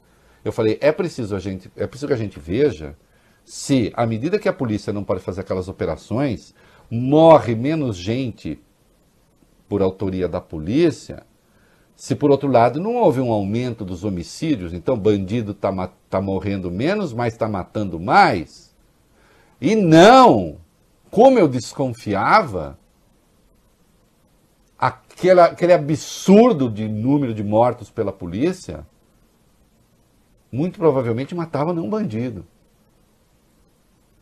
eu 0.45 0.51
falei, 0.51 0.79
é 0.81 0.91
preciso, 0.91 1.37
a 1.37 1.39
gente, 1.39 1.71
é 1.77 1.87
preciso 1.87 2.09
que 2.09 2.13
a 2.13 2.17
gente 2.17 2.41
veja 2.41 2.97
se, 3.45 3.93
à 3.95 4.05
medida 4.05 4.37
que 4.37 4.49
a 4.49 4.53
polícia 4.53 4.93
não 4.93 5.05
pode 5.05 5.21
fazer 5.21 5.43
aquelas 5.43 5.69
operações, 5.69 6.53
morre 6.91 7.55
menos 7.55 7.97
gente 7.97 8.61
por 9.69 9.81
autoria 9.81 10.27
da 10.27 10.41
polícia, 10.41 11.25
se 11.95 12.17
por 12.17 12.33
outro 12.33 12.51
lado 12.51 12.81
não 12.81 12.97
houve 12.97 13.21
um 13.21 13.31
aumento 13.31 13.85
dos 13.85 14.03
homicídios, 14.03 14.73
então 14.75 14.99
bandido 14.99 15.53
está 15.53 15.89
tá 16.11 16.21
morrendo 16.21 16.69
menos, 16.69 17.13
mas 17.13 17.35
está 17.35 17.49
matando 17.49 18.01
mais, 18.01 18.75
e 19.61 19.77
não, 19.77 20.57
como 21.13 21.39
eu 21.39 21.47
desconfiava, 21.47 22.77
aquele, 25.19 25.41
aquele 25.41 25.73
absurdo 25.73 26.71
de 26.71 26.89
número 26.89 27.35
de 27.35 27.43
mortos 27.43 27.91
pela 27.91 28.13
polícia, 28.13 28.87
muito 30.51 30.79
provavelmente 30.79 31.35
matava 31.35 31.75
não 31.75 31.91
bandido. 31.91 32.47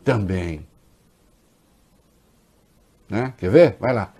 Também. 0.03 0.65
Né? 3.07 3.33
Quer 3.37 3.51
ver? 3.51 3.77
Vai 3.79 3.93
lá. 3.93 4.11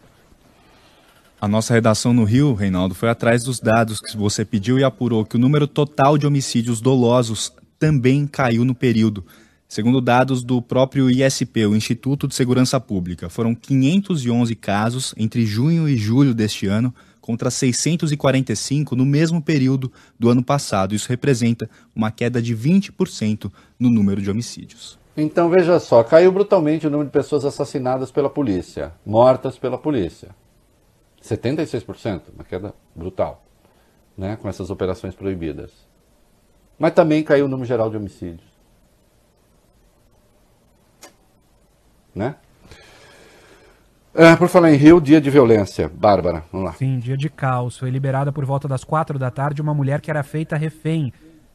A 1.40 1.48
nossa 1.48 1.74
redação 1.74 2.14
no 2.14 2.24
Rio, 2.24 2.54
Reinaldo, 2.54 2.96
foi 2.96 3.10
atrás 3.10 3.44
dos 3.44 3.60
dados 3.60 4.00
que 4.00 4.16
você 4.16 4.46
pediu 4.46 4.80
e 4.80 4.84
apurou 4.84 5.26
que 5.26 5.36
o 5.36 5.40
número 5.40 5.68
total 5.68 6.18
de 6.18 6.26
homicídios 6.26 6.82
dolosos 6.82 7.54
também 7.78 8.26
caiu 8.26 8.64
no 8.64 8.74
período. 8.74 9.26
Segundo 9.68 10.00
dados 10.00 10.44
do 10.44 10.62
próprio 10.62 11.10
ISP, 11.10 11.66
o 11.66 11.76
Instituto 11.76 12.26
de 12.26 12.34
Segurança 12.34 12.80
Pública, 12.80 13.30
foram 13.30 13.54
511 13.54 14.56
casos 14.56 15.14
entre 15.18 15.46
junho 15.46 15.90
e 15.90 15.98
julho 15.98 16.34
deste 16.34 16.68
ano, 16.68 16.94
contra 17.20 17.52
645 17.52 18.96
no 18.96 19.06
mesmo 19.06 19.42
período 19.42 19.92
do 20.18 20.30
ano 20.30 20.42
passado. 20.42 20.96
Isso 20.96 21.10
representa 21.10 21.70
uma 21.94 22.10
queda 22.10 22.42
de 22.42 22.56
20% 22.56 23.52
no 23.78 23.90
número 23.90 24.22
de 24.22 24.32
homicídios. 24.32 24.98
Então 25.18 25.50
veja 25.50 25.78
só, 25.82 26.02
caiu 26.02 26.32
brutalmente 26.32 26.88
o 26.88 26.90
número 26.90 27.10
de 27.10 27.14
pessoas 27.14 27.44
assassinadas 27.44 28.10
pela 28.10 28.30
polícia, 28.30 28.94
mortas 29.06 29.60
pela 29.60 29.78
polícia. 29.78 30.30
76%, 31.22 32.22
uma 32.34 32.46
queda 32.46 32.74
brutal, 32.96 33.44
né, 34.18 34.38
com 34.38 34.48
essas 34.48 34.70
operações 34.70 35.14
proibidas. 35.14 35.72
Mas 36.80 36.94
também 36.94 37.22
caiu 37.22 37.46
o 37.46 37.50
número 37.50 37.68
geral 37.68 37.90
de 37.90 37.98
homicídios. 37.98 38.57
Né? 42.18 42.36
É, 44.14 44.36
por 44.36 44.50
falar 44.50 44.74
em 44.74 44.76
Rio, 44.76 45.00
dia 45.00 45.22
de 45.22 45.30
violência. 45.30 45.88
Bárbara, 45.94 46.44
vamos 46.52 46.66
lá. 46.66 46.74
Sim, 46.74 46.98
dia 46.98 47.16
de 47.16 47.30
caos. 47.30 47.78
Foi 47.78 47.92
liberada 47.92 48.32
por 48.32 48.44
volta 48.46 48.68
das 48.68 48.84
quatro 48.84 49.20
da 49.20 49.30
tarde 49.30 49.62
uma 49.62 49.76
mulher 49.76 50.02
que 50.02 50.10
era 50.10 50.24
feita 50.24 50.58
refém 50.58 51.14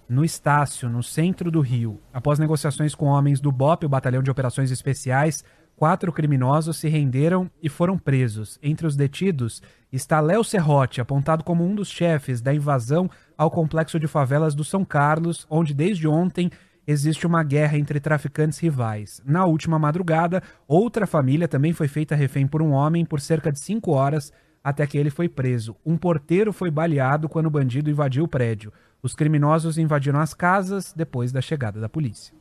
no 0.09 0.25
Estácio, 0.25 0.89
no 0.89 1.03
centro 1.03 1.51
do 1.51 1.61
Rio. 1.61 1.99
Após 2.13 2.39
negociações 2.39 2.95
com 2.95 3.07
homens 3.07 3.41
do 3.41 3.51
BOP, 3.51 3.87
o 3.87 3.89
Batalhão 3.89 4.23
de 4.23 4.31
Operações 4.31 4.71
Especiais, 4.71 5.43
quatro 5.75 6.13
criminosos 6.13 6.77
se 6.77 6.89
renderam 6.89 7.51
e 7.61 7.69
foram 7.69 7.99
presos. 7.99 8.59
Entre 8.63 8.87
os 8.87 8.95
detidos 8.95 9.61
está 9.93 10.21
Léo 10.21 10.45
Serrote, 10.45 11.01
apontado 11.01 11.43
como 11.43 11.65
um 11.65 11.75
dos 11.75 11.89
chefes 11.89 12.41
da 12.41 12.55
invasão 12.55 13.11
ao 13.37 13.51
complexo 13.51 13.99
de 13.99 14.07
favelas 14.07 14.55
do 14.55 14.63
São 14.63 14.85
Carlos, 14.85 15.47
onde 15.51 15.75
desde 15.75 16.07
ontem 16.07 16.49
existe 16.87 17.26
uma 17.26 17.43
guerra 17.43 17.78
entre 17.78 18.01
traficantes 18.01 18.59
rivais. 18.59 19.20
Na 19.24 19.45
última 19.45 19.78
madrugada, 19.78 20.43
outra 20.66 21.07
família 21.07 21.49
também 21.49 21.72
foi 21.72 21.89
feita 21.89 22.14
refém 22.14 22.47
por 22.47 22.62
um 22.62 22.72
homem 22.72 23.05
por 23.05 23.20
cerca 23.20 23.53
de 23.53 23.61
cinco 23.61 23.93
horas 23.93 24.33
até 24.62 24.87
que 24.87 24.97
ele 24.97 25.11
foi 25.11 25.28
preso. 25.28 25.76
Um 25.85 25.97
porteiro 25.97 26.53
foi 26.53 26.70
baleado 26.70 27.28
quando 27.28 27.47
o 27.47 27.51
bandido 27.51 27.91
invadiu 27.91 28.24
o 28.24 28.28
prédio. 28.28 28.72
Os 29.03 29.14
criminosos 29.14 29.78
invadiram 29.78 30.20
as 30.20 30.33
casas 30.33 30.93
depois 30.95 31.33
da 31.33 31.41
chegada 31.41 31.80
da 31.80 31.89
polícia. 31.89 32.33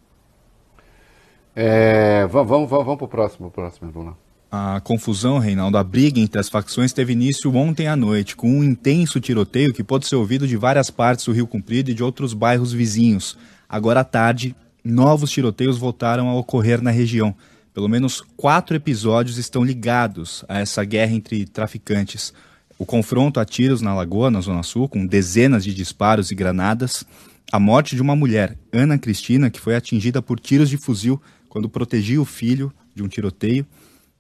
É, 1.55 2.25
vamos, 2.27 2.49
vamos, 2.49 2.69
vamos 2.69 2.95
para 2.97 3.05
o 3.05 3.07
próximo, 3.07 3.51
próximo, 3.51 3.91
vamos 3.91 4.09
lá. 4.09 4.17
A 4.53 4.81
confusão, 4.81 5.39
Reinaldo, 5.39 5.77
a 5.77 5.83
briga 5.83 6.19
entre 6.19 6.37
as 6.37 6.49
facções 6.49 6.91
teve 6.91 7.13
início 7.13 7.55
ontem 7.55 7.87
à 7.87 7.95
noite, 7.95 8.35
com 8.35 8.49
um 8.49 8.63
intenso 8.63 9.19
tiroteio 9.19 9.73
que 9.73 9.81
pode 9.81 10.05
ser 10.05 10.17
ouvido 10.17 10.45
de 10.45 10.57
várias 10.57 10.89
partes 10.89 11.25
do 11.25 11.31
Rio 11.31 11.47
Comprido 11.47 11.89
e 11.89 11.93
de 11.93 12.03
outros 12.03 12.33
bairros 12.33 12.73
vizinhos. 12.73 13.37
Agora 13.71 14.01
à 14.01 14.03
tarde, 14.03 14.53
novos 14.83 15.31
tiroteios 15.31 15.77
voltaram 15.77 16.27
a 16.27 16.35
ocorrer 16.35 16.81
na 16.81 16.91
região. 16.91 17.33
Pelo 17.73 17.87
menos 17.87 18.19
quatro 18.35 18.75
episódios 18.75 19.37
estão 19.37 19.63
ligados 19.63 20.43
a 20.49 20.59
essa 20.59 20.83
guerra 20.83 21.13
entre 21.13 21.45
traficantes 21.45 22.33
o 22.77 22.85
confronto 22.85 23.39
a 23.39 23.45
tiros 23.45 23.81
na 23.81 23.93
Lagoa, 23.93 24.29
na 24.29 24.41
Zona 24.41 24.61
Sul, 24.61 24.89
com 24.89 25.05
dezenas 25.05 25.63
de 25.63 25.73
disparos 25.73 26.31
e 26.31 26.35
granadas, 26.35 27.05
a 27.49 27.59
morte 27.61 27.95
de 27.95 28.01
uma 28.01 28.13
mulher, 28.13 28.57
Ana 28.73 28.97
Cristina, 28.97 29.49
que 29.49 29.59
foi 29.59 29.73
atingida 29.73 30.21
por 30.21 30.37
tiros 30.37 30.69
de 30.69 30.75
fuzil 30.75 31.21
quando 31.47 31.69
protegia 31.69 32.21
o 32.21 32.25
filho 32.25 32.73
de 32.93 33.01
um 33.01 33.07
tiroteio. 33.07 33.65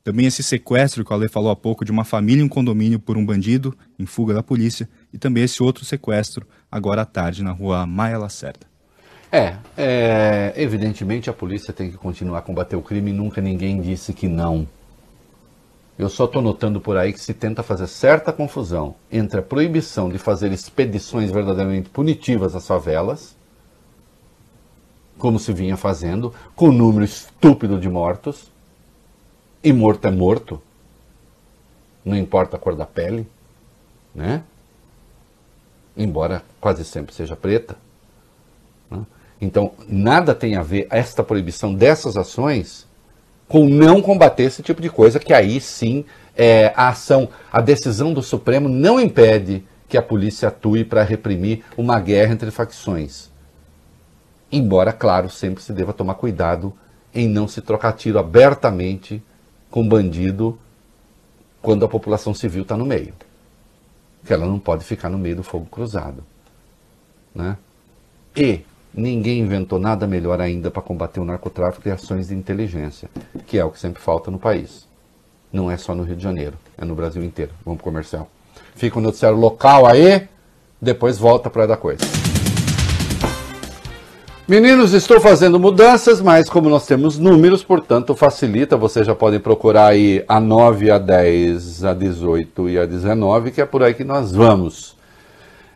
Também 0.01 0.27
esse 0.27 0.43
sequestro 0.43 1.03
que 1.03 1.11
o 1.11 1.13
Ale 1.13 1.27
falou 1.27 1.51
há 1.51 1.55
pouco 1.57 1.83
de 1.83 1.91
uma 1.91 2.05
família 2.05 2.41
em 2.41 2.45
um 2.45 2.49
condomínio 2.49 2.99
por 2.99 3.17
um 3.17 3.25
bandido 3.25 3.77
em 3.99 4.05
fuga 4.05 4.33
da 4.33 4.41
polícia. 4.41 4.87
E 5.11 5.17
também 5.17 5.43
esse 5.43 5.61
outro 5.61 5.83
sequestro 5.83 6.47
agora 6.71 7.01
à 7.01 7.05
tarde 7.05 7.43
na 7.43 7.51
rua 7.51 7.85
Maia 7.85 8.17
Lacerda. 8.17 8.70
É, 9.31 9.55
é, 9.77 10.53
evidentemente 10.57 11.29
a 11.29 11.33
polícia 11.33 11.73
tem 11.73 11.89
que 11.89 11.97
continuar 11.97 12.39
a 12.39 12.41
combater 12.41 12.75
o 12.75 12.81
crime. 12.81 13.13
Nunca 13.13 13.39
ninguém 13.39 13.81
disse 13.81 14.13
que 14.13 14.27
não. 14.27 14.67
Eu 15.97 16.09
só 16.09 16.25
estou 16.25 16.41
notando 16.41 16.81
por 16.81 16.97
aí 16.97 17.13
que 17.13 17.19
se 17.19 17.33
tenta 17.33 17.63
fazer 17.63 17.87
certa 17.87 18.33
confusão 18.33 18.95
entre 19.11 19.39
a 19.39 19.43
proibição 19.43 20.09
de 20.09 20.17
fazer 20.17 20.51
expedições 20.51 21.31
verdadeiramente 21.31 21.89
punitivas 21.89 22.55
às 22.55 22.65
favelas, 22.65 23.35
como 25.17 25.37
se 25.37 25.53
vinha 25.53 25.77
fazendo, 25.77 26.33
com 26.55 26.69
um 26.69 26.73
número 26.73 27.05
estúpido 27.05 27.79
de 27.79 27.87
mortos, 27.87 28.51
e 29.63 29.71
morto 29.71 30.07
é 30.07 30.11
morto, 30.11 30.59
não 32.03 32.17
importa 32.17 32.57
a 32.57 32.59
cor 32.59 32.75
da 32.75 32.85
pele, 32.85 33.27
né? 34.15 34.43
Embora 35.95 36.43
quase 36.59 36.83
sempre 36.83 37.13
seja 37.13 37.35
preta. 37.35 37.77
Então, 39.41 39.71
nada 39.89 40.35
tem 40.35 40.55
a 40.55 40.61
ver 40.61 40.87
esta 40.91 41.23
proibição 41.23 41.73
dessas 41.73 42.15
ações 42.15 42.87
com 43.47 43.67
não 43.67 44.01
combater 44.01 44.43
esse 44.43 44.61
tipo 44.61 44.81
de 44.81 44.89
coisa, 44.89 45.19
que 45.19 45.33
aí 45.33 45.59
sim 45.59 46.05
é, 46.37 46.71
a 46.75 46.89
ação, 46.89 47.27
a 47.51 47.59
decisão 47.59 48.13
do 48.13 48.21
Supremo 48.21 48.69
não 48.69 48.99
impede 48.99 49.65
que 49.89 49.97
a 49.97 50.01
polícia 50.01 50.47
atue 50.47 50.85
para 50.85 51.03
reprimir 51.03 51.63
uma 51.75 51.99
guerra 51.99 52.31
entre 52.31 52.49
facções. 52.51 53.29
Embora, 54.51 54.93
claro, 54.93 55.29
sempre 55.29 55.61
se 55.63 55.73
deva 55.73 55.91
tomar 55.91 56.13
cuidado 56.13 56.73
em 57.13 57.27
não 57.27 57.47
se 57.47 57.61
trocar 57.61 57.93
tiro 57.93 58.19
abertamente 58.19 59.21
com 59.69 59.85
bandido 59.85 60.57
quando 61.61 61.83
a 61.83 61.89
população 61.89 62.33
civil 62.33 62.61
está 62.61 62.77
no 62.77 62.85
meio. 62.85 63.13
Que 64.25 64.33
ela 64.33 64.45
não 64.45 64.59
pode 64.59 64.85
ficar 64.85 65.09
no 65.09 65.17
meio 65.17 65.37
do 65.37 65.43
fogo 65.43 65.65
cruzado. 65.65 66.23
Né? 67.35 67.57
E 68.35 68.61
ninguém 68.93 69.39
inventou 69.39 69.79
nada 69.79 70.05
melhor 70.05 70.41
ainda 70.41 70.69
para 70.69 70.81
combater 70.81 71.19
o 71.19 71.25
narcotráfico 71.25 71.87
e 71.87 71.91
ações 71.91 72.27
de 72.27 72.35
inteligência, 72.35 73.09
que 73.47 73.57
é 73.57 73.65
o 73.65 73.71
que 73.71 73.79
sempre 73.79 74.01
falta 74.01 74.29
no 74.29 74.39
país. 74.39 74.87
Não 75.51 75.69
é 75.69 75.77
só 75.77 75.93
no 75.93 76.03
Rio 76.03 76.15
de 76.15 76.23
Janeiro, 76.23 76.57
é 76.77 76.85
no 76.85 76.95
Brasil 76.95 77.23
inteiro. 77.23 77.51
Vamos 77.65 77.81
pro 77.81 77.91
comercial. 77.91 78.29
Fica 78.75 78.99
o 78.99 79.01
noticiário 79.01 79.37
local 79.37 79.85
aí, 79.85 80.27
depois 80.81 81.17
volta 81.17 81.49
para 81.49 81.65
da 81.65 81.77
coisa. 81.77 82.01
Meninos, 84.47 84.93
estou 84.93 85.21
fazendo 85.21 85.57
mudanças, 85.57 86.19
mas 86.19 86.49
como 86.49 86.67
nós 86.67 86.85
temos 86.85 87.17
números, 87.17 87.63
portanto 87.63 88.15
facilita. 88.15 88.75
Vocês 88.75 89.07
já 89.07 89.15
podem 89.15 89.39
procurar 89.39 89.87
aí 89.87 90.25
a 90.27 90.41
9, 90.41 90.91
a 90.91 90.97
10, 90.97 91.85
a 91.85 91.93
18 91.93 92.69
e 92.69 92.77
a 92.77 92.85
19, 92.85 93.51
que 93.51 93.61
é 93.61 93.65
por 93.65 93.83
aí 93.83 93.93
que 93.93 94.03
nós 94.03 94.33
vamos. 94.33 94.97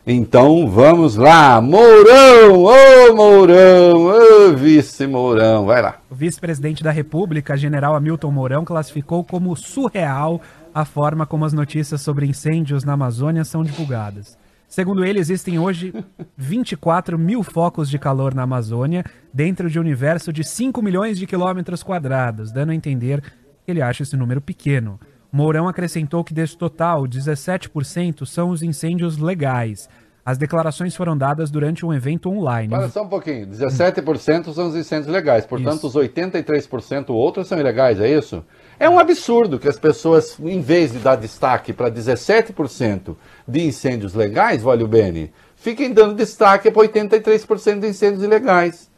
Então 0.08 0.70
vamos 0.70 1.16
lá, 1.16 1.60
Mourão, 1.60 2.64
ô 2.64 2.70
oh, 2.70 3.16
Mourão, 3.16 4.06
ô 4.06 4.50
oh, 4.52 4.54
vice 4.56 5.08
Mourão, 5.08 5.66
vai 5.66 5.82
lá. 5.82 6.00
O 6.12 6.14
vice-presidente 6.14 6.84
da 6.84 6.92
República, 6.92 7.58
general 7.58 7.96
Hamilton 7.96 8.30
Mourão, 8.30 8.64
classificou 8.64 9.24
como 9.24 9.56
surreal 9.56 10.40
a 10.72 10.86
forma 10.86 11.26
como 11.26 11.44
as 11.44 11.54
notícias 11.54 12.02
sobre 12.02 12.28
incêndios 12.28 12.84
na 12.84 12.94
Amazônia 12.94 13.44
são 13.44 13.64
divulgadas. 13.64 14.38
Segundo 14.68 15.04
ele, 15.04 15.18
existem 15.18 15.58
hoje 15.58 15.92
24 16.38 17.18
mil 17.18 17.42
focos 17.42 17.90
de 17.90 17.98
calor 17.98 18.36
na 18.36 18.44
Amazônia, 18.44 19.04
dentro 19.34 19.72
de 19.72 19.80
um 19.80 19.82
universo 19.82 20.32
de 20.32 20.44
5 20.44 20.84
milhões 20.84 21.18
de 21.18 21.26
quilômetros 21.26 21.82
quadrados, 21.82 22.52
dando 22.52 22.70
a 22.70 22.76
entender 22.76 23.22
que 23.22 23.72
ele 23.72 23.82
acha 23.82 24.04
esse 24.04 24.16
número 24.16 24.40
pequeno. 24.40 25.00
Mourão 25.36 25.68
acrescentou 25.68 26.24
que 26.24 26.34
desse 26.34 26.56
total, 26.56 27.04
17% 27.04 28.26
são 28.26 28.52
os 28.52 28.64
incêndios 28.64 29.18
legais. 29.18 29.90
As 30.26 30.38
declarações 30.38 30.96
foram 30.96 31.18
dadas 31.18 31.52
durante 31.52 31.86
um 31.86 31.94
evento 31.94 32.30
online. 32.30 32.70
Para 32.70 32.88
só 32.88 33.04
um 33.04 33.10
pouquinho, 33.10 33.46
17% 33.46 34.54
são 34.54 34.70
os 34.70 34.76
incêndios 34.78 35.12
legais, 35.12 35.46
portanto 35.46 35.88
isso. 35.88 35.88
os 35.88 35.94
83% 35.94 37.10
outros 37.10 37.50
são 37.50 37.60
ilegais, 37.60 38.00
é 38.00 38.10
isso? 38.18 38.46
É 38.80 38.90
um 38.90 38.98
absurdo 38.98 39.60
que 39.60 39.68
as 39.68 39.78
pessoas, 39.78 40.40
em 40.40 40.62
vez 40.62 40.94
de 40.94 41.00
dar 41.00 41.18
destaque 41.18 41.74
para 41.74 41.92
17% 41.92 43.18
de 43.46 43.62
incêndios 43.62 44.14
legais, 44.14 44.64
vale 44.64 44.86
o 44.86 44.88
Bene, 44.88 45.34
fiquem 45.58 45.92
dando 45.92 46.16
destaque 46.16 46.72
para 46.72 46.88
83% 46.88 47.80
de 47.82 47.90
incêndios 47.90 48.24
ilegais. 48.24 48.90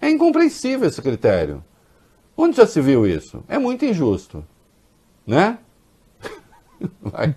É 0.00 0.08
incompreensível 0.08 0.86
esse 0.86 1.02
critério. 1.02 1.64
Onde 2.36 2.58
já 2.58 2.64
se 2.64 2.80
viu 2.80 3.04
isso? 3.08 3.42
É 3.48 3.58
muito 3.58 3.84
injusto. 3.84 4.44
Né? 5.26 5.58
Vai. 7.02 7.34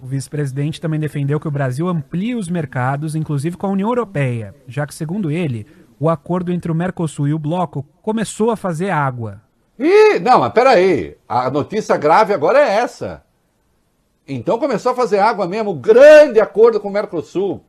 O 0.00 0.06
vice-presidente 0.06 0.80
também 0.80 1.00
defendeu 1.00 1.40
que 1.40 1.48
o 1.48 1.50
Brasil 1.50 1.88
amplie 1.88 2.34
os 2.34 2.48
mercados, 2.48 3.14
inclusive 3.14 3.56
com 3.56 3.66
a 3.66 3.70
União 3.70 3.88
Europeia, 3.88 4.54
já 4.68 4.86
que, 4.86 4.94
segundo 4.94 5.30
ele, 5.30 5.66
o 5.98 6.10
acordo 6.10 6.52
entre 6.52 6.70
o 6.70 6.74
Mercosul 6.74 7.28
e 7.28 7.34
o 7.34 7.38
Bloco 7.38 7.86
começou 8.02 8.50
a 8.50 8.56
fazer 8.56 8.90
água. 8.90 9.40
Ih, 9.78 10.18
não, 10.20 10.40
mas 10.40 10.52
peraí. 10.52 11.16
A 11.28 11.50
notícia 11.50 11.96
grave 11.96 12.34
agora 12.34 12.58
é 12.58 12.76
essa. 12.76 13.24
Então 14.26 14.58
começou 14.58 14.92
a 14.92 14.94
fazer 14.94 15.18
água 15.18 15.46
mesmo, 15.46 15.74
grande 15.74 16.40
acordo 16.40 16.80
com 16.80 16.88
o 16.88 16.92
Mercosul. 16.92 17.64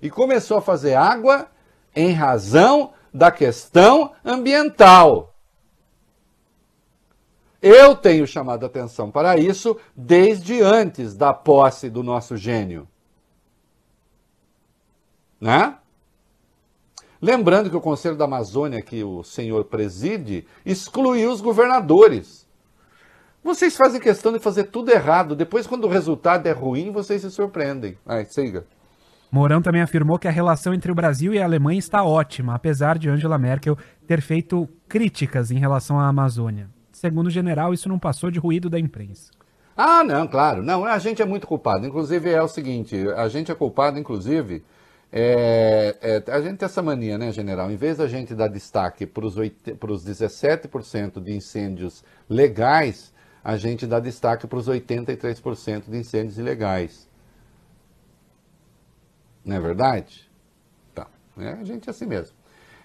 E 0.00 0.10
começou 0.10 0.58
a 0.58 0.62
fazer 0.62 0.94
água 0.94 1.46
em 1.94 2.12
razão 2.12 2.92
da 3.12 3.30
questão 3.30 4.12
ambiental. 4.24 5.31
Eu 7.62 7.94
tenho 7.94 8.26
chamado 8.26 8.66
atenção 8.66 9.08
para 9.08 9.38
isso 9.38 9.78
desde 9.94 10.60
antes 10.60 11.14
da 11.14 11.32
posse 11.32 11.88
do 11.88 12.02
nosso 12.02 12.36
gênio. 12.36 12.88
Né? 15.40 15.76
Lembrando 17.20 17.70
que 17.70 17.76
o 17.76 17.80
Conselho 17.80 18.16
da 18.16 18.24
Amazônia, 18.24 18.82
que 18.82 19.04
o 19.04 19.22
senhor 19.22 19.64
preside, 19.66 20.44
excluiu 20.66 21.30
os 21.30 21.40
governadores. 21.40 22.48
Vocês 23.44 23.76
fazem 23.76 24.00
questão 24.00 24.32
de 24.32 24.40
fazer 24.40 24.64
tudo 24.64 24.90
errado. 24.90 25.36
Depois, 25.36 25.64
quando 25.64 25.84
o 25.84 25.88
resultado 25.88 26.48
é 26.48 26.52
ruim, 26.52 26.90
vocês 26.90 27.22
se 27.22 27.30
surpreendem. 27.30 27.96
Ai, 28.04 28.24
siga. 28.24 28.66
Mourão 29.30 29.62
também 29.62 29.82
afirmou 29.82 30.18
que 30.18 30.26
a 30.26 30.32
relação 30.32 30.74
entre 30.74 30.90
o 30.90 30.94
Brasil 30.96 31.32
e 31.32 31.38
a 31.38 31.44
Alemanha 31.44 31.78
está 31.78 32.02
ótima, 32.02 32.56
apesar 32.56 32.98
de 32.98 33.08
Angela 33.08 33.38
Merkel 33.38 33.78
ter 34.06 34.20
feito 34.20 34.68
críticas 34.88 35.52
em 35.52 35.58
relação 35.58 35.98
à 35.98 36.08
Amazônia. 36.08 36.68
Segundo 37.02 37.26
o 37.26 37.30
general, 37.30 37.74
isso 37.74 37.88
não 37.88 37.98
passou 37.98 38.30
de 38.30 38.38
ruído 38.38 38.70
da 38.70 38.78
imprensa. 38.78 39.32
Ah, 39.76 40.04
não, 40.04 40.28
claro. 40.28 40.62
Não, 40.62 40.84
a 40.84 41.00
gente 41.00 41.20
é 41.20 41.24
muito 41.24 41.48
culpado. 41.48 41.84
Inclusive, 41.84 42.30
é 42.30 42.40
o 42.40 42.46
seguinte: 42.46 42.96
a 43.16 43.26
gente 43.26 43.50
é 43.50 43.54
culpado, 43.56 43.98
inclusive, 43.98 44.64
é, 45.10 45.96
é, 46.00 46.30
a 46.30 46.40
gente 46.40 46.58
tem 46.58 46.66
essa 46.66 46.80
mania, 46.80 47.18
né, 47.18 47.32
general? 47.32 47.72
Em 47.72 47.76
vez 47.76 47.96
da 47.96 48.06
gente 48.06 48.36
dar 48.36 48.46
destaque 48.46 49.04
para 49.04 49.26
os 49.26 49.34
17% 49.36 51.20
de 51.20 51.32
incêndios 51.34 52.04
legais, 52.30 53.12
a 53.42 53.56
gente 53.56 53.84
dá 53.84 53.98
destaque 53.98 54.46
para 54.46 54.60
os 54.60 54.68
83% 54.68 55.90
de 55.90 55.98
incêndios 55.98 56.38
ilegais. 56.38 57.10
Não 59.44 59.56
é 59.56 59.58
verdade? 59.58 60.30
Tá. 60.94 61.08
É, 61.36 61.48
a 61.48 61.64
gente 61.64 61.88
é 61.88 61.90
assim 61.90 62.06
mesmo. 62.06 62.36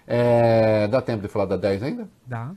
É, 0.04 0.88
dá 0.88 1.00
tempo 1.00 1.22
de 1.22 1.28
falar 1.28 1.44
da 1.44 1.56
10 1.56 1.84
ainda? 1.84 2.08
Dá. 2.26 2.52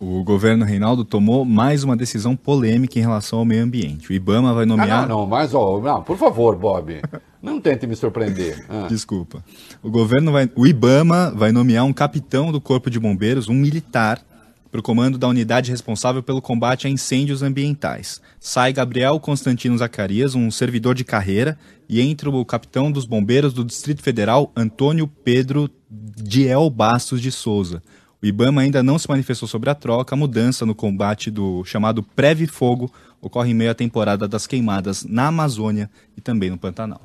O 0.00 0.24
governo 0.24 0.64
Reinaldo 0.64 1.04
tomou 1.04 1.44
mais 1.44 1.84
uma 1.84 1.94
decisão 1.94 2.34
polêmica 2.34 2.98
em 2.98 3.02
relação 3.02 3.40
ao 3.40 3.44
meio 3.44 3.62
ambiente. 3.62 4.08
O 4.08 4.14
IBAMA 4.14 4.54
vai 4.54 4.64
nomear. 4.64 5.04
Ah, 5.04 5.06
não, 5.06 5.20
não, 5.20 5.26
mas, 5.26 5.52
ó, 5.52 5.78
não, 5.78 6.02
por 6.02 6.16
favor, 6.16 6.56
Bob. 6.56 7.02
Não 7.42 7.58
tente 7.58 7.86
me 7.86 7.96
surpreender. 7.96 8.66
Ah. 8.68 8.86
Desculpa. 8.86 9.42
O 9.82 9.90
governo 9.90 10.30
vai. 10.30 10.50
O 10.54 10.66
IBAMA 10.66 11.32
vai 11.34 11.52
nomear 11.52 11.86
um 11.86 11.92
capitão 11.92 12.52
do 12.52 12.60
Corpo 12.60 12.90
de 12.90 13.00
Bombeiros, 13.00 13.48
um 13.48 13.54
militar, 13.54 14.22
para 14.70 14.78
o 14.78 14.82
comando 14.82 15.16
da 15.16 15.26
unidade 15.26 15.70
responsável 15.70 16.22
pelo 16.22 16.42
combate 16.42 16.86
a 16.86 16.90
incêndios 16.90 17.42
ambientais. 17.42 18.20
Sai 18.38 18.74
Gabriel 18.74 19.18
Constantino 19.18 19.78
Zacarias, 19.78 20.34
um 20.34 20.50
servidor 20.50 20.94
de 20.94 21.02
carreira, 21.02 21.58
e 21.88 22.00
entra 22.02 22.28
o 22.28 22.44
capitão 22.44 22.92
dos 22.92 23.06
bombeiros 23.06 23.54
do 23.54 23.64
Distrito 23.64 24.02
Federal, 24.02 24.52
Antônio 24.54 25.08
Pedro 25.08 25.70
Diel 25.90 26.68
Bastos 26.68 27.22
de 27.22 27.32
Souza. 27.32 27.82
O 28.22 28.26
IBAMA 28.26 28.60
ainda 28.60 28.82
não 28.82 28.98
se 28.98 29.08
manifestou 29.08 29.48
sobre 29.48 29.70
a 29.70 29.74
troca. 29.74 30.14
A 30.14 30.18
mudança 30.18 30.66
no 30.66 30.74
combate 30.74 31.30
do 31.30 31.64
chamado 31.64 32.02
Preve 32.02 32.46
Fogo 32.46 32.92
ocorre 33.20 33.50
em 33.50 33.54
meio 33.54 33.70
à 33.70 33.74
temporada 33.74 34.28
das 34.28 34.46
queimadas 34.46 35.04
na 35.04 35.28
Amazônia 35.28 35.90
e 36.16 36.20
também 36.20 36.50
no 36.50 36.58
Pantanal. 36.58 37.00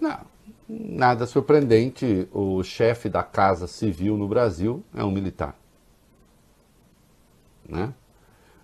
Não, 0.00 0.18
nada 0.68 1.24
surpreendente. 1.24 2.28
O 2.32 2.64
chefe 2.64 3.08
da 3.08 3.22
Casa 3.22 3.68
Civil 3.68 4.16
no 4.16 4.26
Brasil 4.26 4.82
é 4.92 5.04
um 5.04 5.10
militar. 5.10 5.56
Né? 7.68 7.92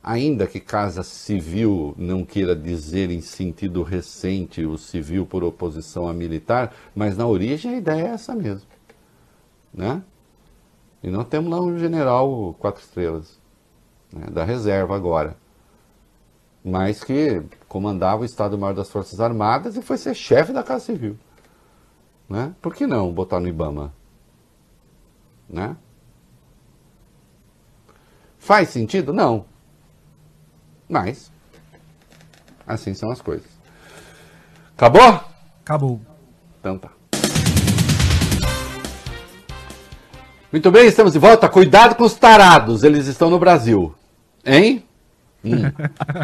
Ainda 0.02 0.48
que 0.48 0.58
Casa 0.58 1.04
Civil 1.04 1.94
não 1.96 2.24
queira 2.24 2.56
dizer 2.56 3.10
em 3.10 3.20
sentido 3.20 3.82
recente 3.84 4.64
o 4.64 4.76
civil 4.76 5.24
por 5.24 5.44
oposição 5.44 6.08
a 6.08 6.12
militar, 6.12 6.74
mas 6.94 7.16
na 7.16 7.26
origem 7.26 7.74
a 7.74 7.78
ideia 7.78 8.08
é 8.08 8.10
essa 8.10 8.34
mesmo. 8.34 8.68
Né? 9.72 10.02
E 11.04 11.10
nós 11.10 11.28
temos 11.28 11.50
lá 11.50 11.60
um 11.60 11.78
general 11.78 12.54
quatro 12.58 12.82
estrelas, 12.82 13.38
né, 14.10 14.26
da 14.30 14.42
reserva 14.42 14.96
agora, 14.96 15.36
mas 16.64 17.04
que 17.04 17.42
comandava 17.68 18.22
o 18.22 18.24
Estado-Maior 18.24 18.72
das 18.72 18.88
Forças 18.88 19.20
Armadas 19.20 19.76
e 19.76 19.82
foi 19.82 19.98
ser 19.98 20.14
chefe 20.14 20.50
da 20.50 20.62
Casa 20.62 20.86
Civil. 20.86 21.18
Né? 22.26 22.54
Por 22.62 22.74
que 22.74 22.86
não 22.86 23.12
botar 23.12 23.38
no 23.38 23.46
Ibama? 23.46 23.92
Né? 25.46 25.76
Faz 28.38 28.70
sentido? 28.70 29.12
Não. 29.12 29.44
Mas, 30.88 31.30
assim 32.66 32.94
são 32.94 33.10
as 33.10 33.20
coisas. 33.20 33.50
Acabou? 34.74 35.20
Acabou. 35.60 36.00
Então 36.60 36.78
tá. 36.78 36.90
Muito 40.54 40.70
bem, 40.70 40.86
estamos 40.86 41.12
de 41.12 41.18
volta. 41.18 41.48
Cuidado 41.48 41.96
com 41.96 42.04
os 42.04 42.14
tarados, 42.14 42.84
eles 42.84 43.08
estão 43.08 43.28
no 43.28 43.40
Brasil. 43.40 43.92
Hein? 44.46 44.84
Hum. 45.44 45.62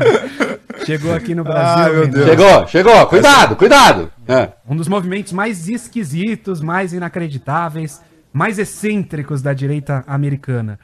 Chegou 0.86 1.12
aqui 1.12 1.34
no 1.34 1.42
Brasil. 1.42 2.04
Ai, 2.04 2.24
chegou, 2.24 2.68
chegou. 2.68 3.06
Cuidado, 3.08 3.56
cuidado. 3.56 4.12
É. 4.28 4.50
Um 4.68 4.76
dos 4.76 4.86
movimentos 4.86 5.32
mais 5.32 5.68
esquisitos, 5.68 6.60
mais 6.60 6.92
inacreditáveis, 6.92 8.00
mais 8.32 8.56
excêntricos 8.60 9.42
da 9.42 9.52
direita 9.52 10.04
americana. 10.06 10.78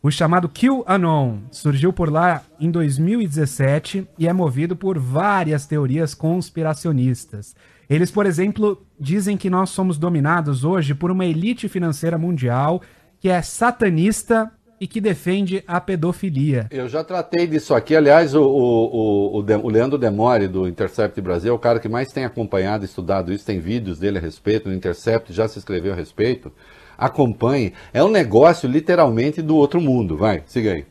O 0.00 0.08
chamado 0.08 0.48
QAnon 0.48 1.38
surgiu 1.50 1.92
por 1.92 2.08
lá 2.08 2.42
em 2.60 2.70
2017 2.70 4.06
e 4.16 4.28
é 4.28 4.32
movido 4.32 4.76
por 4.76 4.96
várias 4.96 5.66
teorias 5.66 6.14
conspiracionistas. 6.14 7.56
Eles, 7.92 8.10
por 8.10 8.24
exemplo, 8.24 8.82
dizem 8.98 9.36
que 9.36 9.50
nós 9.50 9.68
somos 9.68 9.98
dominados 9.98 10.64
hoje 10.64 10.94
por 10.94 11.10
uma 11.10 11.26
elite 11.26 11.68
financeira 11.68 12.16
mundial 12.16 12.80
que 13.20 13.28
é 13.28 13.42
satanista 13.42 14.50
e 14.80 14.86
que 14.86 14.98
defende 14.98 15.62
a 15.66 15.78
pedofilia. 15.78 16.68
Eu 16.70 16.88
já 16.88 17.04
tratei 17.04 17.46
disso 17.46 17.74
aqui. 17.74 17.94
Aliás, 17.94 18.34
o, 18.34 18.42
o, 18.42 19.40
o, 19.40 19.62
o 19.62 19.68
Leandro 19.68 19.98
Demore, 19.98 20.48
do 20.48 20.66
Intercept 20.66 21.20
Brasil, 21.20 21.52
é 21.52 21.54
o 21.54 21.58
cara 21.58 21.78
que 21.78 21.88
mais 21.88 22.10
tem 22.10 22.24
acompanhado, 22.24 22.82
estudado 22.82 23.30
isso, 23.30 23.44
tem 23.44 23.60
vídeos 23.60 23.98
dele 23.98 24.16
a 24.16 24.22
respeito, 24.22 24.70
no 24.70 24.74
Intercept 24.74 25.30
já 25.30 25.46
se 25.46 25.58
escreveu 25.58 25.92
a 25.92 25.96
respeito. 25.96 26.50
Acompanhe. 26.96 27.74
É 27.92 28.02
um 28.02 28.10
negócio 28.10 28.66
literalmente 28.66 29.42
do 29.42 29.54
outro 29.54 29.82
mundo. 29.82 30.16
Vai, 30.16 30.42
siga 30.46 30.72
aí. 30.72 30.86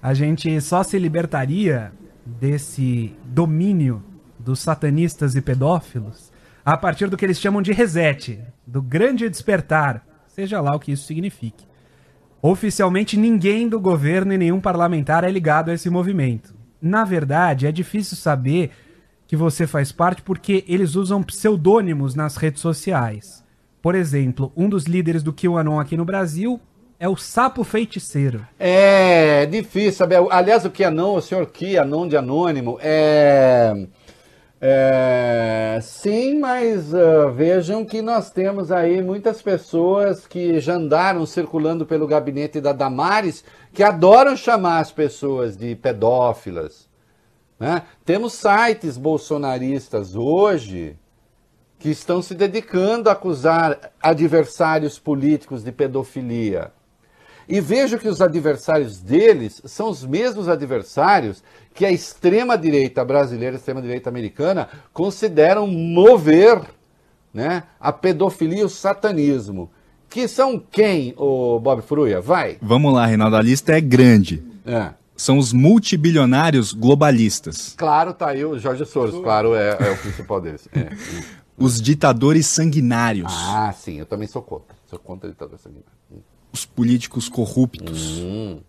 A 0.00 0.14
gente 0.14 0.60
só 0.60 0.84
se 0.84 0.96
libertaria 0.96 1.90
desse 2.24 3.16
domínio 3.24 4.00
dos 4.48 4.60
satanistas 4.60 5.36
e 5.36 5.42
pedófilos 5.42 6.32
a 6.64 6.74
partir 6.74 7.10
do 7.10 7.18
que 7.18 7.24
eles 7.26 7.38
chamam 7.38 7.60
de 7.60 7.70
reset, 7.70 8.40
do 8.66 8.80
grande 8.80 9.28
despertar, 9.28 10.02
seja 10.26 10.58
lá 10.58 10.74
o 10.74 10.80
que 10.80 10.92
isso 10.92 11.04
signifique. 11.06 11.66
Oficialmente, 12.40 13.14
ninguém 13.14 13.68
do 13.68 13.78
governo 13.78 14.32
e 14.32 14.38
nenhum 14.38 14.58
parlamentar 14.58 15.22
é 15.22 15.30
ligado 15.30 15.70
a 15.70 15.74
esse 15.74 15.90
movimento. 15.90 16.54
Na 16.80 17.04
verdade, 17.04 17.66
é 17.66 17.72
difícil 17.72 18.16
saber 18.16 18.70
que 19.26 19.36
você 19.36 19.66
faz 19.66 19.92
parte 19.92 20.22
porque 20.22 20.64
eles 20.66 20.94
usam 20.94 21.22
pseudônimos 21.22 22.14
nas 22.14 22.36
redes 22.36 22.62
sociais. 22.62 23.44
Por 23.82 23.94
exemplo, 23.94 24.50
um 24.56 24.66
dos 24.66 24.84
líderes 24.84 25.22
do 25.22 25.34
QAnon 25.34 25.78
aqui 25.78 25.94
no 25.94 26.06
Brasil 26.06 26.58
é 26.98 27.06
o 27.06 27.16
Sapo 27.16 27.64
Feiticeiro. 27.64 28.46
É 28.58 29.44
difícil 29.44 29.92
saber. 29.92 30.26
Aliás, 30.30 30.64
o 30.64 30.70
QAnon, 30.70 31.16
o 31.16 31.20
senhor 31.20 31.46
QAnon 31.46 32.08
de 32.08 32.16
Anônimo, 32.16 32.78
é 32.80 33.86
é, 34.60 35.78
sim, 35.80 36.40
mas 36.40 36.92
uh, 36.92 37.30
vejam 37.32 37.84
que 37.84 38.02
nós 38.02 38.30
temos 38.30 38.72
aí 38.72 39.00
muitas 39.00 39.40
pessoas 39.40 40.26
que 40.26 40.58
já 40.58 40.74
andaram 40.74 41.24
circulando 41.24 41.86
pelo 41.86 42.08
gabinete 42.08 42.60
da 42.60 42.72
Damares 42.72 43.44
que 43.72 43.84
adoram 43.84 44.36
chamar 44.36 44.80
as 44.80 44.90
pessoas 44.90 45.56
de 45.56 45.76
pedófilas. 45.76 46.88
Né? 47.58 47.82
Temos 48.04 48.32
sites 48.32 48.96
bolsonaristas 48.96 50.16
hoje 50.16 50.96
que 51.78 51.90
estão 51.90 52.20
se 52.20 52.34
dedicando 52.34 53.08
a 53.08 53.12
acusar 53.12 53.92
adversários 54.02 54.98
políticos 54.98 55.62
de 55.62 55.70
pedofilia. 55.70 56.72
E 57.48 57.60
vejo 57.60 57.98
que 57.98 58.08
os 58.08 58.20
adversários 58.20 59.00
deles 59.00 59.62
são 59.64 59.88
os 59.88 60.04
mesmos 60.04 60.48
adversários 60.48 61.42
que 61.78 61.86
a 61.86 61.92
extrema-direita 61.92 63.04
brasileira, 63.04 63.54
a 63.54 63.58
extrema-direita 63.58 64.10
americana, 64.10 64.68
consideram 64.92 65.64
mover 65.68 66.60
né, 67.32 67.62
a 67.78 67.92
pedofilia 67.92 68.62
e 68.62 68.64
o 68.64 68.68
satanismo. 68.68 69.70
Que 70.10 70.26
são 70.26 70.58
quem, 70.58 71.14
o 71.16 71.60
Bob 71.60 71.80
Fruia? 71.82 72.20
Vai. 72.20 72.58
Vamos 72.60 72.92
lá, 72.92 73.06
Reinaldo, 73.06 73.36
a 73.36 73.42
lista 73.42 73.78
é 73.78 73.80
grande. 73.80 74.42
É. 74.66 74.90
São 75.16 75.38
os 75.38 75.52
multibilionários 75.52 76.72
globalistas. 76.72 77.74
Claro, 77.76 78.12
tá 78.12 78.30
aí 78.30 78.44
o 78.44 78.58
Jorge 78.58 78.84
Soros, 78.84 79.14
claro, 79.22 79.54
é, 79.54 79.76
é 79.78 79.92
o 79.92 79.98
principal 79.98 80.40
deles. 80.40 80.68
É. 80.74 80.88
Os 81.56 81.80
ditadores 81.80 82.46
sanguinários. 82.48 83.32
Ah, 83.32 83.72
sim, 83.72 84.00
eu 84.00 84.06
também 84.06 84.26
sou 84.26 84.42
contra. 84.42 84.76
Sou 84.86 84.98
contra 84.98 85.28
ditador 85.28 85.60
sanguinário 85.60 85.98
os 86.52 86.64
políticos 86.64 87.28
corruptos. 87.28 88.18
Hum. 88.18 88.60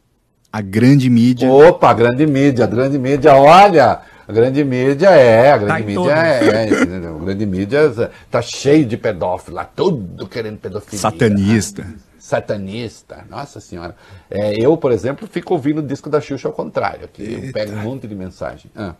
A 0.52 0.62
grande 0.62 1.10
mídia. 1.10 1.50
Opa, 1.52 1.92
a 1.92 1.94
grande 1.94 2.26
mídia, 2.26 2.66
a 2.66 2.68
grande 2.68 2.98
mídia, 2.98 3.34
olha, 3.36 4.02
a 4.28 4.32
grande 4.32 4.64
mídia 4.64 5.10
é, 5.10 5.52
a 5.52 5.58
grande 5.58 5.82
tá 5.82 5.88
mídia 5.88 6.12
é, 6.12 6.46
é, 6.46 7.08
a 7.08 7.20
grande 7.20 7.46
mídia 7.46 8.12
tá 8.32 8.42
cheio 8.42 8.86
de 8.86 8.98
pedófilo 8.98 9.58
lá, 9.58 9.66
tudo 9.66 10.28
querendo 10.28 10.58
pedofilia. 10.58 11.00
Satanista. 11.00 11.86
Satanista, 12.18 13.26
nossa 13.30 13.60
senhora. 13.60 13.96
É, 14.30 14.54
eu, 14.64 14.76
por 14.76 14.92
exemplo, 14.92 15.28
fico 15.28 15.54
ouvindo 15.54 15.80
o 15.80 15.84
disco 15.84 16.10
da 16.10 16.20
Xuxa 16.20 16.48
ao 16.48 16.54
contrário, 16.54 17.06
aqui 17.06 17.42
eu 17.46 17.54
pego 17.54 17.74
um 17.74 17.84
monte 17.84 18.08
de 18.08 18.16
mensagem. 18.16 18.72
Ah. 18.76 18.94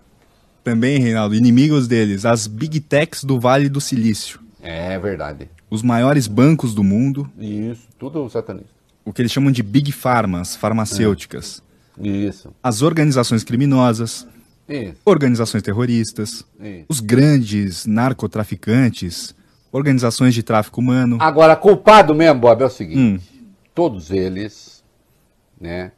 Também, 0.64 1.00
Reinaldo, 1.00 1.36
inimigos 1.36 1.88
deles, 1.88 2.26
as 2.26 2.48
big 2.48 2.80
techs 2.80 3.24
do 3.24 3.40
Vale 3.40 3.70
do 3.70 3.82
Silício. 3.82 4.40
É 4.62 4.98
verdade 5.00 5.50
os 5.70 5.84
maiores 5.84 6.28
bancos 6.28 6.74
do 6.74 6.84
mundo. 6.84 7.30
Isso, 7.38 7.88
tudo 7.98 8.28
satanista. 8.30 8.79
O 9.06 9.14
que 9.14 9.22
eles 9.22 9.32
chamam 9.32 9.52
de 9.52 9.64
big 9.64 9.92
pharmas, 9.92 10.56
farmacêuticas. 10.56 11.64
Isso. 12.00 12.54
As 12.62 12.82
organizações 12.82 13.44
criminosas. 13.44 14.28
Isso. 14.68 14.98
Organizações 15.06 15.64
terroristas. 15.64 16.46
Isso. 16.60 16.86
Os 16.88 17.00
grandes 17.00 17.86
narcotraficantes. 17.86 19.36
Organizações 19.72 20.34
de 20.34 20.44
tráfico 20.44 20.82
humano. 20.82 21.18
Agora, 21.20 21.56
culpado 21.56 22.16
mesmo, 22.16 22.40
Bob, 22.40 22.62
é 22.62 22.66
o 22.66 22.70
seguinte: 22.70 23.00
hum. 23.00 23.20
todos 23.74 24.10
eles, 24.10 24.84
né, 25.60 25.92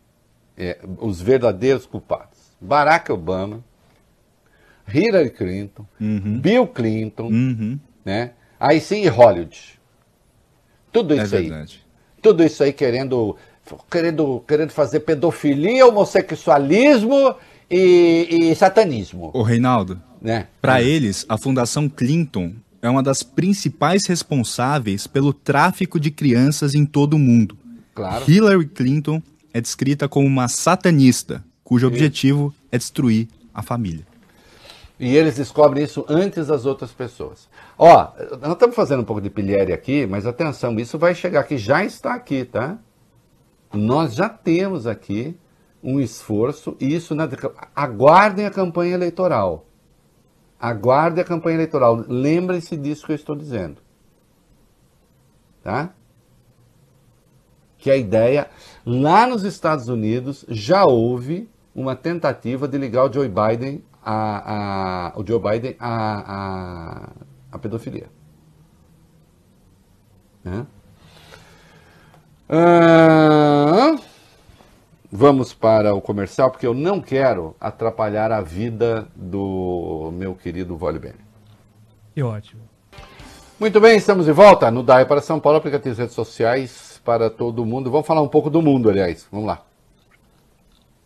é, 0.58 0.80
os 0.98 1.22
verdadeiros 1.22 1.86
culpados. 1.86 2.38
Barack 2.60 3.12
Obama, 3.12 3.64
Hillary 4.94 5.32
Clinton, 5.32 5.86
uhum. 6.00 6.40
Bill 6.40 6.68
Clinton, 6.68 7.28
uhum. 7.28 7.80
né? 8.06 8.34
Aí 8.60 8.80
sim, 8.80 9.08
Hollywood. 9.08 9.80
Tudo 10.92 11.14
é 11.14 11.24
isso 11.24 11.36
é 11.36 11.40
aí. 11.40 11.52
Tudo 12.22 12.44
isso 12.44 12.64
aí 12.64 12.72
querendo, 12.72 13.36
querendo, 13.90 14.44
querendo 14.48 14.72
fazer 14.72 15.02
pedofilia, 15.02 15.88
homossexualismo 15.88 17.36
e, 17.70 18.28
e 18.52 18.56
satanismo. 18.56 19.32
O 19.34 19.42
Reinaldo, 19.42 20.00
né? 20.22 20.48
para 20.62 20.82
é. 20.82 20.86
eles, 20.86 21.26
a 21.28 21.38
Fundação 21.38 21.90
Clinton 21.90 22.54
é 22.82 22.90
uma 22.90 23.04
das 23.04 23.24
principais 23.24 24.06
responsáveis 24.08 25.08
pelo 25.08 25.34
tráfico 25.34 26.00
de 26.00 26.12
crianças 26.12 26.74
em 26.74 26.86
todo 26.86 27.14
o 27.14 27.20
mundo. 27.20 27.58
Claro. 27.94 28.30
Hillary 28.30 28.66
Clinton 28.66 29.22
é 29.54 29.62
descrita 29.62 30.08
como 30.08 30.26
uma 30.26 30.48
satanista, 30.48 31.44
cujo 31.64 31.88
objetivo 31.88 32.54
é 32.72 32.78
destruir 32.78 33.28
a 33.54 33.62
família. 33.62 34.06
E 35.00 35.16
eles 35.16 35.36
descobrem 35.36 35.84
isso 35.84 36.06
antes 36.08 36.48
das 36.48 36.66
outras 36.66 36.92
pessoas. 36.92 37.50
Ó, 37.84 38.14
nós 38.40 38.52
estamos 38.52 38.76
fazendo 38.76 39.00
um 39.00 39.04
pouco 39.04 39.20
de 39.20 39.32
pilhéria 39.32 39.74
aqui, 39.74 40.06
mas 40.06 40.28
atenção, 40.28 40.80
isso 40.80 41.00
vai 41.00 41.16
chegar 41.16 41.40
aqui, 41.40 41.58
já 41.58 41.84
está 41.84 42.14
aqui, 42.14 42.46
tá? 42.46 42.78
Nós 43.74 44.14
já 44.14 44.30
temos 44.30 44.86
aqui 44.86 45.36
um 45.82 46.00
esforço, 46.00 46.78
e 46.80 46.94
isso 46.94 47.16
na, 47.16 47.28
aguardem 47.76 48.46
a 48.46 48.52
campanha 48.52 48.94
eleitoral. 48.94 49.66
Aguardem 50.60 51.24
a 51.24 51.26
campanha 51.26 51.56
eleitoral. 51.56 52.06
Lembrem-se 52.08 52.78
disso 52.78 53.04
que 53.04 53.14
eu 53.14 53.16
estou 53.16 53.36
dizendo. 53.36 53.82
Tá? 55.64 55.92
Que 57.80 57.90
a 57.90 57.98
ideia, 57.98 58.48
lá 58.86 59.26
nos 59.26 59.44
Estados 59.44 59.90
Unidos, 59.90 60.46
já 60.48 60.86
houve 60.86 61.50
uma 61.74 61.96
tentativa 61.96 62.68
de 62.68 62.78
ligar 62.78 63.06
o 63.06 63.12
Joe 63.12 63.28
Biden 63.28 63.84
a, 64.04 65.14
a, 65.16 65.20
o 65.20 65.26
Joe 65.26 65.40
Biden 65.40 65.76
a, 65.80 65.88
a, 66.28 67.31
a 67.52 67.58
pedofilia. 67.58 68.08
Né? 70.44 70.66
Ah, 72.50 73.96
vamos 75.12 75.54
para 75.54 75.94
o 75.94 76.02
comercial, 76.02 76.52
porque 76.52 76.68
eu 76.68 76.74
não 76.74 77.00
quero 77.00 77.56
atrapalhar 77.60 78.32
a 78.32 78.42
vida 78.42 79.08
do 79.16 80.12
meu 80.14 80.36
querido 80.36 80.76
Vole 80.76 81.00
Bene. 81.00 81.20
Que 82.14 82.24
ótimo. 82.24 82.62
Muito 83.60 83.80
bem, 83.80 83.96
estamos 83.96 84.26
de 84.26 84.32
volta 84.32 84.72
no 84.72 84.82
DAI 84.82 85.06
para 85.06 85.22
São 85.22 85.40
Paulo, 85.40 85.60
aplicativos 85.60 86.00
redes 86.00 86.16
sociais 86.16 87.00
para 87.06 87.30
todo 87.30 87.66
mundo. 87.66 87.92
Vamos 87.92 88.08
falar 88.08 88.22
um 88.22 88.28
pouco 88.28 88.50
do 88.50 88.62
mundo, 88.62 88.90
aliás. 88.90 89.28
Vamos 89.32 89.46
lá. 89.48 89.64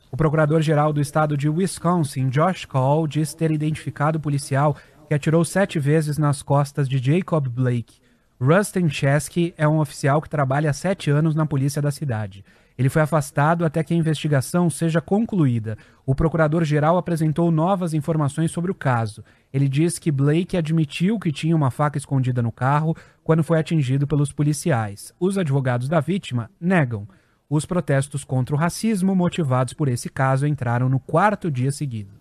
O 0.09 0.17
procurador-geral 0.17 0.93
do 0.93 1.01
estado 1.01 1.35
de 1.35 1.49
Wisconsin, 1.49 2.29
Josh 2.29 2.63
Cole, 2.63 3.09
diz 3.09 3.33
ter 3.33 3.51
identificado 3.51 4.17
o 4.17 4.21
policial 4.21 4.77
que 5.06 5.14
atirou 5.14 5.45
sete 5.45 5.80
vezes 5.80 6.18
nas 6.18 6.41
costas 6.41 6.89
de 6.89 6.97
Jacob 6.97 7.47
Blake. 7.47 8.01
Rustin 8.41 8.89
Chesky 8.89 9.53
é 9.58 9.68
um 9.68 9.80
oficial 9.80 10.22
que 10.22 10.30
trabalha 10.30 10.70
há 10.70 10.74
sete 10.74 11.10
anos 11.10 11.36
na 11.36 11.45
polícia 11.45 11.82
da 11.82 11.91
cidade. 11.91 12.43
Ele 12.78 12.89
foi 12.89 13.01
afastado 13.01 13.64
até 13.64 13.82
que 13.84 13.93
a 13.93 13.97
investigação 13.97 14.70
seja 14.70 14.99
concluída. 14.99 15.78
O 16.06 16.14
procurador-geral 16.14 16.97
apresentou 16.97 17.49
novas 17.49 17.93
informações 17.93 18.51
sobre 18.51 18.70
o 18.70 18.76
caso. 18.76 19.24
Ele 19.53 19.70
diz 19.70 19.97
que 19.97 20.12
Blake 20.12 20.58
admitiu 20.58 21.18
que 21.18 21.32
tinha 21.32 21.56
uma 21.56 21.72
faca 21.72 21.97
escondida 21.97 22.41
no 22.41 22.51
carro 22.51 22.95
quando 23.24 23.43
foi 23.43 23.58
atingido 23.58 24.06
pelos 24.06 24.34
policiais. 24.34 25.14
Os 25.18 25.38
advogados 25.38 25.88
da 25.88 26.01
vítima 26.01 26.51
negam. 26.60 27.08
Os 27.49 27.66
protestos 27.66 28.26
contra 28.26 28.53
o 28.53 28.58
racismo 28.58 29.16
motivados 29.16 29.74
por 29.74 29.88
esse 29.88 30.10
caso 30.10 30.45
entraram 30.45 30.89
no 30.89 30.99
quarto 30.99 31.49
dia 31.49 31.72
seguido. 31.72 32.12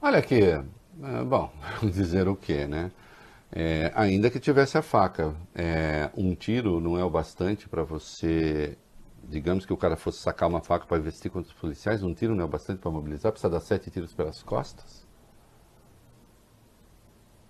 Olha 0.00 0.18
aqui, 0.18 0.40
bom, 1.24 1.52
dizer 1.82 2.28
o 2.28 2.36
quê, 2.36 2.66
né? 2.66 2.90
É, 3.50 3.92
ainda 3.94 4.30
que 4.30 4.38
tivesse 4.38 4.76
a 4.76 4.82
faca, 4.82 5.34
é, 5.54 6.10
um 6.16 6.34
tiro 6.34 6.80
não 6.80 6.98
é 6.98 7.04
o 7.04 7.10
bastante 7.10 7.68
para 7.68 7.82
você, 7.82 8.76
digamos 9.24 9.64
que 9.64 9.72
o 9.72 9.76
cara 9.76 9.96
fosse 9.96 10.18
sacar 10.18 10.48
uma 10.48 10.60
faca 10.60 10.86
para 10.86 10.98
investir 10.98 11.30
contra 11.30 11.50
os 11.50 11.58
policiais, 11.58 12.02
um 12.02 12.12
tiro 12.12 12.34
não 12.34 12.42
é 12.42 12.44
o 12.44 12.48
bastante 12.48 12.80
para 12.80 12.90
mobilizar, 12.90 13.32
precisa 13.32 13.50
dar 13.50 13.60
sete 13.60 13.90
tiros 13.90 14.12
pelas 14.12 14.42
costas? 14.42 15.06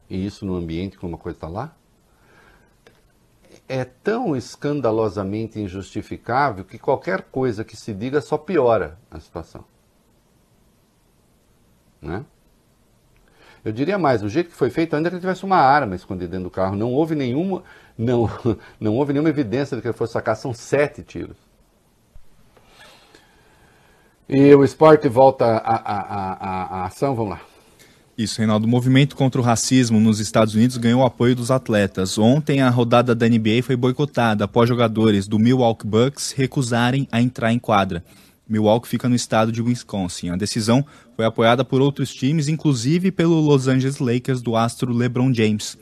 E 0.08 0.24
isso 0.24 0.46
no 0.46 0.54
ambiente 0.56 0.96
como 0.96 1.12
uma 1.12 1.18
coisa 1.18 1.36
está 1.36 1.48
lá? 1.48 1.76
é 3.68 3.84
tão 3.84 4.34
escandalosamente 4.34 5.60
injustificável 5.60 6.64
que 6.64 6.78
qualquer 6.78 7.22
coisa 7.22 7.64
que 7.64 7.76
se 7.76 7.92
diga 7.92 8.20
só 8.20 8.38
piora 8.38 8.98
a 9.10 9.20
situação. 9.20 9.64
Né? 12.00 12.24
Eu 13.68 13.72
diria 13.72 13.98
mais, 13.98 14.22
o 14.22 14.30
jeito 14.30 14.48
que 14.48 14.56
foi 14.56 14.70
feito, 14.70 14.96
ainda 14.96 15.10
que 15.10 15.16
ele 15.16 15.20
tivesse 15.20 15.44
uma 15.44 15.58
arma 15.58 15.94
escondida 15.94 16.30
dentro 16.30 16.44
do 16.44 16.50
carro, 16.50 16.74
não 16.74 16.90
houve 16.94 17.14
nenhuma, 17.14 17.62
não, 17.98 18.30
não 18.80 18.96
houve 18.96 19.12
nenhuma 19.12 19.28
evidência 19.28 19.76
de 19.76 19.82
que 19.82 19.88
ele 19.88 19.96
fosse 19.96 20.14
sacar, 20.14 20.36
são 20.36 20.54
sete 20.54 21.02
tiros. 21.02 21.36
E 24.26 24.54
o 24.54 24.64
esporte 24.64 25.06
volta 25.06 25.44
à 25.58 26.86
ação, 26.86 27.14
vamos 27.14 27.32
lá. 27.32 27.40
Isso, 28.16 28.38
Reinaldo. 28.38 28.66
O 28.66 28.70
movimento 28.70 29.14
contra 29.14 29.40
o 29.40 29.44
racismo 29.44 30.00
nos 30.00 30.18
Estados 30.18 30.54
Unidos 30.54 30.76
ganhou 30.78 31.02
o 31.02 31.06
apoio 31.06 31.36
dos 31.36 31.50
atletas. 31.50 32.18
Ontem, 32.18 32.60
a 32.60 32.70
rodada 32.70 33.14
da 33.14 33.28
NBA 33.28 33.62
foi 33.62 33.76
boicotada 33.76 34.44
após 34.44 34.68
jogadores 34.68 35.28
do 35.28 35.38
Milwaukee 35.38 35.86
Bucks 35.86 36.32
recusarem 36.32 37.06
a 37.12 37.20
entrar 37.20 37.52
em 37.52 37.58
quadra. 37.58 38.02
Milwaukee 38.48 38.88
fica 38.88 39.08
no 39.08 39.14
estado 39.14 39.52
de 39.52 39.60
Wisconsin. 39.60 40.30
A 40.30 40.36
decisão 40.36 40.84
foi 41.14 41.24
apoiada 41.24 41.64
por 41.64 41.80
outros 41.80 42.14
times, 42.14 42.48
inclusive 42.48 43.12
pelo 43.12 43.40
Los 43.40 43.68
Angeles 43.68 43.98
Lakers 43.98 44.40
do 44.40 44.56
astro 44.56 44.92
LeBron 44.92 45.32
James. 45.34 45.76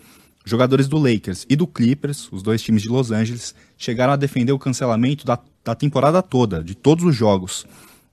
Jogadores 0.44 0.88
do 0.88 0.98
Lakers 0.98 1.44
e 1.48 1.56
do 1.56 1.66
Clippers, 1.66 2.30
os 2.30 2.42
dois 2.42 2.62
times 2.62 2.82
de 2.82 2.88
Los 2.88 3.10
Angeles, 3.10 3.54
chegaram 3.76 4.12
a 4.12 4.16
defender 4.16 4.52
o 4.52 4.58
cancelamento 4.58 5.24
da, 5.24 5.38
da 5.64 5.74
temporada 5.74 6.22
toda, 6.22 6.62
de 6.62 6.74
todos 6.74 7.04
os 7.04 7.14
jogos, 7.14 7.66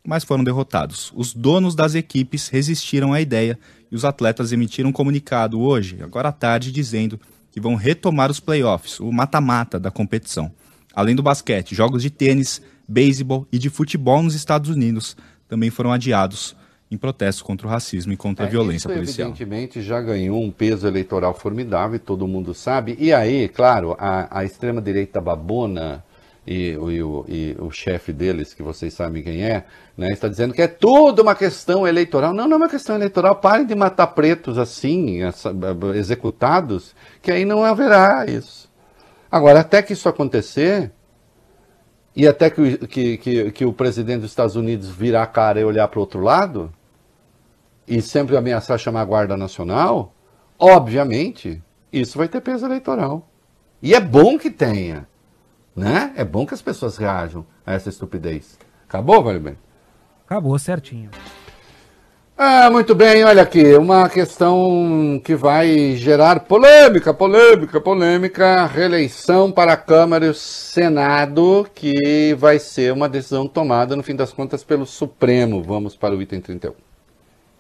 mas 0.06 0.24
foram 0.24 0.44
derrotados. 0.44 1.12
Os 1.16 1.34
donos 1.34 1.76
das 1.76 1.96
equipes 1.96 2.48
resistiram 2.48 3.14
à 3.14 3.22
ideia 3.22 3.58
e 3.92 3.96
os 3.96 4.04
atletas 4.04 4.52
emitiram 4.52 4.90
um 4.90 4.94
comunicado 4.94 5.62
hoje, 5.62 6.02
agora 6.02 6.30
à 6.30 6.32
tarde, 6.32 6.72
dizendo 6.72 7.20
que 7.52 7.62
vão 7.62 7.76
retomar 7.76 8.32
os 8.32 8.40
playoffs, 8.40 9.00
o 9.00 9.12
mata-mata 9.12 9.80
da 9.80 9.92
competição. 9.92 10.52
Além 10.92 11.16
do 11.16 11.22
basquete, 11.22 11.76
jogos 11.76 12.02
de 12.02 12.10
tênis, 12.10 12.62
beisebol 12.88 13.48
e 13.52 13.58
de 13.58 13.70
futebol 13.70 14.22
nos 14.22 14.36
Estados 14.36 14.70
Unidos 14.70 15.16
também 15.48 15.70
foram 15.70 15.92
adiados 15.92 16.56
em 16.90 16.98
protesto 16.98 17.44
contra 17.44 17.66
o 17.66 17.70
racismo 17.70 18.14
e 18.14 18.18
contra 18.18 18.46
é, 18.46 18.48
a 18.48 18.52
violência 18.52 18.88
isso, 18.88 18.96
policial. 18.96 19.30
Evidentemente 19.30 19.82
já 19.82 20.00
ganhou 20.00 20.42
um 20.42 20.52
peso 20.52 20.88
eleitoral 20.88 21.34
formidável, 21.34 22.00
todo 22.00 22.28
mundo 22.28 22.54
sabe. 22.54 22.96
E 23.00 23.12
aí, 23.12 23.50
claro, 23.50 23.96
a, 23.98 24.40
a 24.40 24.46
extrema-direita 24.46 25.20
babona 25.20 26.04
e, 26.46 26.72
e, 26.72 26.78
o, 26.78 27.26
e 27.28 27.56
o 27.60 27.72
chefe 27.72 28.14
deles, 28.14 28.54
que 28.54 28.62
vocês 28.62 28.94
sabem 28.94 29.24
quem 29.24 29.44
é, 29.44 29.66
né, 29.98 30.12
está 30.12 30.28
dizendo 30.28 30.54
que 30.54 30.62
é 30.62 30.68
tudo 30.68 31.22
uma 31.22 31.34
questão 31.36 31.88
eleitoral. 31.88 32.34
Não, 32.34 32.48
não 32.48 32.56
é 32.56 32.58
uma 32.58 32.70
questão 32.70 32.96
eleitoral. 32.96 33.38
Parem 33.38 33.66
de 33.66 33.74
matar 33.74 34.08
pretos 34.08 34.58
assim, 34.58 35.20
executados, 35.96 36.94
que 37.22 37.32
aí 37.32 37.46
não 37.46 37.64
haverá 37.64 38.26
isso. 38.28 38.70
Agora, 39.32 39.62
até 39.62 39.82
que 39.82 39.94
isso 39.94 40.08
acontecer, 40.08 40.92
e 42.16 42.28
até 42.28 42.50
que, 42.50 42.78
que, 42.88 43.18
que, 43.18 43.52
que 43.52 43.66
o 43.66 43.74
presidente 43.74 44.22
dos 44.22 44.32
Estados 44.32 44.56
Unidos 44.56 44.90
virar 44.90 45.24
a 45.24 45.28
cara 45.28 45.60
e 45.60 45.64
olhar 45.64 45.88
para 45.88 45.98
o 45.98 46.02
outro 46.02 46.22
lado, 46.22 46.72
e 47.88 48.02
sempre 48.02 48.38
ameaçar 48.38 48.80
chamar 48.80 49.02
a 49.02 49.06
Guarda 49.06 49.36
Nacional, 49.36 50.14
obviamente, 50.58 51.62
isso 51.92 52.18
vai 52.18 52.28
ter 52.28 52.42
peso 52.42 52.66
eleitoral. 52.66 53.28
E 53.82 53.94
é 53.94 54.00
bom 54.00 54.38
que 54.38 54.50
tenha. 54.50 55.08
Né? 55.76 56.14
É 56.16 56.24
bom 56.24 56.46
que 56.46 56.54
as 56.54 56.62
pessoas 56.62 56.98
reajam 56.98 57.46
a 57.66 57.74
essa 57.74 57.90
estupidez. 57.90 58.58
Acabou, 58.88 59.24
Vale 59.24 59.40
Bem? 59.40 59.58
Acabou 60.26 60.58
certinho. 60.58 61.10
Ah, 62.36 62.68
muito 62.72 62.96
bem, 62.96 63.24
olha 63.24 63.44
aqui, 63.44 63.76
uma 63.76 64.10
questão 64.10 65.22
que 65.24 65.36
vai 65.36 65.96
gerar 65.96 66.40
polêmica, 66.40 67.14
polêmica, 67.14 67.80
polêmica, 67.80 68.66
reeleição 68.66 69.52
para 69.52 69.74
a 69.74 69.78
Câmara 69.78 70.26
e 70.26 70.30
o 70.30 70.34
Senado, 70.34 71.68
que 71.76 72.34
vai 72.40 72.58
ser 72.58 72.92
uma 72.92 73.08
decisão 73.08 73.48
tomada, 73.48 73.96
no 73.96 74.02
fim 74.02 74.16
das 74.16 74.34
contas, 74.34 74.64
pelo 74.64 74.84
Supremo. 74.84 75.62
Vamos 75.62 75.96
para 75.96 76.16
o 76.16 76.22
item 76.24 76.42
31. 76.42 76.74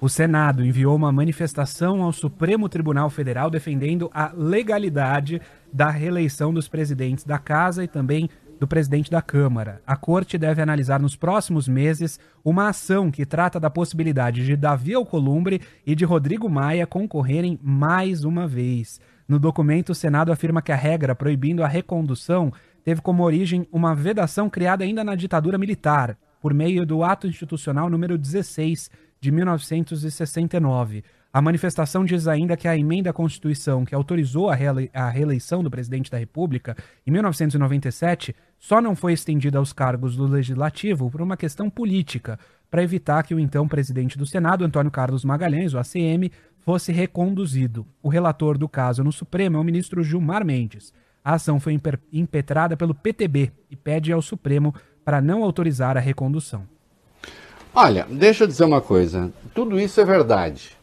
O 0.01 0.09
Senado 0.09 0.65
enviou 0.65 0.95
uma 0.95 1.11
manifestação 1.11 2.01
ao 2.01 2.11
Supremo 2.11 2.67
Tribunal 2.67 3.09
Federal 3.11 3.51
defendendo 3.51 4.09
a 4.13 4.33
legalidade 4.35 5.39
da 5.71 5.89
reeleição 5.89 6.53
dos 6.53 6.67
presidentes 6.67 7.23
da 7.23 7.37
Casa 7.37 7.83
e 7.83 7.87
também 7.87 8.29
do 8.63 8.67
presidente 8.67 9.11
da 9.11 9.21
Câmara. 9.21 9.81
A 9.85 9.97
corte 9.97 10.37
deve 10.37 10.61
analisar 10.61 10.97
nos 10.97 11.17
próximos 11.17 11.67
meses 11.67 12.17
uma 12.45 12.69
ação 12.69 13.11
que 13.11 13.25
trata 13.25 13.59
da 13.59 13.69
possibilidade 13.69 14.45
de 14.45 14.55
Davi 14.55 14.93
Alcolumbre 14.93 15.59
e 15.85 15.93
de 15.93 16.05
Rodrigo 16.05 16.47
Maia 16.47 16.87
concorrerem 16.87 17.59
mais 17.61 18.23
uma 18.23 18.47
vez. 18.47 19.01
No 19.27 19.37
documento, 19.37 19.89
o 19.89 19.95
Senado 19.95 20.31
afirma 20.31 20.61
que 20.61 20.71
a 20.71 20.77
regra 20.77 21.13
proibindo 21.13 21.61
a 21.61 21.67
recondução 21.67 22.53
teve 22.85 23.01
como 23.01 23.23
origem 23.23 23.67
uma 23.69 23.93
vedação 23.93 24.49
criada 24.49 24.85
ainda 24.85 25.03
na 25.03 25.13
ditadura 25.13 25.57
militar, 25.57 26.17
por 26.39 26.53
meio 26.53 26.85
do 26.85 27.03
Ato 27.03 27.27
Institucional 27.27 27.89
número 27.89 28.17
16 28.17 28.89
de 29.19 29.29
1969. 29.29 31.03
A 31.33 31.41
manifestação 31.41 32.05
diz 32.05 32.27
ainda 32.27 32.55
que 32.55 32.67
a 32.67 32.77
emenda 32.77 33.09
à 33.09 33.13
Constituição 33.13 33.83
que 33.83 33.95
autorizou 33.95 34.51
a, 34.51 34.57
a 34.93 35.09
reeleição 35.09 35.63
do 35.63 35.71
presidente 35.71 36.11
da 36.11 36.19
República 36.19 36.77
em 37.07 37.09
1997 37.09 38.35
só 38.63 38.79
não 38.79 38.95
foi 38.95 39.11
estendida 39.11 39.57
aos 39.57 39.73
cargos 39.73 40.15
do 40.15 40.25
Legislativo 40.25 41.11
por 41.11 41.21
uma 41.21 41.35
questão 41.35 41.69
política, 41.69 42.39
para 42.71 42.81
evitar 42.81 43.21
que 43.23 43.35
o 43.35 43.39
então 43.39 43.67
presidente 43.67 44.17
do 44.17 44.25
Senado, 44.25 44.63
Antônio 44.63 44.89
Carlos 44.89 45.25
Magalhães, 45.25 45.73
o 45.73 45.77
ACM, 45.77 46.31
fosse 46.59 46.93
reconduzido. 46.93 47.85
O 48.01 48.07
relator 48.07 48.57
do 48.57 48.69
caso 48.69 49.03
no 49.03 49.11
Supremo 49.11 49.57
é 49.57 49.59
o 49.59 49.65
ministro 49.65 50.01
Gilmar 50.01 50.45
Mendes. 50.45 50.93
A 51.21 51.33
ação 51.33 51.59
foi 51.59 51.77
impetrada 52.13 52.77
pelo 52.77 52.95
PTB 52.95 53.51
e 53.69 53.75
pede 53.75 54.13
ao 54.13 54.21
Supremo 54.21 54.73
para 55.03 55.19
não 55.19 55.43
autorizar 55.43 55.97
a 55.97 55.99
recondução. 55.99 56.63
Olha, 57.75 58.07
deixa 58.09 58.45
eu 58.45 58.47
dizer 58.47 58.63
uma 58.63 58.79
coisa. 58.79 59.29
Tudo 59.53 59.77
isso 59.77 59.99
é 59.99 60.05
verdade. 60.05 60.77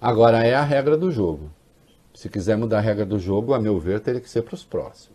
Agora 0.00 0.42
é 0.42 0.54
a 0.54 0.64
regra 0.64 0.96
do 0.96 1.12
jogo. 1.12 1.50
Se 2.14 2.30
quiser 2.30 2.56
mudar 2.56 2.78
a 2.78 2.80
regra 2.80 3.04
do 3.04 3.18
jogo, 3.18 3.52
a 3.52 3.60
meu 3.60 3.78
ver, 3.78 4.00
teria 4.00 4.22
que 4.22 4.30
ser 4.30 4.40
para 4.40 4.54
os 4.54 4.64
próximos. 4.64 5.09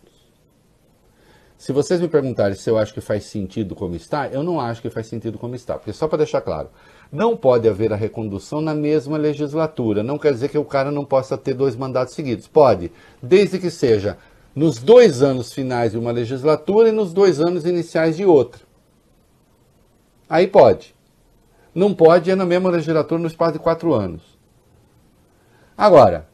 Se 1.58 1.72
vocês 1.72 2.00
me 2.00 2.08
perguntarem 2.08 2.54
se 2.54 2.68
eu 2.68 2.76
acho 2.76 2.92
que 2.92 3.00
faz 3.00 3.24
sentido 3.24 3.74
como 3.74 3.94
está, 3.96 4.28
eu 4.28 4.42
não 4.42 4.60
acho 4.60 4.82
que 4.82 4.90
faz 4.90 5.06
sentido 5.06 5.38
como 5.38 5.54
está. 5.54 5.74
Porque 5.74 5.92
só 5.92 6.06
para 6.06 6.18
deixar 6.18 6.42
claro, 6.42 6.68
não 7.10 7.36
pode 7.36 7.68
haver 7.68 7.92
a 7.92 7.96
recondução 7.96 8.60
na 8.60 8.74
mesma 8.74 9.16
legislatura. 9.16 10.02
Não 10.02 10.18
quer 10.18 10.32
dizer 10.32 10.50
que 10.50 10.58
o 10.58 10.64
cara 10.64 10.90
não 10.90 11.04
possa 11.04 11.36
ter 11.38 11.54
dois 11.54 11.74
mandatos 11.74 12.14
seguidos. 12.14 12.46
Pode, 12.46 12.92
desde 13.22 13.58
que 13.58 13.70
seja 13.70 14.18
nos 14.54 14.78
dois 14.78 15.22
anos 15.22 15.52
finais 15.52 15.92
de 15.92 15.98
uma 15.98 16.10
legislatura 16.10 16.90
e 16.90 16.92
nos 16.92 17.12
dois 17.12 17.40
anos 17.40 17.64
iniciais 17.64 18.16
de 18.16 18.24
outra. 18.24 18.62
Aí 20.28 20.46
pode. 20.46 20.94
Não 21.74 21.94
pode 21.94 22.30
é 22.30 22.34
na 22.34 22.46
mesma 22.46 22.70
legislatura 22.70 23.20
no 23.20 23.26
espaço 23.26 23.54
de 23.54 23.58
quatro 23.58 23.94
anos. 23.94 24.22
Agora, 25.76 26.26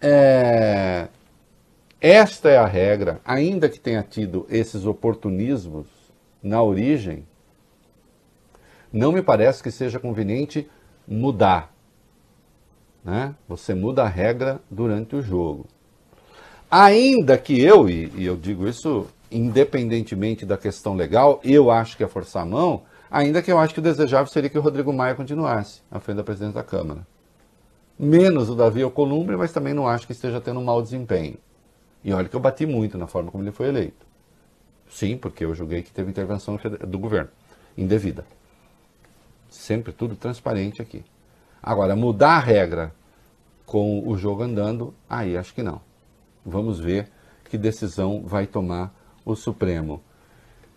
é, 0.00 1.08
esta 2.02 2.50
é 2.50 2.56
a 2.56 2.66
regra, 2.66 3.20
ainda 3.24 3.68
que 3.68 3.78
tenha 3.78 4.02
tido 4.02 4.46
esses 4.50 4.84
oportunismos 4.84 5.86
na 6.42 6.62
origem, 6.62 7.26
não 8.92 9.12
me 9.12 9.22
parece 9.22 9.62
que 9.62 9.70
seja 9.70 10.00
conveniente 10.00 10.68
mudar. 11.06 11.72
Né? 13.04 13.34
Você 13.48 13.74
muda 13.74 14.02
a 14.02 14.08
regra 14.08 14.60
durante 14.70 15.16
o 15.16 15.22
jogo. 15.22 15.66
Ainda 16.70 17.38
que 17.38 17.60
eu, 17.60 17.88
e, 17.88 18.24
eu 18.24 18.36
digo 18.36 18.66
isso 18.66 19.06
independentemente 19.30 20.44
da 20.44 20.58
questão 20.58 20.94
legal, 20.94 21.40
eu 21.42 21.70
acho 21.70 21.96
que 21.96 22.04
é 22.04 22.08
forçar 22.08 22.42
a 22.42 22.46
mão, 22.46 22.82
ainda 23.10 23.40
que 23.40 23.50
eu 23.50 23.58
acho 23.58 23.72
que 23.72 23.80
o 23.80 23.82
desejável 23.82 24.30
seria 24.30 24.50
que 24.50 24.58
o 24.58 24.62
Rodrigo 24.62 24.92
Maia 24.92 25.14
continuasse 25.14 25.80
à 25.90 25.98
frente 26.00 26.16
da 26.16 26.24
presidência 26.24 26.54
da 26.54 26.64
Câmara 26.64 27.06
menos 28.02 28.50
o 28.50 28.56
Davi 28.56 28.82
Alcolumbre, 28.82 29.36
mas 29.36 29.52
também 29.52 29.72
não 29.72 29.86
acho 29.86 30.06
que 30.06 30.12
esteja 30.12 30.40
tendo 30.40 30.58
um 30.58 30.64
mau 30.64 30.82
desempenho. 30.82 31.36
E 32.04 32.12
olha 32.12 32.28
que 32.28 32.36
eu 32.36 32.40
bati 32.40 32.66
muito 32.66 32.98
na 32.98 33.06
forma 33.06 33.30
como 33.30 33.44
ele 33.44 33.52
foi 33.52 33.68
eleito. 33.68 34.06
Sim, 34.88 35.16
porque 35.16 35.44
eu 35.44 35.54
julguei 35.54 35.82
que 35.82 35.90
teve 35.90 36.10
intervenção 36.10 36.58
do 36.86 36.98
governo, 36.98 37.30
indevida. 37.76 38.24
Sempre 39.48 39.92
tudo 39.92 40.16
transparente 40.16 40.82
aqui. 40.82 41.04
Agora, 41.62 41.94
mudar 41.94 42.36
a 42.36 42.40
regra 42.40 42.92
com 43.64 44.06
o 44.06 44.16
jogo 44.18 44.42
andando, 44.42 44.92
aí 45.08 45.36
acho 45.36 45.54
que 45.54 45.62
não. 45.62 45.80
Vamos 46.44 46.78
ver 46.80 47.08
que 47.48 47.56
decisão 47.56 48.22
vai 48.24 48.46
tomar 48.46 48.92
o 49.24 49.34
Supremo. 49.36 50.02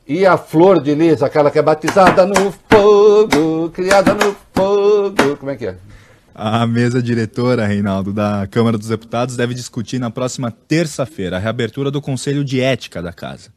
E 0.08 0.26
a 0.26 0.38
flor 0.38 0.82
de 0.82 0.94
lis, 0.94 1.24
aquela 1.24 1.50
que 1.50 1.58
é 1.58 1.62
batizada 1.62 2.26
no 2.26 2.52
fogo, 2.52 3.70
criada 3.72 4.14
no 4.14 4.36
fogo, 4.54 5.38
como 5.38 5.52
é 5.52 5.56
que 5.56 5.68
é? 5.68 5.78
A 6.38 6.68
mesa 6.68 7.02
diretora, 7.02 7.66
Reinaldo, 7.66 8.12
da 8.12 8.46
Câmara 8.46 8.78
dos 8.78 8.90
Deputados 8.90 9.38
deve 9.38 9.54
discutir 9.54 10.00
na 10.00 10.12
próxima 10.12 10.52
terça-feira 10.52 11.38
a 11.38 11.40
reabertura 11.40 11.90
do 11.90 12.02
Conselho 12.02 12.44
de 12.44 12.60
Ética 12.60 13.02
da 13.02 13.14
Casa. 13.14 13.54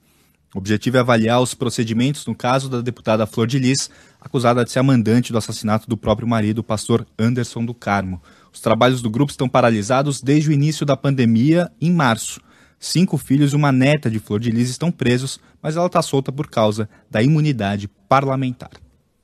O 0.55 0.59
objetivo 0.59 0.97
é 0.97 1.01
avaliar 1.01 1.43
os 1.43 1.55
procedimentos 1.55 2.25
no 2.25 2.37
caso 2.37 2.69
da 2.69 2.81
deputada 2.81 3.27
Flor 3.27 3.49
de 3.49 3.59
Lis, 3.59 3.91
acusada 4.21 4.65
de 4.65 4.71
ser 4.71 4.79
a 4.79 4.85
mandante 4.85 5.33
do 5.33 5.39
assassinato 5.39 5.89
do 5.89 5.97
próprio 5.97 6.29
marido, 6.29 6.59
o 6.59 6.63
pastor 6.63 7.05
Anderson 7.19 7.65
do 7.65 7.75
Carmo. 7.75 8.23
Os 8.53 8.61
trabalhos 8.61 9.03
do 9.03 9.11
grupo 9.11 9.33
estão 9.33 9.49
paralisados 9.49 10.23
desde 10.23 10.49
o 10.49 10.53
início 10.53 10.87
da 10.87 10.97
pandemia, 10.97 11.69
em 11.81 11.91
março. 11.93 12.41
cinco 12.79 13.19
filhos 13.19 13.55
e 13.55 13.57
uma 13.57 13.73
neta 13.73 14.09
de 14.09 14.21
Flor 14.21 14.39
de 14.39 14.53
Lis 14.53 14.71
estão 14.71 14.93
presos, 14.93 15.41
mas 15.61 15.75
ela 15.75 15.87
está 15.87 16.01
solta 16.01 16.31
por 16.31 16.49
causa 16.49 16.89
da 17.11 17.21
imunidade 17.21 17.91
parlamentar. 18.09 18.71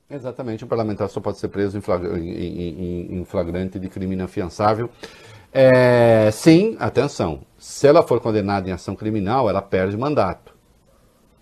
Exatamente, 0.09 0.63
o 0.63 0.67
parlamentar 0.67 1.09
só 1.09 1.19
pode 1.19 1.39
ser 1.39 1.47
preso 1.47 1.79
em 1.79 3.25
flagrante 3.25 3.79
de 3.79 3.89
crime 3.89 4.13
inafiançável. 4.13 4.89
É, 5.51 6.29
sim, 6.31 6.77
atenção, 6.79 7.41
se 7.57 7.87
ela 7.87 8.03
for 8.03 8.19
condenada 8.19 8.69
em 8.69 8.71
ação 8.71 8.95
criminal, 8.95 9.49
ela 9.49 9.63
perde 9.63 9.97
mandato. 9.97 10.53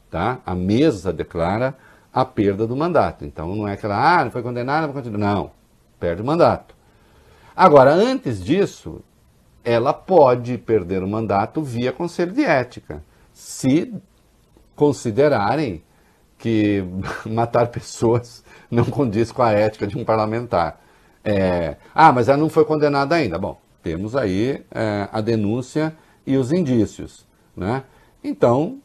Tá? 0.10 0.40
A 0.46 0.56
mesa 0.56 1.12
declara 1.12 1.76
a 2.14 2.24
perda 2.24 2.66
do 2.66 2.76
mandato. 2.76 3.26
Então 3.26 3.54
não 3.54 3.68
é 3.68 3.76
que 3.76 3.86
ela, 3.86 4.20
ah, 4.20 4.24
não 4.24 4.32
foi 4.32 4.42
condenada, 4.42 4.88
vai 4.88 4.96
continuar. 4.96 5.18
Não, 5.18 5.52
perde 6.00 6.22
o 6.22 6.26
mandato. 6.26 6.74
Agora, 7.56 7.92
antes 7.92 8.42
disso, 8.42 9.02
ela 9.64 9.94
pode 9.94 10.58
perder 10.58 11.04
o 11.04 11.08
mandato 11.08 11.62
via 11.62 11.92
conselho 11.92 12.32
de 12.32 12.44
ética, 12.44 13.04
se 13.34 13.94
considerarem 14.76 15.84
que 16.38 16.84
matar 17.26 17.68
pessoas 17.68 18.43
não 18.74 18.86
condiz 18.86 19.32
com 19.32 19.42
a 19.42 19.52
ética 19.52 19.88
de 19.88 19.98
um 19.98 20.04
parlamentar. 20.04 20.82
É, 21.24 21.78
ah, 21.94 22.12
mas 22.12 22.28
ela 22.28 22.38
não 22.38 22.50
foi 22.50 22.66
condenada 22.66 23.16
ainda. 23.16 23.38
Bom, 23.38 23.60
temos 23.82 24.16
aí 24.16 24.64
é, 24.72 25.08
a 25.12 25.22
denúncia 25.22 25.96
e 26.26 26.38
os 26.38 26.52
indícios. 26.52 27.26
Né? 27.56 27.84
Então, 28.24 28.80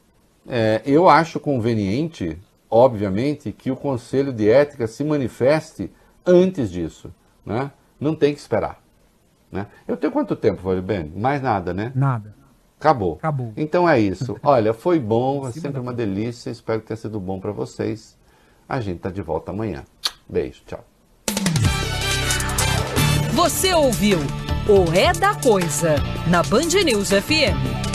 é, 0.47 0.83
eu 0.85 1.09
acho 1.09 1.41
conveniente, 1.41 2.39
obviamente, 2.71 3.53
que 3.53 3.71
o 3.71 3.77
Conselho 3.77 4.33
de 4.33 4.49
Ética 4.49 4.87
se 4.87 5.03
manifeste 5.03 5.91
antes 6.27 6.71
disso. 6.71 7.13
Né? 7.45 7.71
Não 7.99 8.15
tem 8.15 8.35
que 8.35 8.41
esperar. 8.41 8.81
Né? 9.51 9.67
Eu 9.87 9.97
tenho 9.97 10.13
quanto 10.13 10.37
tempo, 10.37 10.63
bem? 10.83 11.13
Mais 11.17 11.41
nada, 11.41 11.73
né? 11.73 11.93
Nada. 11.95 12.35
Acabou. 12.79 13.15
Acabou. 13.15 13.53
Então 13.57 13.89
é 13.89 13.99
isso. 13.99 14.37
Olha, 14.43 14.73
foi 14.73 15.01
bom, 15.01 15.49
é 15.49 15.53
sempre 15.53 15.81
uma 15.81 15.93
delícia. 15.93 16.51
Espero 16.51 16.81
que 16.81 16.87
tenha 16.87 16.97
sido 16.97 17.19
bom 17.19 17.41
para 17.41 17.51
vocês. 17.51 18.18
A 18.69 18.81
gente 18.81 18.99
está 18.99 19.11
de 19.11 19.23
volta 19.23 19.51
amanhã. 19.51 19.85
Beijo, 20.29 20.61
tchau. 20.67 20.85
Você 23.33 23.73
ouviu 23.73 24.19
o 24.69 24.93
É 24.93 25.13
da 25.13 25.35
Coisa 25.35 25.97
na 26.29 26.43
Band 26.43 26.85
News 26.85 27.09
FM. 27.09 27.78